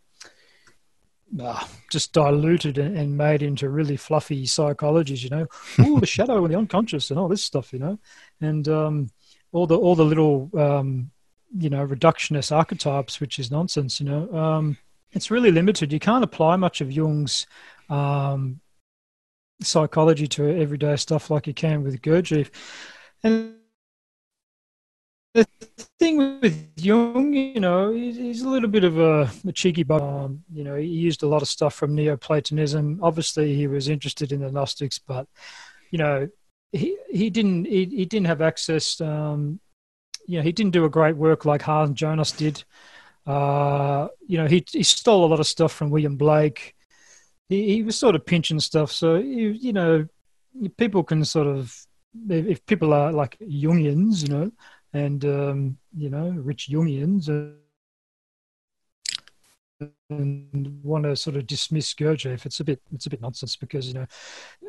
uh, 1.40 1.64
just 1.90 2.12
diluted 2.12 2.78
and, 2.78 3.16
made 3.16 3.42
into 3.42 3.68
really 3.68 3.96
fluffy 3.96 4.44
psychologies, 4.44 5.22
you 5.22 5.30
know. 5.30 5.46
Oh, 5.80 6.00
the 6.00 6.06
shadow 6.06 6.44
and 6.44 6.52
the 6.52 6.58
unconscious 6.58 7.10
and 7.10 7.18
all 7.18 7.28
this 7.28 7.44
stuff, 7.44 7.72
you 7.72 7.78
know, 7.78 7.98
and 8.40 8.68
um, 8.68 9.10
all 9.52 9.66
the 9.66 9.76
all 9.76 9.94
the 9.94 10.04
little 10.04 10.50
um, 10.58 11.10
you 11.56 11.70
know 11.70 11.86
reductionist 11.86 12.54
archetypes, 12.54 13.20
which 13.20 13.38
is 13.38 13.50
nonsense, 13.50 14.00
you 14.00 14.06
know. 14.06 14.32
Um, 14.34 14.78
it's 15.12 15.30
really 15.30 15.50
limited. 15.50 15.92
You 15.92 16.00
can't 16.00 16.24
apply 16.24 16.56
much 16.56 16.80
of 16.80 16.92
Jung's 16.92 17.46
um, 17.88 18.60
psychology 19.62 20.26
to 20.28 20.60
everyday 20.60 20.96
stuff 20.96 21.30
like 21.30 21.46
you 21.46 21.54
can 21.54 21.82
with 21.82 22.00
Gurdjieff, 22.02 22.50
and 23.22 23.57
the 25.34 25.46
thing 25.98 26.40
with 26.40 26.72
Jung, 26.76 27.32
you 27.32 27.60
know, 27.60 27.92
he's, 27.92 28.42
a 28.42 28.48
little 28.48 28.68
bit 28.68 28.84
of 28.84 28.98
a, 28.98 29.30
a 29.46 29.52
cheeky 29.52 29.82
bug. 29.82 30.02
Um, 30.02 30.42
you 30.52 30.64
know, 30.64 30.76
he 30.76 30.86
used 30.86 31.22
a 31.22 31.28
lot 31.28 31.42
of 31.42 31.48
stuff 31.48 31.74
from 31.74 31.94
Neoplatonism. 31.94 33.00
Obviously, 33.02 33.54
he 33.54 33.66
was 33.66 33.88
interested 33.88 34.32
in 34.32 34.40
the 34.40 34.50
Gnostics, 34.50 34.98
but 34.98 35.26
you 35.90 35.98
know, 35.98 36.28
he 36.72 36.96
he 37.10 37.30
didn't 37.30 37.66
he, 37.66 37.86
he 37.86 38.04
didn't 38.04 38.26
have 38.26 38.42
access. 38.42 39.00
Um, 39.00 39.60
you 40.26 40.38
know, 40.38 40.42
he 40.42 40.52
didn't 40.52 40.72
do 40.72 40.84
a 40.84 40.90
great 40.90 41.16
work 41.16 41.44
like 41.44 41.62
Hans 41.62 41.98
Jonas 41.98 42.32
did. 42.32 42.64
Uh, 43.26 44.08
you 44.26 44.38
know, 44.38 44.46
he 44.46 44.64
he 44.70 44.82
stole 44.82 45.24
a 45.24 45.28
lot 45.28 45.40
of 45.40 45.46
stuff 45.46 45.72
from 45.72 45.90
William 45.90 46.16
Blake. 46.16 46.74
He 47.48 47.74
he 47.74 47.82
was 47.82 47.98
sort 47.98 48.14
of 48.14 48.26
pinching 48.26 48.60
stuff. 48.60 48.92
So 48.92 49.16
you 49.16 49.50
you 49.50 49.72
know, 49.72 50.06
people 50.76 51.04
can 51.04 51.24
sort 51.24 51.46
of 51.46 51.74
if 52.28 52.64
people 52.66 52.92
are 52.92 53.12
like 53.12 53.38
Jungians, 53.38 54.22
you 54.22 54.34
know 54.34 54.52
and 54.92 55.24
um, 55.24 55.78
you 55.96 56.10
know 56.10 56.30
rich 56.30 56.68
Jungians 56.70 57.28
and 60.10 60.80
want 60.82 61.04
to 61.04 61.14
sort 61.14 61.36
of 61.36 61.46
dismiss 61.46 61.94
Gurdjieff. 61.94 62.46
It's 62.46 62.60
a 62.60 62.64
bit 62.64 62.80
it's 62.92 63.06
a 63.06 63.10
bit 63.10 63.20
nonsense 63.20 63.56
because 63.56 63.88
you 63.88 63.94
know 63.94 64.06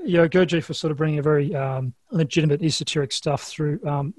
you 0.05 0.17
know 0.17 0.27
Gurdjieff 0.27 0.67
was 0.67 0.77
sort 0.77 0.91
of 0.91 0.97
bringing 0.97 1.19
a 1.19 1.23
very 1.23 1.55
um, 1.55 1.93
legitimate 2.11 2.61
esoteric 2.61 3.11
stuff 3.11 3.43
through. 3.43 3.79
Um, 3.85 4.13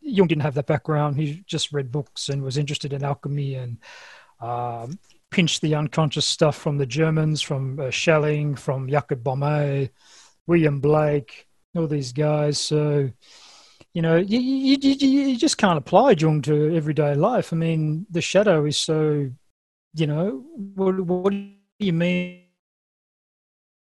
Jung 0.00 0.26
didn't 0.26 0.42
have 0.42 0.54
that 0.54 0.66
background. 0.66 1.16
He 1.16 1.44
just 1.46 1.72
read 1.72 1.92
books 1.92 2.28
and 2.28 2.42
was 2.42 2.58
interested 2.58 2.92
in 2.92 3.04
alchemy 3.04 3.54
and 3.54 3.78
um, 4.40 4.98
pinched 5.30 5.62
the 5.62 5.74
unconscious 5.76 6.26
stuff 6.26 6.56
from 6.56 6.76
the 6.76 6.86
Germans, 6.86 7.40
from 7.40 7.78
uh, 7.78 7.90
Schelling, 7.90 8.56
from 8.56 8.88
Jakob 8.88 9.22
Boehme, 9.22 9.90
William 10.46 10.80
Blake, 10.80 11.46
all 11.76 11.86
these 11.86 12.12
guys. 12.12 12.60
So 12.60 13.10
you 13.94 14.00
know, 14.00 14.16
you, 14.16 14.38
you, 14.38 14.76
you, 14.80 15.20
you 15.28 15.36
just 15.36 15.58
can't 15.58 15.78
apply 15.78 16.12
Jung 16.12 16.40
to 16.42 16.74
everyday 16.74 17.14
life. 17.14 17.52
I 17.52 17.56
mean, 17.56 18.06
the 18.10 18.22
shadow 18.22 18.64
is 18.64 18.78
so, 18.78 19.30
you 19.94 20.06
know, 20.06 20.44
what, 20.74 20.98
what 21.00 21.30
do 21.30 21.50
you 21.78 21.92
mean 21.92 22.44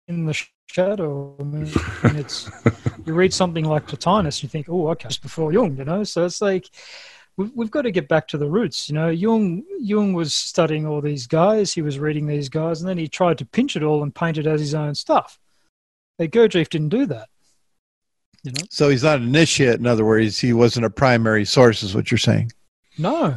in 0.09 0.25
the 0.25 0.43
shadow? 0.69 1.37
I 1.39 1.43
mean, 1.43 1.71
it's, 2.17 2.51
you 3.05 3.13
read 3.13 3.35
something 3.35 3.65
like 3.65 3.87
Plotinus, 3.87 4.43
you 4.43 4.49
think, 4.49 4.69
oh, 4.71 4.89
okay, 4.89 5.09
just 5.09 5.23
before 5.23 5.53
Jung, 5.53 5.77
you 5.77 5.85
know? 5.85 6.03
So 6.05 6.25
it's 6.25 6.41
like, 6.41 6.71
we've, 7.37 7.51
we've 7.55 7.71
got 7.71 7.83
to 7.83 7.91
get 7.91 8.09
back 8.09 8.27
to 8.29 8.39
the 8.39 8.49
roots. 8.49 8.89
You 8.89 8.95
know, 8.95 9.11
Jung, 9.11 9.65
Jung 9.81 10.15
was 10.15 10.33
studying 10.33 10.87
all 10.87 11.03
these 11.03 11.27
guys, 11.27 11.75
he 11.75 11.83
was 11.83 11.99
reading 11.99 12.27
these 12.27 12.49
guys, 12.49 12.81
and 12.81 12.89
then 12.89 12.97
he 12.97 13.07
tried 13.07 13.37
to 13.39 13.45
pinch 13.45 13.77
it 13.77 13.83
all 13.83 14.03
and 14.03 14.15
paint 14.15 14.39
it 14.39 14.47
as 14.47 14.61
his 14.61 14.75
own 14.75 14.95
stuff. 14.95 15.39
Gurdjieff 16.19 16.69
didn't 16.71 16.91
do 16.91 17.07
that. 17.07 17.29
You 18.43 18.53
know? 18.53 18.63
So 18.71 18.89
he's 18.89 19.03
not 19.03 19.19
an 19.19 19.25
initiate. 19.25 19.79
In 19.79 19.87
other 19.87 20.05
words, 20.05 20.39
he 20.39 20.53
wasn't 20.53 20.87
a 20.87 20.91
primary 20.91 21.45
source, 21.45 21.83
is 21.83 21.95
what 21.95 22.11
you're 22.11 22.19
saying. 22.19 22.53
No. 22.97 23.37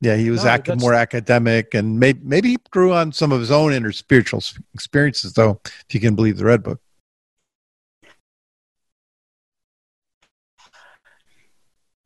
Yeah, 0.00 0.16
he 0.16 0.30
was 0.30 0.44
no, 0.44 0.54
ac- 0.54 0.74
more 0.76 0.94
academic, 0.94 1.74
and 1.74 2.00
maybe 2.00 2.20
maybe 2.22 2.48
he 2.50 2.58
grew 2.70 2.94
on 2.94 3.12
some 3.12 3.32
of 3.32 3.40
his 3.40 3.50
own 3.50 3.74
inner 3.74 3.92
spiritual 3.92 4.42
experiences, 4.72 5.34
though, 5.34 5.60
if 5.64 5.94
you 5.94 6.00
can 6.00 6.14
believe 6.14 6.38
the 6.38 6.46
Red 6.46 6.62
Book. 6.62 6.80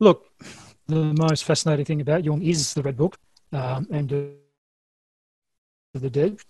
Look, 0.01 0.27
the 0.89 1.15
most 1.17 1.45
fascinating 1.45 1.85
thing 1.85 2.01
about 2.01 2.25
Jung 2.25 2.43
is 2.43 2.75
the 2.75 2.83
Red 2.83 2.97
Book 2.97 3.17
um, 3.53 3.87
and 3.93 4.13
uh, 4.13 4.17
the 5.95 6.11
dead. 6.11 6.41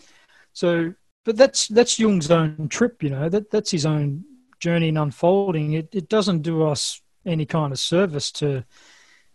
So, 0.55 0.95
but 1.27 1.37
that's 1.37 1.69
that's 1.69 1.99
Jung's 1.99 2.31
own 2.31 2.69
trip, 2.71 3.03
you 3.03 3.11
know. 3.11 3.29
That 3.29 3.51
that's 3.51 3.71
his 3.71 3.85
own 3.85 4.25
journey 4.65 4.89
and 4.89 4.97
unfolding, 4.97 5.75
it, 5.75 5.89
it 5.93 6.09
doesn't 6.09 6.41
do 6.41 6.63
us 6.63 7.03
any 7.27 7.45
kind 7.45 7.71
of 7.71 7.79
service 7.79 8.33
to 8.33 8.65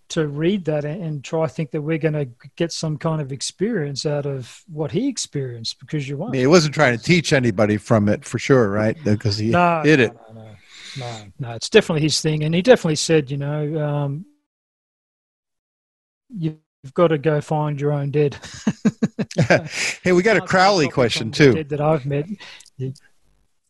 to 0.10 0.28
read 0.28 0.66
that 0.66 0.86
and 0.86 1.24
try 1.24 1.46
think 1.46 1.70
that 1.70 1.84
we're 1.84 2.00
going 2.00 2.16
to 2.16 2.28
get 2.56 2.72
some 2.72 2.98
kind 2.98 3.22
of 3.22 3.32
experience 3.32 4.08
out 4.08 4.26
of 4.26 4.64
what 4.68 4.90
he 4.90 5.08
experienced 5.08 5.80
because 5.80 6.10
you 6.10 6.18
won't. 6.18 6.34
He 6.34 6.48
wasn't 6.48 6.74
trying 6.74 6.98
to 6.98 7.04
teach 7.04 7.32
anybody 7.32 7.78
from 7.78 8.10
it 8.10 8.26
for 8.26 8.40
sure, 8.40 8.72
right? 8.72 8.98
Because 9.04 9.38
he 9.38 9.52
no, 9.52 9.82
did 9.84 10.00
it. 10.00 10.14
No, 10.34 10.42
no, 10.42 10.50
no, 10.98 11.26
no, 11.38 11.52
it's 11.52 11.70
definitely 11.70 12.02
his 12.02 12.20
thing, 12.22 12.44
and 12.44 12.56
he 12.56 12.64
definitely 12.64 12.96
said, 12.96 13.30
you 13.30 13.38
know, 13.38 13.80
um, 13.80 14.26
you've 16.36 16.58
got 16.96 17.10
to 17.10 17.20
go 17.20 17.40
find 17.40 17.80
your 17.80 17.92
own 17.92 18.10
dead. 18.10 18.36
hey, 20.04 20.12
we 20.12 20.24
got 20.24 20.38
a 20.38 20.42
Crowley 20.54 20.90
question 20.90 21.30
too. 21.30 21.64
That 21.66 21.82
I've 21.82 22.08
met. 22.08 22.26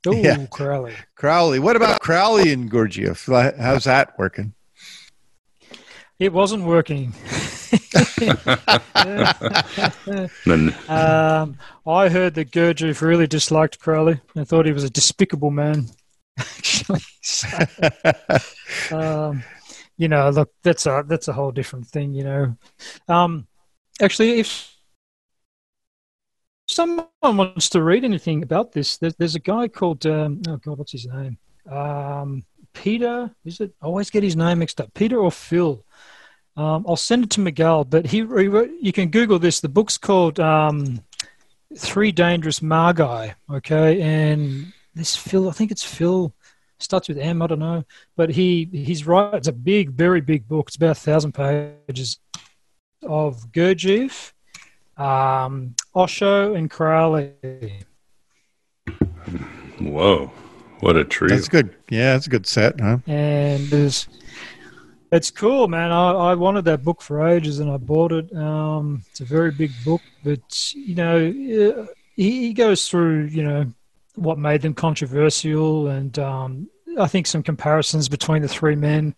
Oh, 0.08 0.14
yeah. 0.14 0.46
Crowley. 0.48 0.94
Crowley. 1.16 1.60
What 1.60 1.76
about 1.76 2.00
Crowley 2.00 2.54
and 2.54 2.72
Gurdjieff? 2.72 3.28
How's 3.58 3.84
that 3.84 4.18
working? 4.18 4.54
It 6.20 6.34
wasn't 6.34 6.64
working. 6.64 7.14
um, 10.90 11.58
I 11.88 12.10
heard 12.10 12.36
that 12.36 12.52
Gurdjieff 12.52 13.02
really 13.02 13.28
disliked 13.28 13.80
Crowley 13.80 14.20
and 14.36 14.48
thought 14.48 14.66
he 14.66 14.72
was 14.74 14.84
a 14.84 14.90
despicable 14.90 15.52
man. 15.52 15.88
Actually, 16.38 17.02
so, 17.22 17.48
um, 18.92 19.44
you 19.98 20.08
know, 20.08 20.30
look, 20.30 20.52
that's 20.64 20.86
a 20.86 21.04
that's 21.06 21.28
a 21.28 21.34
whole 21.34 21.52
different 21.52 21.88
thing. 21.88 22.14
You 22.14 22.24
know, 22.24 22.58
um, 23.10 23.48
actually, 24.02 24.40
if 24.40 24.74
someone 26.70 27.08
wants 27.22 27.70
to 27.70 27.82
read 27.82 28.04
anything 28.04 28.44
about 28.44 28.72
this, 28.72 28.98
there's, 28.98 29.16
there's 29.16 29.36
a 29.36 29.40
guy 29.40 29.68
called 29.68 30.06
um, 30.06 30.42
oh 30.48 30.58
god, 30.58 30.78
what's 30.78 30.92
his 30.92 31.08
name? 31.08 31.38
Um, 31.70 32.44
Peter. 32.74 33.32
Is 33.46 33.60
it? 33.60 33.74
I 33.82 33.86
always 33.86 34.10
get 34.10 34.24
his 34.24 34.36
name 34.36 34.60
mixed 34.60 34.80
up. 34.80 34.94
Peter 34.94 35.18
or 35.18 35.32
Phil. 35.32 35.84
Um, 36.56 36.86
I'll 36.88 36.96
send 36.96 37.24
it 37.24 37.30
to 37.32 37.40
Miguel, 37.40 37.86
but 37.86 38.06
he, 38.06 38.18
he 38.18 38.24
wrote, 38.24 38.70
you 38.82 38.92
can 38.92 39.10
Google 39.10 39.40
this. 39.40 39.62
The 39.62 39.70
book's 39.70 39.98
called 39.98 40.40
um, 40.40 41.02
Three 41.78 42.12
Dangerous 42.12 42.62
Magi. 42.62 43.32
Okay, 43.50 44.02
and 44.02 44.74
this 44.94 45.16
Phil, 45.16 45.50
I 45.50 45.54
think 45.54 45.72
it's 45.72 45.84
Phil. 45.84 46.34
Starts 46.82 47.10
with 47.10 47.18
M. 47.18 47.42
I 47.42 47.48
don't 47.48 47.60
know, 47.60 47.84
but 48.16 48.30
he 48.30 48.70
he's 48.72 49.06
right. 49.06 49.34
It's 49.34 49.50
a 49.50 49.54
big, 49.54 49.92
very 49.92 50.22
big 50.22 50.48
book. 50.48 50.70
It's 50.70 50.78
about 50.78 50.92
a 50.92 50.96
thousand 50.96 51.34
pages 51.34 52.20
of 53.04 53.52
Gurdjieff 53.52 54.32
um, 55.00 55.76
Osho 55.96 56.54
and 56.54 56.70
Crowley. 56.70 57.34
Whoa, 59.80 60.32
what 60.82 60.98
a 60.98 61.06
treat! 61.06 61.30
That's 61.30 61.48
good. 61.48 61.76
Yeah, 61.90 62.14
that's 62.14 62.28
a 62.28 62.30
good 62.30 62.46
set, 62.46 62.80
huh? 62.80 62.98
And 63.08 63.66
there's, 63.68 64.08
it's 65.12 65.32
cool, 65.32 65.68
man. 65.68 65.92
I, 65.92 66.12
I 66.12 66.36
wanted 66.36 66.66
that 66.66 66.84
book 66.84 67.02
for 67.02 67.26
ages, 67.28 67.60
and 67.60 67.72
I 67.72 67.78
bought 67.78 68.12
it. 68.12 68.36
Um, 68.36 69.04
it's 69.10 69.22
a 69.22 69.26
very 69.26 69.52
big 69.52 69.72
book, 69.86 70.02
but 70.24 70.74
you 70.76 70.96
know, 70.96 71.32
he, 71.32 71.74
he 72.16 72.54
goes 72.54 72.90
through, 72.90 73.26
you 73.28 73.44
know, 73.44 73.72
what 74.16 74.38
made 74.38 74.62
them 74.62 74.74
controversial, 74.74 75.88
and 75.88 76.20
um, 76.20 76.70
I 77.00 77.08
think 77.08 77.26
some 77.26 77.44
comparisons 77.44 78.10
between 78.10 78.42
the 78.42 78.50
three 78.50 78.76
men. 78.76 79.16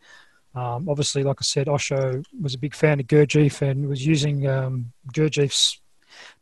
Um, 0.53 0.89
obviously, 0.89 1.23
like 1.23 1.37
I 1.39 1.43
said, 1.43 1.69
Osho 1.69 2.23
was 2.41 2.53
a 2.53 2.59
big 2.59 2.75
fan 2.75 2.99
of 2.99 3.07
Gurdjieff 3.07 3.61
and 3.61 3.87
was 3.87 4.05
using 4.05 4.47
um, 4.47 4.91
Gurdjieff's 5.13 5.79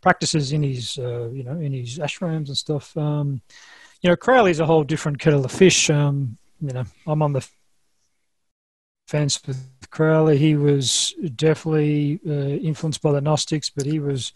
practices 0.02 0.52
in 0.52 0.64
his, 0.64 0.98
uh, 0.98 1.30
you 1.30 1.44
know, 1.44 1.60
in 1.60 1.74
his 1.74 2.00
ashrams 2.00 2.48
and 2.48 2.58
stuff. 2.58 2.96
Um, 2.98 3.42
you 4.02 4.10
know, 4.10 4.16
Crowley's 4.16 4.60
a 4.60 4.66
whole 4.66 4.84
different 4.84 5.20
kettle 5.20 5.46
of 5.46 5.52
fish. 5.52 5.90
Um, 5.90 6.38
you 6.62 6.74
know, 6.74 6.86
I'm 7.06 7.22
on 7.22 7.34
the 7.34 7.48
fence 9.08 9.40
with 9.46 9.70
Crowley. 9.90 10.38
He 10.38 10.56
was 10.56 11.14
definitely 11.36 12.20
uh, 12.28 12.58
influenced 12.62 13.02
by 13.02 13.12
the 13.12 13.22
Gnostics, 13.22 13.70
but 13.70 13.86
he 13.86 14.00
was 14.00 14.34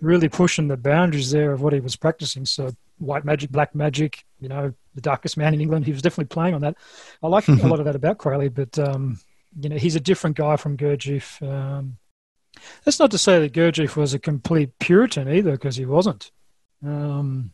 really 0.00 0.28
pushing 0.28 0.68
the 0.68 0.76
boundaries 0.76 1.30
there 1.30 1.52
of 1.52 1.60
what 1.60 1.72
he 1.72 1.80
was 1.80 1.96
practicing. 1.96 2.46
So 2.46 2.70
white 2.98 3.24
magic, 3.24 3.50
black 3.50 3.74
magic, 3.74 4.24
you 4.40 4.48
know, 4.48 4.72
the 4.98 5.10
darkest 5.10 5.36
man 5.36 5.54
in 5.54 5.60
England. 5.60 5.86
He 5.86 5.92
was 5.92 6.02
definitely 6.02 6.34
playing 6.34 6.54
on 6.54 6.60
that. 6.62 6.76
I 7.22 7.28
like 7.28 7.46
a 7.46 7.52
lot 7.52 7.78
of 7.78 7.84
that 7.84 7.94
about 7.94 8.18
Crowley, 8.18 8.48
but 8.48 8.76
um, 8.78 9.20
you 9.58 9.68
know, 9.68 9.76
he's 9.76 9.94
a 9.94 10.00
different 10.00 10.36
guy 10.36 10.56
from 10.56 10.76
Gurdjieff. 10.76 11.40
Um, 11.40 11.98
that's 12.84 12.98
not 12.98 13.12
to 13.12 13.18
say 13.18 13.38
that 13.38 13.52
Gurdjieff 13.52 13.94
was 13.94 14.12
a 14.12 14.18
complete 14.18 14.76
Puritan 14.80 15.32
either, 15.32 15.52
because 15.52 15.76
he 15.76 15.86
wasn't. 15.86 16.32
Um, 16.84 17.52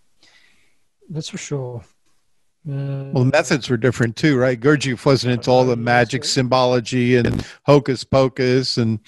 that's 1.10 1.28
for 1.28 1.36
sure. 1.38 1.84
Uh, 2.66 3.12
well, 3.12 3.24
the 3.24 3.30
methods 3.30 3.68
were 3.68 3.76
different 3.76 4.16
too, 4.16 4.38
right? 4.38 4.58
Gurdjieff 4.58 5.04
wasn't 5.04 5.34
into 5.34 5.50
all 5.50 5.66
the 5.66 5.76
magic 5.76 6.24
symbology 6.24 7.16
and 7.16 7.46
hocus 7.66 8.04
pocus 8.04 8.78
and 8.78 9.00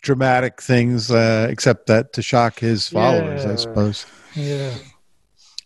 dramatic 0.00 0.62
things, 0.62 1.10
uh, 1.10 1.46
except 1.50 1.86
that 1.88 2.14
to 2.14 2.22
shock 2.22 2.58
his 2.58 2.88
followers, 2.88 3.44
yeah. 3.44 3.52
I 3.52 3.56
suppose. 3.56 4.06
Yeah. 4.34 4.74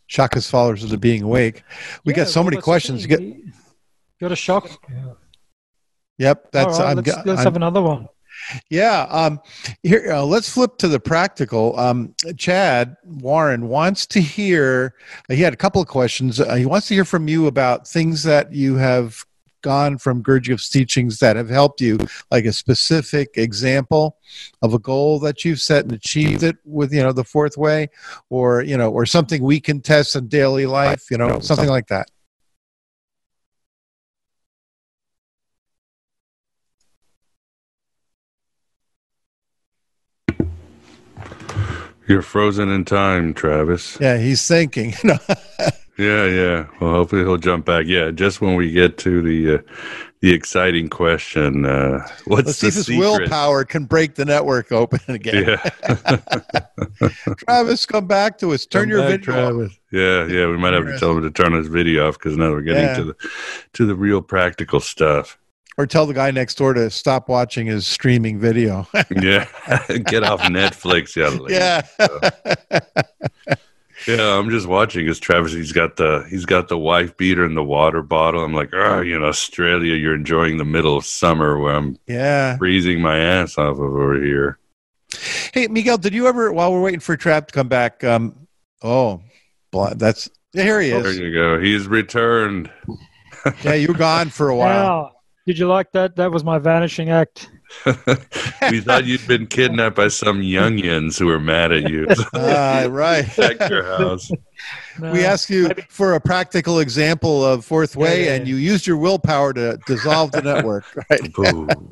Shock 0.09 0.35
his 0.35 0.51
followers 0.51 0.83
into 0.83 0.99
being 0.99 1.23
awake. 1.23 1.63
We 2.05 2.13
yeah, 2.13 2.17
got 2.17 2.29
so 2.29 2.41
well, 2.41 2.51
many 2.51 2.61
questions. 2.61 3.07
Get, 3.07 3.21
got 4.21 4.33
a 4.33 4.37
shock. 4.37 4.69
Yeah. 4.91 5.13
Yep, 6.19 6.51
that's. 6.51 6.79
right, 6.81 6.89
I'm, 6.89 6.97
let's, 6.97 7.09
let's 7.09 7.29
I'm, 7.29 7.37
have 7.37 7.57
another 7.57 7.83
one. 7.83 8.09
Yeah. 8.71 9.07
Um, 9.11 9.41
here, 9.83 10.13
uh, 10.13 10.23
let's 10.23 10.49
flip 10.49 10.79
to 10.79 10.89
the 10.89 10.99
practical. 10.99 11.79
Um, 11.79 12.15
Chad 12.37 12.97
Warren 13.05 13.69
wants 13.69 14.07
to 14.07 14.21
hear. 14.21 14.95
Uh, 15.29 15.35
he 15.35 15.43
had 15.43 15.53
a 15.53 15.57
couple 15.57 15.83
of 15.83 15.89
questions. 15.89 16.41
Uh, 16.41 16.55
he 16.55 16.67
wants 16.67 16.89
to 16.89 16.95
hear 16.95 17.05
from 17.05 17.29
you 17.29 17.47
about 17.47 17.87
things 17.87 18.23
that 18.25 18.53
you 18.53 18.77
have 18.77 19.25
gone 19.69 19.99
from 19.99 20.23
Gurdjieff's 20.23 20.71
teachings 20.71 21.19
that 21.19 21.37
have 21.37 21.51
helped 21.51 21.83
you, 21.83 21.99
like 22.31 22.47
a 22.47 22.55
specific 22.55 23.37
example 23.37 24.17
of 24.63 24.73
a 24.73 24.79
goal 24.79 25.21
that 25.21 25.45
you've 25.45 25.61
set 25.61 25.85
and 25.85 25.93
achieved 25.93 26.43
it 26.43 26.57
with, 26.65 26.91
you 26.91 27.03
know, 27.03 27.13
the 27.13 27.23
fourth 27.23 27.59
way, 27.59 27.91
or 28.31 28.63
you 28.63 28.79
know, 28.79 28.91
or 28.91 29.05
something 29.05 29.43
we 29.43 29.61
can 29.61 29.83
test 29.83 30.17
in 30.17 30.27
daily 30.27 30.65
life. 30.65 31.11
You 31.11 31.19
know, 31.19 31.41
something 31.41 31.69
like 31.69 31.89
that. 31.89 32.11
You're 42.07 42.23
frozen 42.23 42.71
in 42.71 42.87
time, 42.87 43.35
Travis. 43.35 43.99
Yeah, 44.01 44.17
he's 44.17 44.49
thinking. 44.49 44.95
yeah, 45.99 46.25
yeah. 46.27 46.67
Well, 46.81 46.93
hopefully 46.93 47.23
he'll 47.23 47.37
jump 47.37 47.67
back. 47.67 47.87
Yeah, 47.87 48.11
just 48.11 48.41
when 48.41 48.55
we 48.55 48.71
get 48.71 48.97
to 48.99 49.21
the 49.23 49.57
uh, 49.57 49.59
the 50.21 50.33
exciting 50.33 50.89
question, 50.89 51.65
uh, 51.67 52.07
what's 52.25 52.47
Let's 52.47 52.47
the 52.47 52.53
see 52.55 52.67
if 52.69 52.75
his 52.75 52.87
secret? 52.87 53.01
willpower 53.21 53.65
can 53.65 53.85
break 53.85 54.15
the 54.15 54.25
network 54.25 54.73
open 54.73 55.01
again. 55.09 55.45
Yeah. 55.49 55.71
Travis, 57.37 57.87
come 57.87 58.07
back 58.07 58.39
to 58.39 58.53
us. 58.53 58.67
Turn 58.67 58.85
Come 58.85 58.91
your 58.91 59.01
back, 59.01 59.21
video. 59.21 59.25
Travis. 59.35 59.71
off. 59.73 59.79
Yeah, 59.93 60.27
yeah. 60.27 60.47
We 60.47 60.57
might 60.57 60.73
have 60.73 60.87
to 60.87 60.99
tell 60.99 61.13
him 61.17 61.23
to 61.23 61.31
turn 61.31 61.53
his 61.53 61.69
video 61.69 62.09
off 62.09 62.19
because 62.19 62.37
now 62.37 62.51
we're 62.51 62.63
getting 62.63 62.83
Yeah. 62.85 62.95
to 62.97 63.05
the 63.05 63.17
to 63.75 63.87
the 63.87 63.95
real 63.95 64.21
practical 64.23 64.81
stuff. 64.81 65.39
Or 65.77 65.87
tell 65.87 66.07
the 66.07 66.15
guy 66.15 66.33
next 66.33 66.57
door 66.59 66.75
to 66.75 66.91
stop 66.91 67.29
watching 67.29 67.69
his 67.69 67.87
streaming 67.87 68.41
video. 68.41 68.89
Yeah, 69.13 69.47
get 70.07 70.25
off 70.25 70.41
Netflix, 70.43 71.15
yeah. 71.15 71.29
lady. 71.29 71.55
yeah. 71.55 72.81
Yeah, 74.09 74.39
I'm 74.39 74.49
just 74.49 74.67
watching 74.67 75.07
as 75.09 75.19
Travis. 75.19 75.53
He's 75.53 75.73
got 75.73 75.97
the 75.97 76.27
he's 76.31 76.47
got 76.47 76.69
the 76.69 76.79
wife 76.79 77.15
beater 77.19 77.45
and 77.45 77.55
the 77.55 77.63
water 77.63 78.03
bottle. 78.03 78.43
I'm 78.43 78.55
like, 78.55 78.71
oh, 78.73 79.03
you 79.03 79.19
know, 79.19 79.27
Australia, 79.27 79.95
you're 79.97 80.15
enjoying 80.15 80.57
the 80.57 80.65
middle 80.65 80.97
of 80.97 81.05
summer 81.05 81.59
where 81.59 81.75
I'm 81.75 81.99
yeah. 82.07 82.57
freezing 82.57 83.03
my 83.03 83.19
ass 83.19 83.59
off 83.59 83.75
of 83.75 83.81
over 83.81 84.15
here. 84.23 84.59
Hey, 85.53 85.67
Miguel, 85.67 85.99
did 85.99 86.15
you 86.15 86.27
ever, 86.27 86.53
while 86.53 86.73
we're 86.73 86.81
waiting 86.81 87.01
for 87.01 87.17
Trap 87.17 87.49
to 87.49 87.53
come 87.53 87.69
back, 87.69 88.03
um, 88.03 88.47
oh, 88.83 89.21
that's, 89.95 90.31
yeah, 90.53 90.63
here 90.63 90.81
he 90.81 90.91
There 90.91 91.07
is. 91.07 91.19
you 91.19 91.33
go. 91.33 91.61
He's 91.61 91.87
returned. 91.87 92.71
yeah, 93.63 93.75
you 93.75 93.89
were 93.89 93.95
gone 93.95 94.31
for 94.31 94.49
a 94.49 94.57
while. 94.57 94.85
Wow. 94.85 95.13
Did 95.47 95.59
you 95.59 95.67
like 95.67 95.93
that? 95.93 96.17
That 96.17 96.31
was 96.31 96.45
my 96.45 96.59
vanishing 96.59 97.11
act. 97.11 97.51
We 98.71 98.81
thought 98.81 99.05
you'd 99.05 99.27
been 99.27 99.47
kidnapped 99.47 99.97
by 99.97 100.09
some 100.09 100.41
Jungians 100.41 101.19
who 101.19 101.27
were 101.27 101.41
mad 101.41 101.73
at 101.73 101.89
you. 101.89 102.07
Ah, 102.35 102.87
right. 102.89 103.25
Protect 103.35 103.71
your 103.71 103.85
house. 103.85 104.31
we 104.99 105.25
asked 105.25 105.51
you 105.51 105.71
for 105.89 106.15
a 106.15 106.21
practical 106.21 106.81
example 106.81 107.45
of 107.45 107.65
fourth 107.65 107.97
way, 107.97 108.27
yeah, 108.27 108.35
and 108.35 108.49
you 108.49 108.57
used 108.57 108.87
your 108.87 108.97
willpower 108.97 109.53
to 109.55 109.79
dissolve 109.87 110.33
the 110.33 110.43
network. 110.43 110.85
Right. 111.11 111.21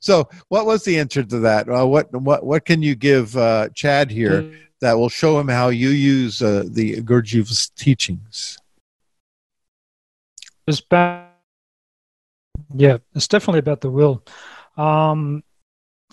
So, 0.00 0.28
what 0.48 0.66
was 0.66 0.84
the 0.84 0.98
answer 0.98 1.22
to 1.22 1.38
that? 1.40 1.68
Uh, 1.68 1.86
what 1.86 2.12
what 2.12 2.44
what 2.44 2.64
can 2.64 2.82
you 2.82 2.94
give 2.94 3.36
uh, 3.36 3.68
Chad 3.74 4.10
here 4.10 4.52
that 4.80 4.94
will 4.94 5.08
show 5.08 5.38
him 5.38 5.48
how 5.48 5.68
you 5.68 5.90
use 5.90 6.42
uh, 6.42 6.64
the 6.66 7.02
Gurdjieff's 7.02 7.70
teachings? 7.70 8.58
It's 10.66 10.80
ba- 10.80 11.28
yeah, 12.74 12.98
it's 13.14 13.28
definitely 13.28 13.60
about 13.60 13.80
the 13.80 13.90
will. 13.90 14.22
Um, 14.80 15.44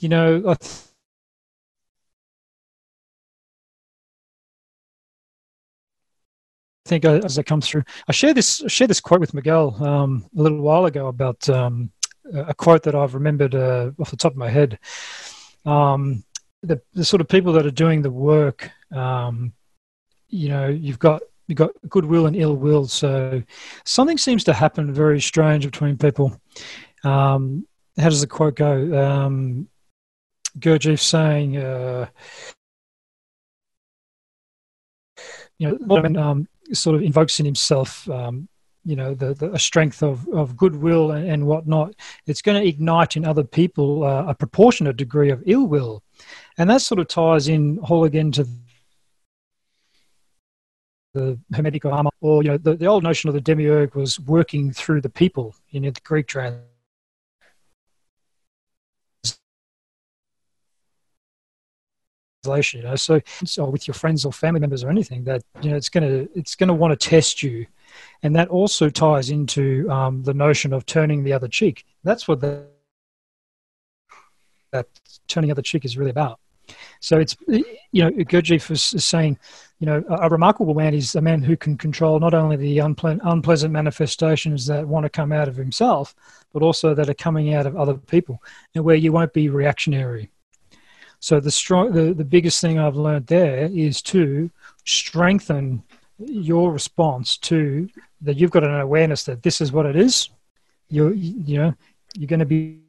you 0.01 0.09
know, 0.09 0.43
I 0.45 0.55
th- 0.55 0.83
think 6.85 7.05
as 7.05 7.39
I 7.39 7.43
come 7.43 7.61
through, 7.61 7.83
I 8.07 8.11
shared 8.11 8.35
this 8.35 8.61
I 8.63 8.67
shared 8.67 8.89
this 8.89 8.99
quote 8.99 9.21
with 9.21 9.33
Miguel 9.33 9.81
um, 9.81 10.29
a 10.37 10.41
little 10.41 10.59
while 10.59 10.85
ago 10.85 11.07
about 11.07 11.47
um, 11.49 11.91
a 12.33 12.53
quote 12.53 12.83
that 12.83 12.95
I've 12.95 13.13
remembered 13.13 13.55
uh, 13.55 13.91
off 13.99 14.11
the 14.11 14.17
top 14.17 14.33
of 14.33 14.37
my 14.37 14.49
head. 14.49 14.79
Um, 15.65 16.25
the 16.61 16.81
the 16.93 17.05
sort 17.05 17.21
of 17.21 17.29
people 17.29 17.53
that 17.53 17.65
are 17.65 17.71
doing 17.71 18.01
the 18.01 18.11
work, 18.11 18.69
um, 18.91 19.53
you 20.27 20.49
know, 20.49 20.67
you've 20.67 20.99
got 20.99 21.21
you've 21.47 21.57
got 21.57 21.71
goodwill 21.87 22.27
and 22.27 22.35
ill 22.35 22.57
will. 22.57 22.85
So 22.85 23.41
something 23.85 24.17
seems 24.17 24.43
to 24.43 24.53
happen 24.53 24.93
very 24.93 25.21
strange 25.21 25.63
between 25.63 25.97
people. 25.97 26.37
Um, 27.05 27.65
how 27.97 28.09
does 28.09 28.21
the 28.21 28.27
quote 28.27 28.55
go? 28.55 29.03
Um, 29.05 29.67
Gurdjieff 30.59 30.99
saying, 30.99 31.57
uh, 31.57 32.07
you 35.57 35.69
know, 35.69 35.77
Waterman, 35.81 36.17
um, 36.17 36.47
sort 36.73 36.95
of 36.95 37.01
invokes 37.01 37.39
in 37.39 37.45
himself, 37.45 38.09
um, 38.09 38.47
you 38.85 38.95
know, 38.95 39.13
the, 39.13 39.33
the 39.33 39.57
strength 39.59 40.01
of, 40.03 40.27
of 40.29 40.55
goodwill 40.55 41.11
and, 41.11 41.29
and 41.29 41.47
whatnot. 41.47 41.93
It's 42.25 42.41
going 42.41 42.61
to 42.61 42.67
ignite 42.67 43.17
in 43.17 43.25
other 43.25 43.43
people 43.43 44.03
uh, 44.03 44.25
a 44.27 44.35
proportionate 44.35 44.97
degree 44.97 45.29
of 45.29 45.43
ill 45.45 45.67
will. 45.67 46.03
And 46.57 46.69
that 46.69 46.81
sort 46.81 46.99
of 46.99 47.07
ties 47.07 47.47
in 47.47 47.77
whole 47.77 48.05
again 48.05 48.31
to 48.33 48.47
the 51.13 51.39
Heimarmene, 51.53 52.09
or 52.21 52.43
you 52.43 52.49
know, 52.49 52.57
the, 52.57 52.75
the 52.75 52.85
old 52.85 53.03
notion 53.03 53.27
of 53.27 53.33
the 53.33 53.41
demiurge 53.41 53.95
was 53.95 54.19
working 54.19 54.71
through 54.71 55.01
the 55.01 55.09
people 55.09 55.55
in 55.71 55.83
the 55.83 55.93
Greek 56.03 56.27
translation. 56.27 56.66
You 62.45 62.83
know, 62.83 62.95
so, 62.95 63.19
so 63.43 63.65
with 63.65 63.87
your 63.87 63.93
friends 63.93 64.23
or 64.23 64.31
family 64.31 64.59
members 64.59 64.83
or 64.83 64.89
anything, 64.89 65.23
that 65.25 65.43
you 65.61 65.69
know, 65.69 65.75
it's 65.75 65.89
gonna 65.89 66.27
it's 66.33 66.55
gonna 66.55 66.73
want 66.73 66.97
to 66.97 67.09
test 67.09 67.43
you, 67.43 67.65
and 68.23 68.35
that 68.35 68.47
also 68.49 68.89
ties 68.89 69.29
into 69.29 69.89
um, 69.89 70.23
the 70.23 70.33
notion 70.33 70.71
of 70.71 70.85
turning 70.85 71.23
the 71.23 71.33
other 71.33 71.47
cheek. 71.47 71.85
That's 72.03 72.27
what 72.27 72.39
the, 72.39 72.65
that 74.71 74.87
turning 75.27 75.49
the 75.49 75.53
other 75.53 75.61
cheek 75.61 75.83
is 75.83 75.97
really 75.97 76.11
about. 76.11 76.39
So 76.99 77.19
it's 77.19 77.35
you 77.47 78.03
know 78.03 78.11
Gurdjieff 78.11 78.71
is, 78.71 78.81
saying, 79.03 79.37
you 79.79 79.85
know, 79.85 80.03
a, 80.09 80.27
a, 80.27 80.29
remarkable 80.29 80.73
man 80.73 80.93
is 80.93 81.15
a 81.15 81.21
man 81.21 81.41
who 81.41 81.57
can 81.57 81.77
control 81.77 82.19
not 82.19 82.33
only 82.33 82.55
the 82.55 82.77
unple- 82.77 83.19
unpleasant 83.23 83.73
manifestations 83.73 84.65
that 84.67 84.87
want 84.87 85.03
to 85.03 85.09
come 85.09 85.31
out 85.31 85.47
of 85.47 85.55
himself, 85.55 86.15
but 86.53 86.63
also 86.63 86.93
that 86.93 87.09
are 87.09 87.13
coming 87.13 87.53
out 87.53 87.65
of 87.65 87.75
other 87.75 87.95
people, 87.95 88.41
and 88.75 88.83
where 88.83 88.95
you 88.95 89.11
won't 89.11 89.33
be 89.33 89.49
reactionary. 89.49 90.29
So 91.19 91.39
the 91.39 91.51
strong, 91.51 91.91
the, 91.91 92.13
the 92.13 92.25
biggest 92.25 92.61
thing 92.61 92.77
I've 92.79 92.95
learned 92.95 93.27
there 93.27 93.65
is 93.65 94.01
to 94.03 94.49
strengthen 94.85 95.83
your 96.19 96.71
response 96.71 97.37
to 97.37 97.89
that. 98.21 98.37
You've 98.37 98.51
got 98.51 98.63
an 98.63 98.79
awareness 98.79 99.23
that 99.23 99.43
this 99.43 99.61
is 99.61 99.71
what 99.71 99.85
it 99.85 99.95
is. 99.95 100.29
You 100.89 101.09
you 101.09 101.57
know 101.57 101.73
you're 102.15 102.27
going 102.27 102.39
to 102.39 102.45
be 102.45 102.81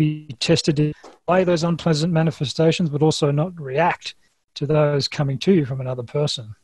be 0.00 0.34
tested 0.40 0.94
by 1.26 1.44
those 1.44 1.62
unpleasant 1.62 2.10
manifestations, 2.12 2.88
but 2.88 3.02
also 3.02 3.30
not 3.30 3.52
react 3.60 4.14
to 4.54 4.66
those 4.66 5.06
coming 5.06 5.38
to 5.38 5.52
you 5.52 5.66
from 5.66 5.80
another 5.80 6.02
person. 6.02 6.54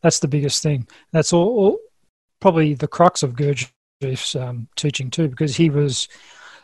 That's 0.00 0.18
the 0.18 0.28
biggest 0.28 0.62
thing. 0.62 0.88
That's 1.12 1.32
all, 1.32 1.48
all 1.48 1.78
probably 2.40 2.74
the 2.74 2.88
crux 2.88 3.22
of 3.22 3.36
Um, 4.34 4.68
teaching 4.76 5.10
too, 5.10 5.28
because 5.28 5.56
he 5.56 5.70
was 5.70 6.08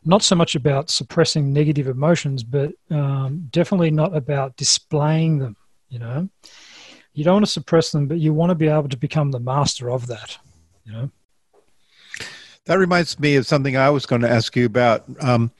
not 0.05 0.23
so 0.23 0.37
much 0.37 0.55
about 0.55 0.91
suppressing 0.91 1.53
negative 1.53 1.89
emotions, 1.89 2.43
but 2.43 2.73
um, 2.91 3.49
definitely 3.51 3.91
not 3.91 4.17
about 4.17 4.57
displaying 4.57 5.39
them. 5.39 5.57
You 5.89 5.99
know, 5.99 6.29
you 7.13 7.25
don't 7.25 7.35
want 7.35 7.47
to 7.47 7.53
suppress 7.53 7.93
them, 7.93 8.07
but 8.07 8.19
you 8.19 8.33
want 8.33 8.51
to 8.51 8.55
be 8.55 8.69
able 8.69 8.89
to 8.89 8.97
become 8.97 9.31
the 9.31 9.41
master 9.41 9.91
of 9.91 10.07
that. 10.09 10.39
You 10.85 10.93
know. 10.93 11.11
That 12.67 12.79
reminds 12.79 13.19
me 13.19 13.37
of 13.37 13.47
something 13.47 13.77
I 13.77 13.91
was 13.91 14.05
going 14.05 14.23
to 14.23 14.31
ask 14.31 14.55
you 14.55 14.67
about. 14.67 15.05
Um, 15.21 15.51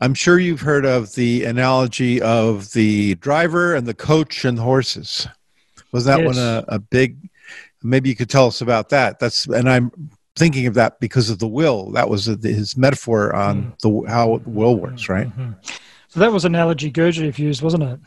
I'm 0.00 0.12
sure 0.12 0.38
you've 0.38 0.60
heard 0.60 0.84
of 0.84 1.14
the 1.14 1.44
analogy 1.44 2.20
of 2.20 2.72
the 2.72 3.14
driver 3.14 3.74
and 3.74 3.86
the 3.86 3.94
coach 3.94 4.44
and 4.44 4.58
the 4.58 4.62
horses. 4.62 5.26
Was 5.92 6.04
that 6.04 6.20
yes. 6.20 6.26
one 6.26 6.38
a, 6.38 6.64
a 6.68 6.78
big? 6.78 7.16
Maybe 7.82 8.10
you 8.10 8.16
could 8.16 8.28
tell 8.28 8.46
us 8.46 8.60
about 8.60 8.90
that. 8.90 9.18
That's 9.18 9.46
and 9.46 9.70
I'm 9.70 10.10
thinking 10.36 10.66
of 10.66 10.74
that 10.74 11.00
because 11.00 11.30
of 11.30 11.38
the 11.38 11.48
will. 11.48 11.90
That 11.92 12.08
was 12.08 12.26
his 12.26 12.76
metaphor 12.76 13.34
on 13.34 13.74
mm. 13.80 13.80
the 13.80 14.10
how 14.10 14.40
will 14.44 14.76
works, 14.76 15.08
right? 15.08 15.28
Mm-hmm. 15.28 15.52
So 16.08 16.20
that 16.20 16.32
was 16.32 16.44
an 16.44 16.54
analogy 16.54 16.90
Gurdjieff 16.90 17.38
used, 17.38 17.62
wasn't 17.62 17.84
it? 17.84 18.00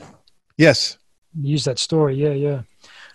Yes. 0.58 0.98
Use 1.40 1.66
that 1.66 1.80
story, 1.80 2.16
yeah, 2.16 2.32
yeah. 2.32 2.62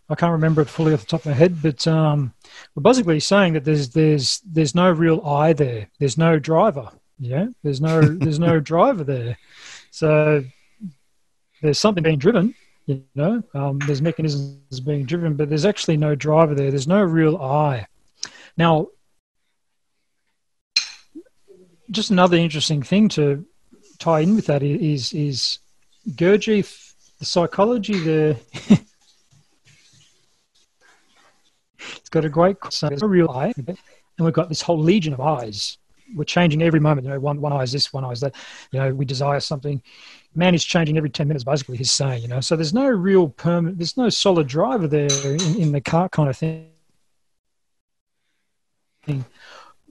I 0.09 0.15
can't 0.15 0.33
remember 0.33 0.61
it 0.61 0.69
fully 0.69 0.93
off 0.93 1.01
the 1.01 1.07
top 1.07 1.21
of 1.21 1.27
my 1.27 1.33
head, 1.33 1.63
but 1.63 1.87
um, 1.87 2.35
we're 2.75 2.83
basically 2.83 3.19
saying 3.21 3.55
that 3.55 3.65
there's 3.65 3.89
there's 3.91 4.41
there's 4.45 4.75
no 4.75 4.91
real 4.91 5.23
I 5.27 5.55
there. 5.55 5.89
There's 5.99 6.19
no 6.19 6.39
driver. 6.39 6.91
Yeah, 7.19 7.47
there's 7.63 7.81
no 7.81 8.03
there's 8.03 8.39
no 8.39 8.61
driver 8.73 9.05
there. 9.05 9.39
So 9.91 10.45
there's 11.63 11.79
something 11.79 12.03
being 12.03 12.19
driven. 12.19 12.55
You 12.87 13.05
know, 13.15 13.43
um, 13.55 13.79
there's 13.87 14.03
mechanisms 14.03 14.81
being 14.81 15.07
driven, 15.07 15.35
but 15.35 15.49
there's 15.49 15.65
actually 15.65 15.97
no 15.97 16.15
driver 16.15 16.55
there. 16.55 16.71
There's 16.71 16.89
no 16.89 17.01
real 17.01 17.37
I. 17.39 17.87
Now, 18.57 18.89
just 21.93 22.11
another 22.11 22.36
interesting 22.36 22.82
thing 22.82 23.09
to 23.11 23.45
tie 23.99 24.20
in 24.20 24.34
with 24.34 24.47
that 24.47 24.62
is 24.62 25.12
is 25.12 25.59
Gurdjieff, 26.11 26.95
the 27.18 27.24
psychology 27.24 27.99
there. 27.99 28.36
it's 31.97 32.09
got 32.11 32.24
a 32.24 32.28
great 32.28 32.57
so 32.70 32.88
there's 32.88 33.03
a 33.03 33.07
real 33.07 33.30
I, 33.30 33.53
and 33.57 33.78
we've 34.18 34.32
got 34.32 34.49
this 34.49 34.62
whole 34.62 34.78
legion 34.78 35.12
of 35.12 35.20
eyes. 35.20 35.78
We're 36.14 36.24
changing 36.24 36.62
every 36.62 36.80
moment. 36.80 37.07
You 37.07 37.12
know, 37.12 37.20
one 37.20 37.40
one 37.40 37.53
I 37.53 37.62
is 37.62 37.72
this, 37.72 37.93
one 37.93 38.05
I 38.05 38.11
is 38.11 38.20
that. 38.20 38.34
You 38.70 38.80
know, 38.80 38.95
we 38.95 39.05
desire 39.05 39.40
something. 39.40 39.80
Man 40.34 40.55
is 40.55 40.64
changing 40.64 40.97
every 40.97 41.11
ten 41.11 41.28
minutes. 41.28 41.45
Basically, 41.45 41.76
he's 41.76 41.93
saying. 41.93 42.22
You 42.22 42.28
know, 42.28 42.40
so 42.40 42.57
there's 42.57 42.74
no 42.74 42.88
real 42.88 43.28
permanent. 43.28 43.78
There's 43.78 43.97
no 43.97 44.09
solid 44.09 44.47
driver 44.47 44.88
there 44.88 45.09
in, 45.09 45.57
in 45.57 45.72
the 45.72 45.80
car 45.80 46.09
kind 46.09 46.28
of 46.28 46.36
thing 46.36 46.68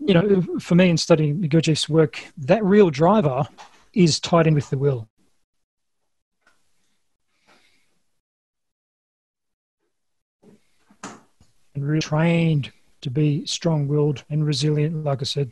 you 0.05 0.13
know, 0.13 0.59
for 0.59 0.75
me 0.75 0.89
in 0.89 0.97
studying 0.97 1.41
Gurdjieff's 1.41 1.87
work, 1.87 2.19
that 2.37 2.63
real 2.63 2.89
driver 2.89 3.47
is 3.93 4.19
tied 4.19 4.47
in 4.47 4.55
with 4.55 4.69
the 4.69 4.77
will. 4.77 5.07
And 11.73 11.87
really 11.87 12.01
trained 12.01 12.71
to 13.01 13.09
be 13.09 13.45
strong-willed 13.45 14.23
and 14.29 14.45
resilient, 14.45 15.03
like 15.03 15.21
I 15.21 15.25
said, 15.25 15.51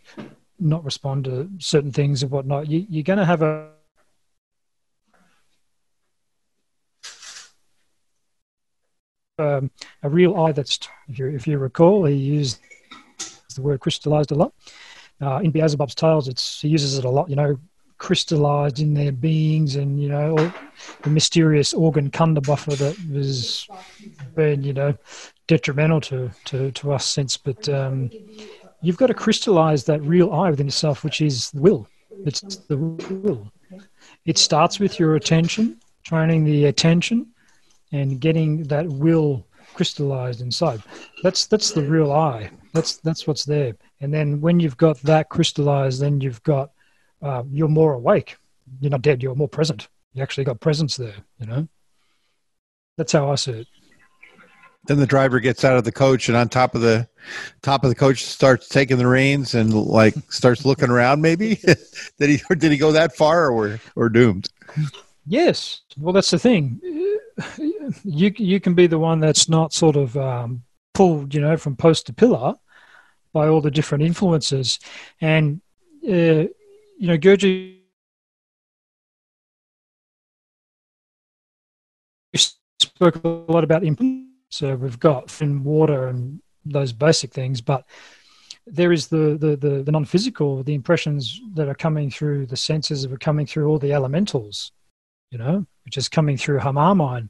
not 0.59 0.83
respond 0.83 1.25
to 1.25 1.49
certain 1.59 1.91
things 1.91 2.23
and 2.23 2.31
whatnot. 2.31 2.67
You, 2.67 2.85
you're 2.89 3.03
going 3.03 3.19
to 3.19 3.25
have 3.25 3.41
a 3.41 3.69
um, 9.37 9.71
a 10.03 10.09
real 10.09 10.35
I 10.35 10.51
that's, 10.51 10.79
if 11.07 11.17
you, 11.17 11.27
if 11.27 11.47
you 11.47 11.57
recall, 11.57 12.05
he 12.05 12.15
used 12.15 12.59
the 13.55 13.61
word 13.61 13.79
crystallized 13.79 14.31
a 14.31 14.35
lot. 14.35 14.53
Uh, 15.21 15.39
in 15.43 15.51
Beelzebub's 15.51 15.95
tales, 15.95 16.27
it's 16.27 16.61
he 16.61 16.67
uses 16.67 16.97
it 16.97 17.05
a 17.05 17.09
lot. 17.09 17.29
You 17.29 17.35
know, 17.35 17.59
crystallized 17.97 18.79
in 18.79 18.93
their 18.93 19.11
beings, 19.11 19.75
and 19.75 20.01
you 20.01 20.09
know, 20.09 20.37
all, 20.37 20.53
the 21.03 21.09
mysterious 21.09 21.73
organ 21.73 22.09
Kundabuffer 22.09 22.77
that 22.77 22.97
was 23.13 23.67
been 24.35 24.63
you 24.63 24.73
know 24.73 24.95
detrimental 25.47 26.01
to 26.01 26.31
to, 26.45 26.71
to 26.71 26.93
us 26.93 27.05
since. 27.05 27.37
But 27.37 27.67
um, 27.69 28.09
you've 28.81 28.97
got 28.97 29.07
to 29.07 29.13
crystallize 29.13 29.83
that 29.85 30.01
real 30.01 30.31
I 30.31 30.49
within 30.49 30.67
yourself, 30.67 31.03
which 31.03 31.21
is 31.21 31.51
the 31.51 31.61
will. 31.61 31.87
It's 32.25 32.41
the 32.41 32.77
will. 32.77 33.51
It 34.25 34.37
starts 34.37 34.79
with 34.79 34.99
your 34.99 35.15
attention, 35.15 35.79
training 36.03 36.45
the 36.45 36.65
attention, 36.65 37.27
and 37.91 38.19
getting 38.19 38.63
that 38.63 38.87
will 38.87 39.45
crystallized 39.73 40.41
inside. 40.41 40.81
That's 41.23 41.47
that's 41.47 41.71
the 41.71 41.83
real 41.83 42.11
I. 42.11 42.51
That's 42.73 42.97
that's 42.97 43.27
what's 43.27 43.45
there. 43.45 43.75
And 44.01 44.13
then 44.13 44.41
when 44.41 44.59
you've 44.59 44.77
got 44.77 44.97
that 45.01 45.29
crystallized, 45.29 46.01
then 46.01 46.21
you've 46.21 46.43
got 46.43 46.71
uh, 47.21 47.43
you're 47.51 47.67
more 47.67 47.93
awake. 47.93 48.37
You're 48.79 48.91
not 48.91 49.01
dead. 49.01 49.23
You're 49.23 49.35
more 49.35 49.47
present. 49.47 49.87
You 50.13 50.23
actually 50.23 50.43
got 50.43 50.59
presence 50.59 50.97
there. 50.97 51.15
You 51.39 51.47
know. 51.47 51.67
That's 52.97 53.13
how 53.13 53.31
I 53.31 53.35
see 53.35 53.51
it. 53.51 53.67
Then 54.85 54.97
the 54.97 55.05
driver 55.05 55.39
gets 55.39 55.63
out 55.63 55.77
of 55.77 55.83
the 55.83 55.91
coach 55.91 56.29
and 56.29 56.37
on 56.37 56.49
top 56.49 56.73
of 56.73 56.81
the 56.81 57.07
top 57.61 57.83
of 57.83 57.89
the 57.89 57.95
coach 57.95 58.25
starts 58.25 58.67
taking 58.67 58.97
the 58.97 59.07
reins 59.07 59.53
and 59.55 59.73
like 59.73 60.15
starts 60.29 60.65
looking 60.65 60.89
around. 60.89 61.21
Maybe 61.21 61.55
did 62.19 62.29
he 62.29 62.41
or 62.49 62.55
did 62.55 62.71
he 62.71 62.77
go 62.77 62.91
that 62.91 63.15
far 63.15 63.47
or 63.47 63.53
we're, 63.53 63.79
or 63.95 64.09
doomed? 64.09 64.49
Yes. 65.25 65.81
Well, 65.97 66.13
that's 66.13 66.31
the 66.31 66.39
thing. 66.39 66.81
You 68.03 68.33
you 68.37 68.59
can 68.59 68.73
be 68.73 68.87
the 68.87 68.99
one 68.99 69.19
that's 69.19 69.47
not 69.49 69.73
sort 69.73 69.95
of 69.95 70.15
um, 70.17 70.63
pulled, 70.93 71.33
you 71.33 71.41
know, 71.41 71.57
from 71.57 71.75
post 71.75 72.05
to 72.07 72.13
pillar 72.13 72.55
by 73.33 73.47
all 73.47 73.61
the 73.61 73.71
different 73.71 74.03
influences. 74.03 74.79
And, 75.21 75.61
uh, 76.07 76.49
you 76.97 77.07
know, 77.07 77.17
Gurdjieff 77.17 77.77
spoke 82.79 83.23
a 83.23 83.27
lot 83.27 83.63
about 83.63 83.83
influence. 83.83 84.25
So 84.49 84.75
we've 84.75 84.99
got 84.99 85.29
thin 85.29 85.63
water 85.63 86.07
and 86.07 86.41
those 86.65 86.91
basic 86.91 87.31
things, 87.31 87.61
but 87.61 87.85
there 88.65 88.91
is 88.91 89.07
the, 89.07 89.37
the, 89.39 89.55
the, 89.55 89.83
the 89.83 89.91
non-physical, 89.91 90.63
the 90.63 90.73
impressions 90.73 91.39
that 91.53 91.69
are 91.69 91.75
coming 91.75 92.09
through 92.11 92.47
the 92.47 92.57
senses 92.57 93.03
that 93.03 93.11
are 93.11 93.17
coming 93.17 93.45
through 93.45 93.67
all 93.67 93.79
the 93.79 93.93
elementals, 93.93 94.71
you 95.31 95.37
know, 95.37 95.65
which 95.85 95.97
is 95.97 96.09
coming 96.09 96.37
through 96.37 96.59
Heimarmene. 96.59 97.29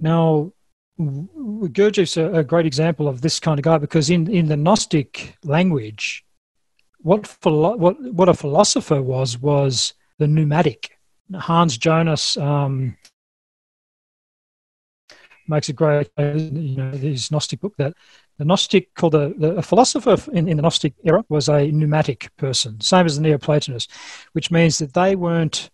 Now, 0.00 0.52
Gurdjieff's 0.98 2.16
a, 2.16 2.32
a 2.32 2.44
great 2.44 2.66
example 2.66 3.08
of 3.08 3.20
this 3.20 3.38
kind 3.38 3.58
of 3.58 3.64
guy 3.64 3.78
because 3.78 4.10
in, 4.10 4.28
in 4.30 4.46
the 4.46 4.56
Gnostic 4.56 5.36
language, 5.44 6.24
what, 7.00 7.26
philo- 7.26 7.76
what, 7.76 8.00
what 8.12 8.28
a 8.28 8.34
philosopher 8.34 9.00
was, 9.02 9.38
was 9.38 9.94
the 10.18 10.26
pneumatic. 10.26 10.98
Hans 11.34 11.76
Jonas 11.76 12.36
um, 12.36 12.96
makes 15.46 15.68
a 15.68 15.72
great, 15.72 16.10
you 16.18 16.76
know, 16.76 16.90
his 16.90 17.30
Gnostic 17.30 17.60
book 17.60 17.74
that 17.76 17.94
the 18.38 18.44
Gnostic 18.44 18.94
called 18.94 19.12
the, 19.12 19.34
the 19.36 19.56
a 19.56 19.62
philosopher 19.62 20.16
in, 20.32 20.48
in 20.48 20.56
the 20.56 20.62
Gnostic 20.62 20.94
era 21.04 21.24
was 21.28 21.48
a 21.48 21.70
pneumatic 21.70 22.34
person, 22.36 22.80
same 22.80 23.06
as 23.06 23.16
the 23.16 23.22
Neoplatonists, 23.22 23.92
which 24.32 24.50
means 24.50 24.78
that 24.78 24.94
they 24.94 25.16
weren't 25.16 25.70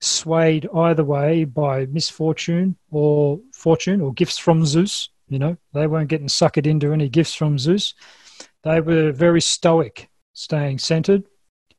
swayed 0.00 0.68
either 0.74 1.04
way 1.04 1.44
by 1.44 1.86
misfortune 1.86 2.76
or 2.90 3.40
fortune 3.52 4.00
or 4.00 4.12
gifts 4.12 4.38
from 4.38 4.64
Zeus. 4.64 5.10
You 5.28 5.38
know, 5.38 5.56
they 5.74 5.86
weren't 5.86 6.08
getting 6.08 6.28
suckered 6.28 6.66
into 6.66 6.92
any 6.92 7.08
gifts 7.08 7.34
from 7.34 7.58
Zeus. 7.58 7.94
They 8.62 8.80
were 8.80 9.12
very 9.12 9.40
stoic, 9.40 10.08
staying 10.32 10.78
centered. 10.78 11.24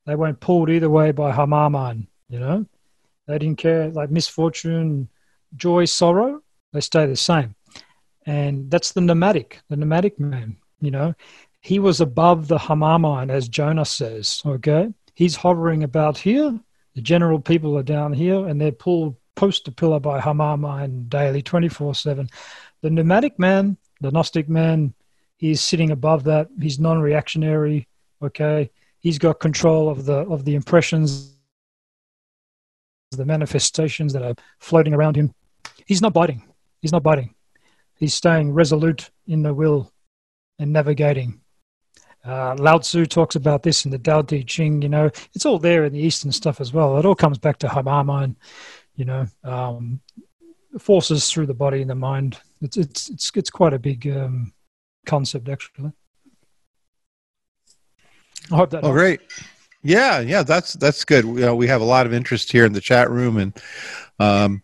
They 0.06 0.16
weren't 0.16 0.40
pulled 0.40 0.70
either 0.70 0.90
way 0.90 1.12
by 1.12 1.32
Heimarmene, 1.32 2.08
you 2.30 2.40
know. 2.40 2.66
They 3.28 3.38
didn't 3.38 3.58
care, 3.58 3.90
like 3.90 4.10
misfortune, 4.10 5.10
joy, 5.56 5.86
sorrow, 5.86 6.42
they 6.74 6.82
stay 6.82 7.06
the 7.06 7.16
same. 7.16 7.56
And 8.26 8.70
that's 8.70 8.92
the 8.92 9.02
pneumatic, 9.02 9.60
the 9.70 9.78
pneumatic 9.78 10.20
man, 10.20 10.58
you 10.82 10.92
know. 10.92 11.16
He 11.62 11.80
was 11.80 12.02
above 12.02 12.48
the 12.48 12.58
Heimarmene, 12.58 13.30
as 13.30 13.50
Jonas 13.50 13.90
says, 13.90 14.42
okay? 14.46 14.94
He's 15.16 15.36
hovering 15.36 15.84
about 15.84 16.18
here 16.18 16.60
the 16.96 17.02
general 17.02 17.40
people 17.40 17.78
are 17.78 17.84
down 17.84 18.14
here 18.14 18.48
and 18.48 18.60
they're 18.60 18.72
pulled 18.72 19.16
post 19.36 19.66
to 19.66 19.72
pillar 19.72 20.00
by 20.00 20.20
Heimarmene 20.20 20.84
and 20.84 21.10
daily 21.10 21.42
24 21.42 21.96
7. 21.96 22.30
The 22.82 22.90
pneumatic 22.90 23.40
man, 23.40 23.78
the 24.02 24.12
Gnostic 24.12 24.50
man, 24.50 24.94
he's 25.38 25.62
sitting 25.62 25.92
above 25.92 26.26
that. 26.26 26.50
He's 26.62 26.80
non 26.80 27.00
reactionary. 27.00 27.88
Okay. 28.22 28.70
He's 29.00 29.18
got 29.18 29.40
control 29.40 29.88
of 29.90 30.06
the 30.06 30.18
of 30.30 30.44
the 30.44 30.56
impressions, 30.56 31.34
the 33.12 33.26
manifestations 33.26 34.14
that 34.14 34.24
are 34.24 34.36
floating 34.60 34.94
around 34.94 35.16
him. 35.16 35.34
He's 35.86 36.02
not 36.02 36.14
biting. 36.14 36.44
He's 36.82 36.92
not 36.92 37.04
biting. 37.04 37.34
He's 37.96 38.14
staying 38.14 38.54
resolute 38.54 39.10
in 39.26 39.44
the 39.44 39.54
will 39.54 39.92
and 40.58 40.74
navigating 40.74 41.42
uh, 42.30 42.56
Lao 42.60 42.78
Tzu 42.78 43.06
talks 43.06 43.36
about 43.36 43.64
this 43.64 43.86
in 43.86 43.92
the 43.92 43.98
Tao 43.98 44.22
Te 44.22 44.44
Ching. 44.44 44.82
You 44.82 44.90
know, 44.90 45.10
it's 45.34 45.46
all 45.46 45.60
there 45.60 45.84
in 45.86 45.94
the 45.94 46.00
Eastern 46.00 46.32
stuff 46.32 46.62
as 46.62 46.72
well. 46.72 46.98
It 46.98 47.06
all 47.06 47.16
comes 47.16 47.38
back 47.38 47.58
to 47.60 47.68
Heimarmene 47.68 48.24
and 48.24 48.36
you 48.96 49.06
know 49.06 49.26
um, 49.44 50.00
forces 50.78 51.32
through 51.32 51.48
the 51.48 51.54
body 51.54 51.82
and 51.82 51.90
the 51.90 51.96
mind. 51.96 52.40
It's 52.62 52.78
it's 52.78 53.10
it's 53.10 53.32
it's 53.36 53.50
quite 53.50 53.74
a 53.74 53.80
big 53.80 54.08
um, 54.08 54.54
concept 55.06 55.50
actually. 55.50 55.92
I 58.52 58.56
hope 58.56 58.70
that. 58.72 58.84
Oh, 58.84 58.92
great! 58.92 59.22
Yeah, 59.82 60.20
yeah, 60.20 60.44
that's 60.44 60.74
that's 60.74 61.06
good. 61.06 61.26
You 61.26 61.34
know, 61.36 61.56
we 61.56 61.68
have 61.68 61.82
a 61.82 61.86
lot 61.86 62.06
of 62.06 62.14
interest 62.14 62.52
here 62.52 62.66
in 62.66 62.74
the 62.74 62.82
chat 62.82 63.10
room, 63.10 63.38
and 63.38 63.62
um, 64.20 64.62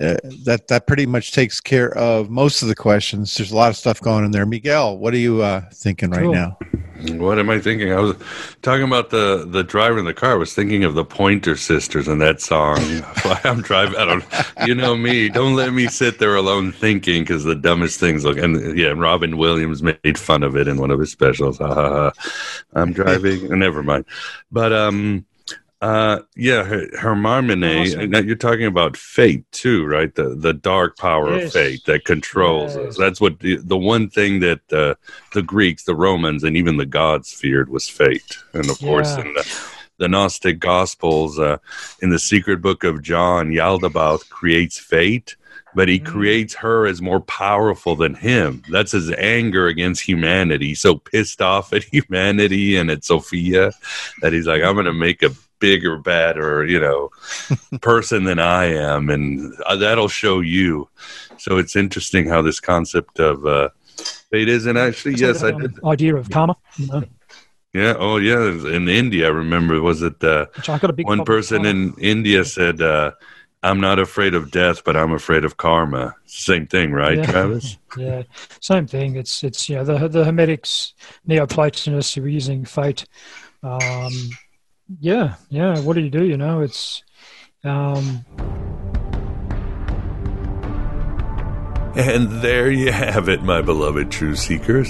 uh, 0.00 0.16
that 0.44 0.68
that 0.68 0.86
pretty 0.86 1.06
much 1.06 1.32
takes 1.32 1.60
care 1.60 1.96
of 1.96 2.28
most 2.28 2.62
of 2.62 2.68
the 2.68 2.74
questions. 2.74 3.34
There's 3.34 3.52
a 3.52 3.56
lot 3.56 3.70
of 3.70 3.76
stuff 3.76 4.00
going 4.00 4.24
in 4.24 4.30
there. 4.30 4.44
Miguel, 4.44 4.98
what 4.98 5.14
are 5.14 5.18
you 5.18 5.42
uh, 5.42 5.62
thinking 5.72 6.10
right 6.10 6.22
cool. 6.22 6.34
now? 6.34 6.58
What 7.18 7.38
am 7.38 7.50
I 7.50 7.58
thinking? 7.58 7.92
I 7.92 8.00
was 8.00 8.16
talking 8.62 8.84
about 8.84 9.10
the 9.10 9.46
the 9.46 9.62
driver 9.62 9.98
in 9.98 10.04
the 10.04 10.14
car. 10.14 10.32
I 10.32 10.36
was 10.36 10.54
thinking 10.54 10.84
of 10.84 10.94
the 10.94 11.04
Pointer 11.04 11.56
Sisters 11.56 12.08
and 12.08 12.20
that 12.22 12.40
song. 12.40 12.78
I'm 13.44 13.60
driving, 13.60 13.96
I 13.96 14.04
don't. 14.04 14.24
You 14.66 14.74
know 14.74 14.96
me. 14.96 15.28
Don't 15.28 15.54
let 15.54 15.72
me 15.72 15.88
sit 15.88 16.18
there 16.18 16.36
alone 16.36 16.72
thinking 16.72 17.22
because 17.22 17.44
the 17.44 17.54
dumbest 17.54 18.00
things 18.00 18.24
look. 18.24 18.38
And 18.38 18.78
yeah, 18.78 18.88
Robin 18.96 19.36
Williams 19.36 19.82
made 19.82 20.18
fun 20.18 20.42
of 20.42 20.56
it 20.56 20.68
in 20.68 20.78
one 20.78 20.90
of 20.90 20.98
his 20.98 21.12
specials. 21.12 21.58
Ha 21.58 21.66
ha 21.66 21.90
ha. 21.90 22.12
I'm 22.74 22.92
driving. 22.92 23.46
never 23.58 23.82
mind. 23.82 24.06
But 24.50 24.72
um, 24.72 25.26
uh, 25.82 26.20
yeah, 26.34 26.62
Heimarmene. 26.64 27.82
Awesome. 27.82 28.10
Now 28.10 28.20
you're 28.20 28.34
talking 28.34 28.64
about 28.64 28.96
fate 28.96 29.44
too, 29.52 29.84
right? 29.84 30.14
The 30.14 30.34
the 30.34 30.54
dark 30.54 30.96
power 30.96 31.36
yes. 31.36 31.46
of 31.46 31.52
fate 31.52 31.84
that 31.84 32.04
controls 32.04 32.76
yes. 32.76 32.86
us. 32.86 32.96
That's 32.96 33.20
what 33.20 33.40
the, 33.40 33.56
the 33.56 33.76
one 33.76 34.08
thing 34.08 34.40
that 34.40 34.72
uh, 34.72 34.94
the 35.34 35.42
Greeks, 35.42 35.84
the 35.84 35.94
Romans, 35.94 36.44
and 36.44 36.56
even 36.56 36.78
the 36.78 36.86
gods 36.86 37.32
feared 37.32 37.68
was 37.68 37.88
fate. 37.88 38.38
And 38.54 38.70
of 38.70 38.80
yeah. 38.80 38.88
course, 38.88 39.16
in 39.16 39.34
the, 39.34 39.60
the 39.98 40.08
Gnostic 40.08 40.60
Gospels, 40.60 41.38
uh, 41.38 41.58
in 42.00 42.08
the 42.08 42.18
secret 42.18 42.62
book 42.62 42.82
of 42.82 43.02
John, 43.02 43.50
Yaldabaoth 43.50 44.30
creates 44.30 44.78
fate, 44.78 45.36
but 45.74 45.88
he 45.88 46.00
mm. 46.00 46.06
creates 46.06 46.54
her 46.54 46.86
as 46.86 47.02
more 47.02 47.20
powerful 47.20 47.96
than 47.96 48.14
him. 48.14 48.62
That's 48.70 48.92
his 48.92 49.12
anger 49.12 49.66
against 49.66 50.02
humanity. 50.02 50.68
He's 50.68 50.80
so 50.80 50.96
pissed 50.96 51.42
off 51.42 51.74
at 51.74 51.84
humanity 51.92 52.76
and 52.76 52.90
at 52.90 53.04
Sophia 53.04 53.72
that 54.22 54.32
he's 54.32 54.46
like, 54.46 54.62
I'm 54.62 54.74
going 54.74 54.86
to 54.86 54.94
make 54.94 55.22
a 55.22 55.30
bigger, 55.58 55.98
badder, 55.98 56.64
you 56.64 56.80
know, 56.80 57.10
person 57.80 58.24
than 58.24 58.38
I 58.38 58.66
am, 58.66 59.10
and 59.10 59.54
uh, 59.66 59.76
that'll 59.76 60.08
show 60.08 60.40
you. 60.40 60.88
So 61.38 61.58
it's 61.58 61.76
interesting 61.76 62.28
how 62.28 62.42
this 62.42 62.60
concept 62.60 63.20
of 63.20 63.46
uh, 63.46 63.70
fate 64.30 64.48
is, 64.48 64.66
and 64.66 64.78
actually, 64.78 65.14
yes, 65.14 65.42
I 65.42 65.52
did. 65.52 65.72
Idea 65.84 66.16
of 66.16 66.30
karma. 66.30 66.56
You 66.76 66.86
know? 66.86 67.04
Yeah. 67.72 67.94
Oh, 67.98 68.16
yeah. 68.16 68.48
In 68.74 68.88
India, 68.88 69.26
I 69.26 69.30
remember 69.30 69.80
was 69.82 70.02
it 70.02 70.22
uh, 70.24 70.46
one 71.02 71.24
person 71.24 71.66
in 71.66 71.94
India 71.98 72.44
said, 72.44 72.80
uh, 72.80 73.12
"I'm 73.62 73.80
not 73.80 73.98
afraid 73.98 74.34
of 74.34 74.50
death, 74.50 74.82
but 74.82 74.96
I'm 74.96 75.12
afraid 75.12 75.44
of 75.44 75.58
karma." 75.58 76.14
Same 76.24 76.66
thing, 76.66 76.92
right, 76.92 77.18
yeah. 77.18 77.30
Travis? 77.30 77.76
yeah, 77.98 78.22
same 78.60 78.86
thing. 78.86 79.16
It's 79.16 79.44
it's 79.44 79.68
yeah. 79.68 79.82
The 79.82 80.08
the 80.08 80.24
Hermetics, 80.24 80.94
Neoplatonists 81.26 82.14
who 82.14 82.22
were 82.22 82.28
using 82.28 82.64
fate. 82.64 83.04
Um, 83.62 84.12
yeah, 85.00 85.34
yeah. 85.48 85.78
What 85.80 85.94
do 85.94 86.00
you 86.00 86.10
do? 86.10 86.24
You 86.24 86.36
know, 86.36 86.60
it's. 86.60 87.02
Um... 87.64 88.24
And 91.96 92.30
there 92.42 92.70
you 92.70 92.92
have 92.92 93.30
it, 93.30 93.42
my 93.42 93.62
beloved 93.62 94.10
true 94.10 94.36
seekers. 94.36 94.88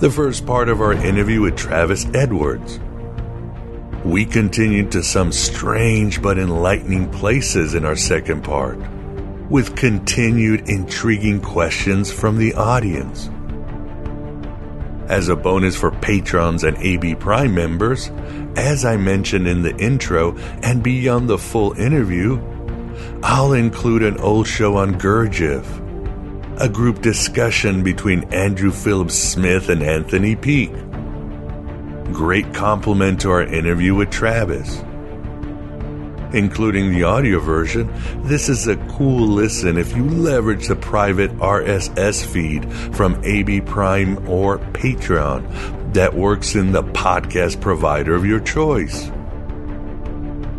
The 0.00 0.10
first 0.10 0.44
part 0.44 0.68
of 0.68 0.80
our 0.80 0.92
interview 0.92 1.40
with 1.40 1.56
Travis 1.56 2.04
Edwards. 2.14 2.80
We 4.04 4.24
continued 4.24 4.92
to 4.92 5.02
some 5.02 5.30
strange 5.32 6.20
but 6.20 6.36
enlightening 6.38 7.10
places 7.10 7.74
in 7.74 7.84
our 7.84 7.96
second 7.96 8.42
part, 8.42 8.78
with 9.48 9.76
continued 9.76 10.68
intriguing 10.68 11.40
questions 11.40 12.12
from 12.12 12.38
the 12.38 12.54
audience. 12.54 13.30
As 15.08 15.28
a 15.28 15.36
bonus 15.36 15.76
for 15.76 15.90
patrons 15.90 16.64
and 16.64 16.76
AB 16.78 17.14
Prime 17.16 17.54
members, 17.54 18.10
as 18.56 18.84
I 18.84 18.96
mentioned 18.96 19.46
in 19.46 19.62
the 19.62 19.76
intro 19.76 20.36
and 20.62 20.82
beyond 20.82 21.28
the 21.28 21.38
full 21.38 21.72
interview, 21.74 22.40
I'll 23.22 23.52
include 23.52 24.02
an 24.02 24.18
old 24.18 24.46
show 24.46 24.76
on 24.76 24.98
Gurdjieff, 24.98 25.66
a 26.60 26.68
group 26.68 27.02
discussion 27.02 27.82
between 27.84 28.24
Andrew 28.32 28.72
Phillips 28.72 29.14
Smith 29.14 29.68
and 29.68 29.82
Anthony 29.82 30.34
Peake. 30.34 30.74
Great 32.12 32.52
compliment 32.54 33.20
to 33.20 33.30
our 33.30 33.42
interview 33.42 33.94
with 33.94 34.10
Travis 34.10 34.82
including 36.36 36.92
the 36.92 37.02
audio 37.02 37.40
version, 37.40 37.90
this 38.22 38.48
is 38.48 38.68
a 38.68 38.76
cool 38.88 39.26
listen 39.26 39.78
if 39.78 39.96
you 39.96 40.06
leverage 40.06 40.68
the 40.68 40.76
private 40.76 41.30
RSS 41.38 42.24
feed 42.24 42.70
from 42.94 43.18
AB 43.24 43.62
Prime 43.62 44.28
or 44.28 44.58
Patreon 44.58 45.94
that 45.94 46.14
works 46.14 46.54
in 46.54 46.72
the 46.72 46.82
podcast 46.82 47.60
provider 47.60 48.14
of 48.14 48.26
your 48.26 48.40
choice. 48.40 49.10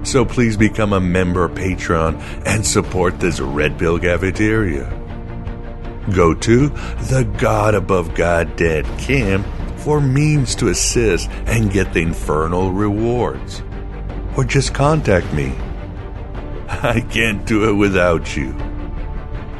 So 0.03 0.25
please 0.25 0.57
become 0.57 0.93
a 0.93 0.99
member 0.99 1.47
Patreon 1.47 2.19
and 2.45 2.65
support 2.65 3.19
this 3.19 3.39
Red 3.39 3.77
Pill 3.77 3.99
Cafeteria. 3.99 4.89
Go 6.15 6.33
to 6.33 6.69
the 6.69 7.31
God 7.37 7.75
Above 7.75 8.15
God 8.15 8.55
Dead 8.55 8.85
Camp 8.97 9.45
for 9.77 10.01
means 10.01 10.55
to 10.55 10.69
assist 10.69 11.29
and 11.45 11.71
get 11.71 11.93
the 11.93 12.01
infernal 12.01 12.71
rewards 12.71 13.61
or 14.37 14.43
just 14.43 14.73
contact 14.73 15.31
me. 15.33 15.53
I 16.83 16.99
can't 16.99 17.45
do 17.45 17.69
it 17.69 17.73
without 17.73 18.35
you. 18.35 18.49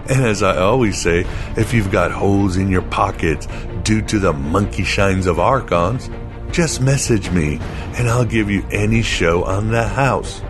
And 0.09 0.25
as 0.25 0.43
I 0.43 0.57
always 0.57 1.01
say, 1.01 1.25
if 1.55 1.73
you've 1.73 1.91
got 1.91 2.11
holes 2.11 2.57
in 2.57 2.69
your 2.69 2.81
pockets 2.81 3.47
due 3.83 4.01
to 4.03 4.19
the 4.19 4.33
monkey 4.33 4.83
shines 4.83 5.27
of 5.27 5.39
Archons, 5.39 6.09
just 6.51 6.81
message 6.81 7.29
me 7.29 7.59
and 7.95 8.09
I'll 8.09 8.25
give 8.25 8.49
you 8.49 8.65
any 8.71 9.01
show 9.01 9.43
on 9.43 9.71
the 9.71 9.87
house. 9.87 10.41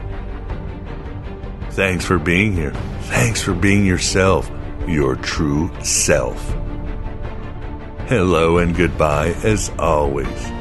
Thanks 1.72 2.06
for 2.06 2.18
being 2.18 2.54
here. 2.54 2.74
Thanks 3.04 3.42
for 3.42 3.54
being 3.54 3.86
yourself, 3.86 4.50
your 4.88 5.16
true 5.16 5.72
self. 5.84 6.40
Hello 8.08 8.58
and 8.58 8.76
goodbye 8.76 9.36
as 9.44 9.72
always. 9.78 10.57